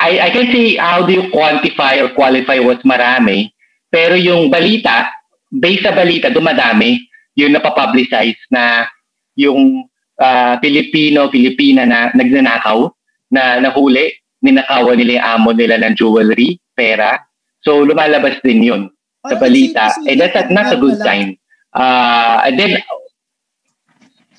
[0.00, 3.52] I, I can say, how do you quantify or qualify what's marami?
[3.92, 5.12] Pero yung balita,
[5.52, 7.04] based sa balita, dumadami
[7.36, 8.88] yung napapublicize na
[9.36, 9.84] yung
[10.20, 12.88] uh, Pilipino, Pilipina na nagnanakaw,
[13.30, 17.18] na nahuli, ninakawan nila yung amo nila ng jewelry, pera.
[17.60, 18.82] So, lumalabas din yun
[19.24, 19.90] sa balita.
[19.90, 21.34] kasi- And that's not a good sign.
[21.74, 22.72] Uh, and then,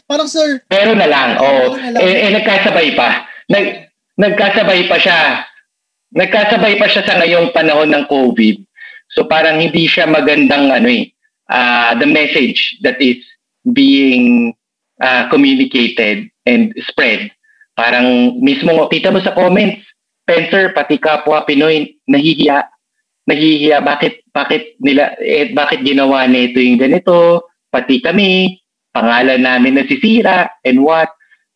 [0.09, 1.37] Parang sir, pero na lang.
[1.37, 2.01] Oh, na lang.
[2.01, 3.29] eh, eh, nagkasabay pa.
[3.45, 5.45] Nag, nagkasabay pa siya.
[6.17, 8.57] Nagkasabay pa siya sa ngayong panahon ng COVID.
[9.13, 11.13] So parang hindi siya magandang ano eh,
[11.49, 13.21] uh, the message that is
[13.69, 14.53] being
[14.97, 17.29] uh, communicated and spread.
[17.79, 19.79] Parang mismo, kita mo sa comments,
[20.27, 22.67] Spencer, pati kapwa Pinoy, nahihiya.
[23.23, 28.59] Nahihiya, bakit, bakit nila, eh, bakit ginawa nito yung ganito, pati kami,
[28.91, 31.07] pangalan namin nasisira, and what.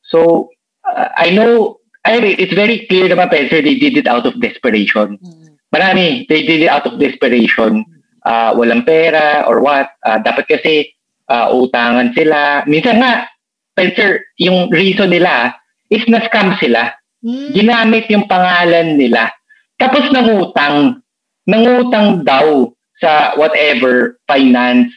[0.07, 0.47] So,
[0.87, 4.39] uh, I know, I mean, it's very clear naman, Spencer, they did it out of
[4.39, 5.19] desperation.
[5.19, 7.83] mm, Marami, they did it out of desperation.
[8.23, 9.91] Uh, walang pera or what.
[10.07, 10.87] Uh, dapat kasi
[11.27, 12.63] uh, utangan sila.
[12.63, 13.27] Minsan nga,
[13.75, 15.51] Spencer, yung reason nila
[15.89, 16.93] is na-scam sila.
[17.23, 19.31] mm, Ginamit yung pangalan nila.
[19.75, 21.01] Tapos nangutang.
[21.43, 22.71] Nangutang daw
[23.03, 24.87] sa whatever finance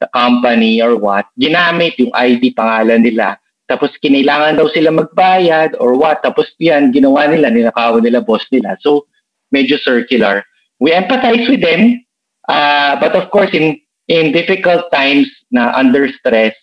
[0.00, 1.28] the company or what.
[1.36, 3.36] Ginamit yung ID pangalan nila.
[3.68, 6.24] Tapos kinailangan daw sila magbayad or what.
[6.24, 8.74] Tapos yan, ginawa nila, ninakawan nila boss nila.
[8.80, 9.06] So,
[9.52, 10.42] medyo circular.
[10.80, 12.00] We empathize with them.
[12.48, 13.76] Uh, but of course, in
[14.10, 16.56] in difficult times na under stress,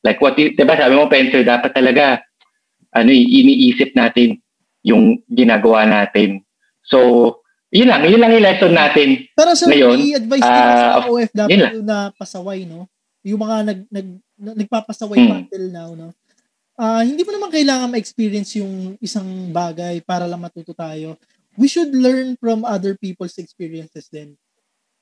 [0.00, 2.22] like what, you- diba sabi mo, Spencer, dapat talaga,
[2.92, 4.40] ano iniisip natin
[4.82, 6.40] yung ginagawa natin.
[6.86, 6.98] So,
[7.68, 9.28] yun lang, yun lang yung lesson natin.
[9.36, 12.88] Pero sir, Ngayon, din ah, sa OFW na pasaway, no?
[13.20, 14.08] Yung mga nag, nag,
[14.40, 15.44] na- nagpapasaway Hmm.
[15.44, 16.08] until now, no?
[16.78, 21.18] Ah, hindi mo naman kailangan ma-experience yung isang bagay para lang matuto tayo.
[21.58, 24.38] We should learn from other people's experiences din.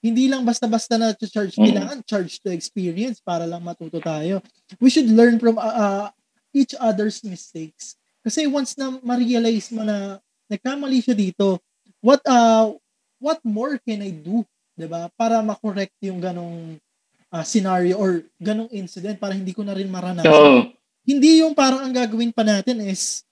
[0.00, 1.68] Hindi lang basta-basta na to charge, Mm.
[1.68, 4.40] kailangan charge to experience para lang matuto tayo.
[4.80, 6.15] We should learn from ah,
[6.56, 8.00] each other's mistakes.
[8.24, 10.16] Kasi once na ma-realize mo na
[10.48, 11.60] nagkamali siya dito,
[12.00, 12.72] what uh
[13.20, 14.40] what more can I do,
[14.72, 15.12] 'di ba?
[15.12, 16.80] Para ma-correct yung ganong
[17.28, 20.32] ah, scenario or ganong incident para hindi ko na rin maranasan.
[20.32, 20.72] So,
[21.06, 23.22] Hindi yung parang ang gagawin pa natin is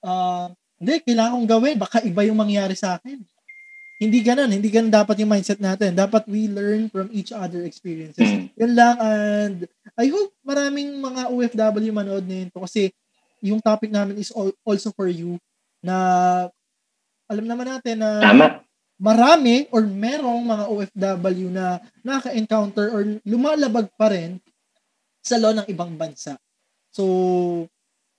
[0.00, 0.48] ah
[0.78, 1.76] hindi, kailangan kong gawin.
[1.80, 3.22] Baka iba yung mangyari sa akin.
[4.04, 4.50] Hindi ganun.
[4.52, 5.96] Hindi ganun dapat yung mindset natin.
[5.96, 8.20] Dapat we learn from each other experiences.
[8.24, 8.52] Mm.
[8.52, 8.94] Yun lang.
[9.00, 9.56] And
[9.96, 12.92] I hope maraming mga OFW manood nito kasi
[13.40, 15.40] yung topic namin is al- also for you
[15.84, 15.96] na
[17.28, 18.46] alam naman natin na tama.
[19.00, 24.40] marami or merong mga OFW na naka-encounter or lumalabag pa rin
[25.24, 26.36] sa law ng ibang bansa.
[26.92, 27.04] So,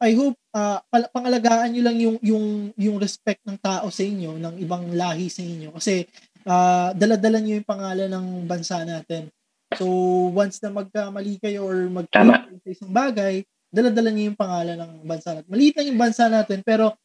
[0.03, 2.45] I hope pal- pangalagaan nyo lang yung, yung,
[2.75, 5.71] yung respect ng tao sa inyo, ng ibang lahi sa inyo.
[5.75, 6.03] Kasi
[6.47, 9.31] ah, dala-dala nyo yung pangalan ng bansa natin.
[9.75, 9.85] So,
[10.31, 12.47] once na magkamali kayo or mag Tama.
[12.63, 13.43] sa isang bagay,
[13.73, 15.49] dala-dala nyo yung pangalan ng bansa natin.
[15.51, 16.95] Maliit lang yung bansa natin, pero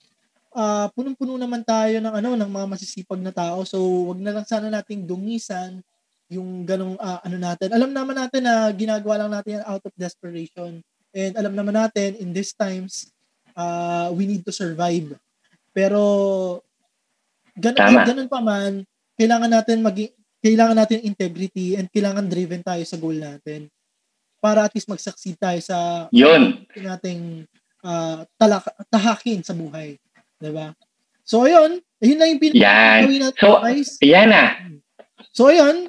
[0.51, 3.63] ah punong-puno naman tayo ng ano ng mga masisipag na tao.
[3.67, 3.79] So,
[4.11, 5.79] wag na lang sana nating dungisan
[6.31, 7.75] yung ganong ah, ano natin.
[7.75, 10.83] Alam naman natin na ginagawa lang natin yan out of desperation.
[11.11, 13.11] And alam naman natin in these times
[13.55, 15.15] uh, we need to survive.
[15.71, 16.03] Pero
[17.55, 18.01] ganun, Tama.
[18.07, 18.83] ganun pa man,
[19.19, 19.97] kailangan natin mag
[20.41, 23.69] kailangan natin integrity and kailangan driven tayo sa goal natin
[24.41, 26.65] para at least mag-succeed tayo sa Yun.
[26.73, 27.45] nating
[27.85, 30.01] ah, talak- tahakin sa buhay.
[30.41, 30.73] ba?
[31.21, 31.85] So, ayun.
[32.01, 33.01] Ayun lang yung pinaka Yan.
[33.05, 33.91] gawin natin, So, guys.
[34.01, 34.45] yan na.
[35.37, 35.85] So, ayun.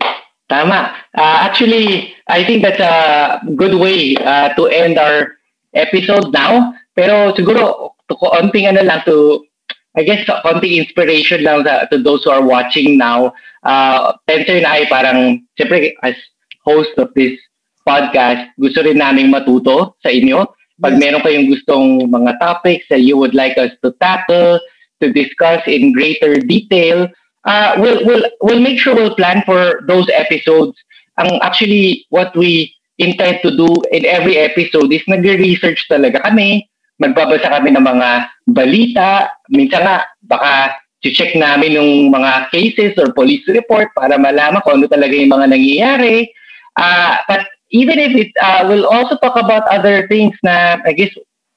[0.52, 0.92] Tama.
[1.16, 5.40] Uh, actually, I think that's a good way uh, to end our
[5.72, 6.76] episode now.
[6.92, 9.48] Pero siguro, konting ano lang to,
[9.96, 13.32] I guess, konting inspiration lang sa, to those who are watching now.
[13.64, 16.20] Uh, Spencer and I parang, siyempre, as
[16.68, 17.40] host of this
[17.88, 20.52] podcast, gusto rin naming matuto sa inyo.
[20.84, 24.60] Pag meron kayong gustong mga topics that you would like us to tackle,
[25.00, 27.08] to discuss in greater detail,
[27.46, 30.78] uh, we'll, we'll, we'll make sure we'll plan for those episodes.
[31.18, 36.70] Ang actually, what we intend to do in every episode is nagre-research talaga kami,
[37.02, 38.10] magbabasa kami ng mga
[38.54, 44.78] balita, minsan nga, baka check namin yung mga cases or police report para malaman kung
[44.78, 46.30] ano talaga yung mga nangyayari.
[46.78, 47.42] Uh, but
[47.74, 51.10] even if it, uh, we'll also talk about other things na, I guess,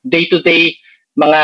[0.09, 0.81] day-to-day,
[1.21, 1.41] mga,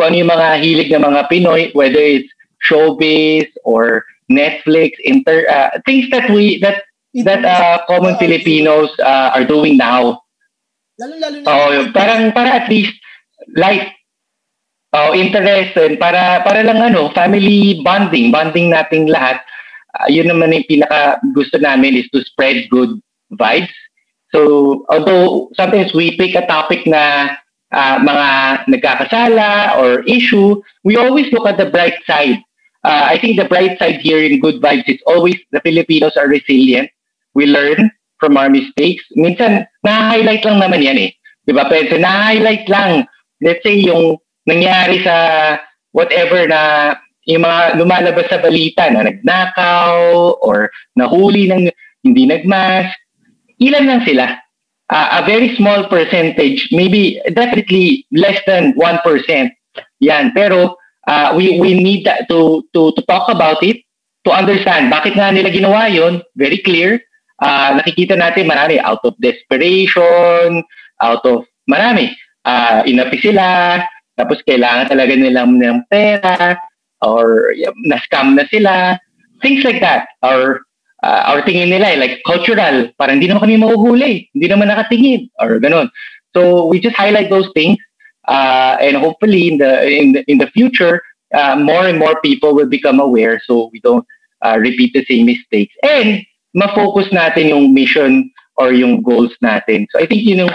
[0.00, 2.32] kung ano yung mga hilig ng mga Pinoy, whether it's
[2.64, 6.84] showbiz or Netflix, inter, uh, things that we, that,
[7.24, 10.22] that uh, common Filipinos uh, are doing now.
[11.00, 11.48] Lalo-lalo na.
[11.48, 12.92] Oo, yung parang para at least
[13.56, 13.88] light
[14.92, 19.40] oh, interest and para para lang ano, family bonding, bonding nating lahat.
[19.96, 23.00] Ah, yun naman yung pinaka gusto namin is to spread good
[23.34, 23.72] vibes.
[24.30, 27.34] So, although sometimes we pick a topic na
[27.72, 28.28] ah, mga
[28.70, 32.38] nagkakasala or issue, we always look at the bright side.
[32.80, 36.28] Ah, I think the bright side here in Good Vibes is always the Filipinos are
[36.28, 36.88] resilient.
[37.36, 39.04] We learn from our mistakes.
[39.12, 41.10] Minsan, na-highlight lang naman yan eh.
[41.44, 42.00] Di ba, Pedro?
[42.00, 43.04] Na-highlight lang.
[43.44, 44.16] Let's say yung
[44.48, 45.16] nangyari sa
[45.92, 46.94] whatever na
[47.28, 49.92] yung mga lumalabas sa balita na nagnakaw
[50.40, 51.68] or nahuli ng
[52.00, 52.96] hindi nagmask.
[53.60, 54.40] Ilan lang sila?
[54.90, 59.04] Uh, a very small percentage, maybe definitely less than 1%.
[60.00, 60.32] Yan.
[60.32, 60.79] Pero
[61.10, 63.82] uh, we we need to to to talk about it,
[64.22, 67.02] to understand bakit nga nila ginawa yon very clear
[67.40, 70.62] uh, nakikita natin marami out of desperation,
[71.02, 72.12] out of marami.
[72.44, 73.80] Uh, inapi sila,
[74.16, 76.56] tapos kailangan talaga nilang ng pera,
[77.00, 77.52] or
[77.84, 78.96] na-scam na sila.
[79.40, 80.08] Things like that.
[80.20, 80.64] Or,
[81.04, 85.56] uh, or tingin nila, like cultural, parang hindi naman kami mahuhuli, hindi naman nakatingin, or
[85.60, 85.88] ganun.
[86.36, 87.80] So we just highlight those things,
[88.30, 91.02] uh, and hopefully in the, in the, in the future,
[91.34, 94.06] uh, more and more people will become aware so we don't
[94.42, 95.74] uh, repeat the same mistakes.
[95.82, 96.22] And
[96.54, 99.86] ma-focus natin yung mission or yung goals natin.
[99.90, 100.54] So I think yun yung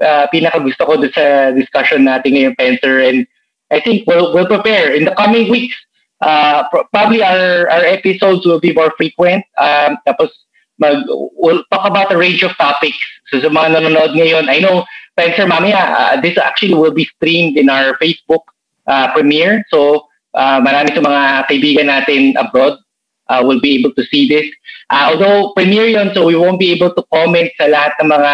[0.00, 3.02] uh, pinaka gusto ko sa discussion natin ngayon, Pencer.
[3.02, 3.26] And
[3.70, 5.74] I think we'll, we'll prepare in the coming weeks.
[6.20, 9.44] Uh, probably our, our episodes will be more frequent.
[9.58, 10.30] Um, tapos
[10.78, 11.04] mag,
[11.36, 12.98] we'll talk about a range of topics.
[13.28, 14.84] So sa mga nanonood ngayon, I know,
[15.16, 18.44] Pencer, mamaya, uh, this actually will be streamed in our Facebook
[18.86, 19.64] uh, premiere.
[19.72, 20.04] So
[20.36, 22.76] uh, marami sa mga kaibigan natin abroad
[23.32, 24.44] uh, will be able to see this.
[24.92, 28.32] Uh, although premiere yun, so we won't be able to comment sa lahat ng mga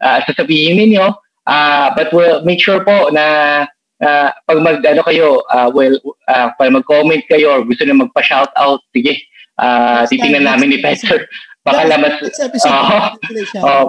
[0.00, 1.12] uh, sasabihin ninyo.
[1.44, 3.68] Uh, but we'll make sure po na
[4.00, 5.92] uh, pag mag ano kayo, uh, well,
[6.32, 9.20] uh, pag mag-comment kayo or gusto na magpa-shout out, sige,
[9.60, 11.28] uh, titingnan namin ni Peter.
[11.60, 12.16] Baka lamas.
[12.64, 13.12] Uh,
[13.60, 13.86] uh,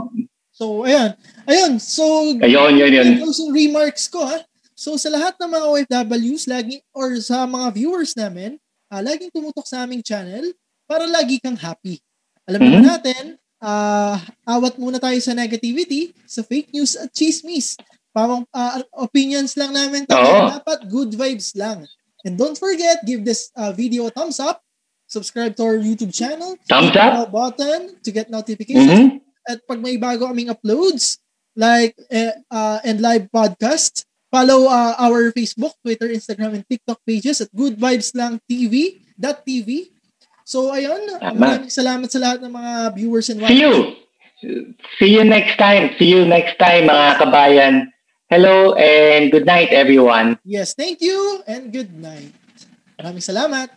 [0.52, 1.16] so, ayan.
[1.46, 2.04] Ayun, so,
[2.42, 3.08] ayun, yun, yun.
[3.22, 4.42] Closing remarks ko, ha?
[4.76, 8.58] So, sa lahat ng mga OFWs, lagi, or sa mga viewers namin,
[8.92, 10.52] uh, laging tumutok sa aming channel
[10.90, 12.02] para lagi kang happy.
[12.46, 12.86] Alam mm-hmm.
[12.86, 13.24] natin,
[13.62, 17.78] uh, awat muna tayo sa negativity, sa fake news at chismis.
[18.16, 20.24] Pamang uh, opinions lang namin tayo.
[20.24, 20.48] Oh.
[20.62, 21.84] Dapat good vibes lang.
[22.26, 24.62] And don't forget, give this uh, video a thumbs up.
[25.06, 26.58] Subscribe to our YouTube channel.
[26.66, 27.30] Thumbs up.
[27.30, 29.22] button to get notifications.
[29.22, 29.46] Mm-hmm.
[29.46, 31.22] At pag may bago kaming uploads,
[31.56, 34.06] like uh, uh, and live podcast,
[34.36, 39.95] Follow uh, our Facebook, Twitter, Instagram, and TikTok pages at Good Vibes Lang TV, .tv.
[40.44, 41.07] So, ayun.
[41.23, 41.40] Tama.
[41.40, 43.56] Maraming salamat sa lahat ng mga viewers and watchers.
[43.56, 43.76] See you!
[44.99, 45.95] See you next time.
[45.95, 47.73] See you next time, mga kabayan.
[48.27, 50.36] Hello and good night, everyone.
[50.44, 52.36] Yes, thank you and good night.
[52.99, 53.72] Maraming salamat.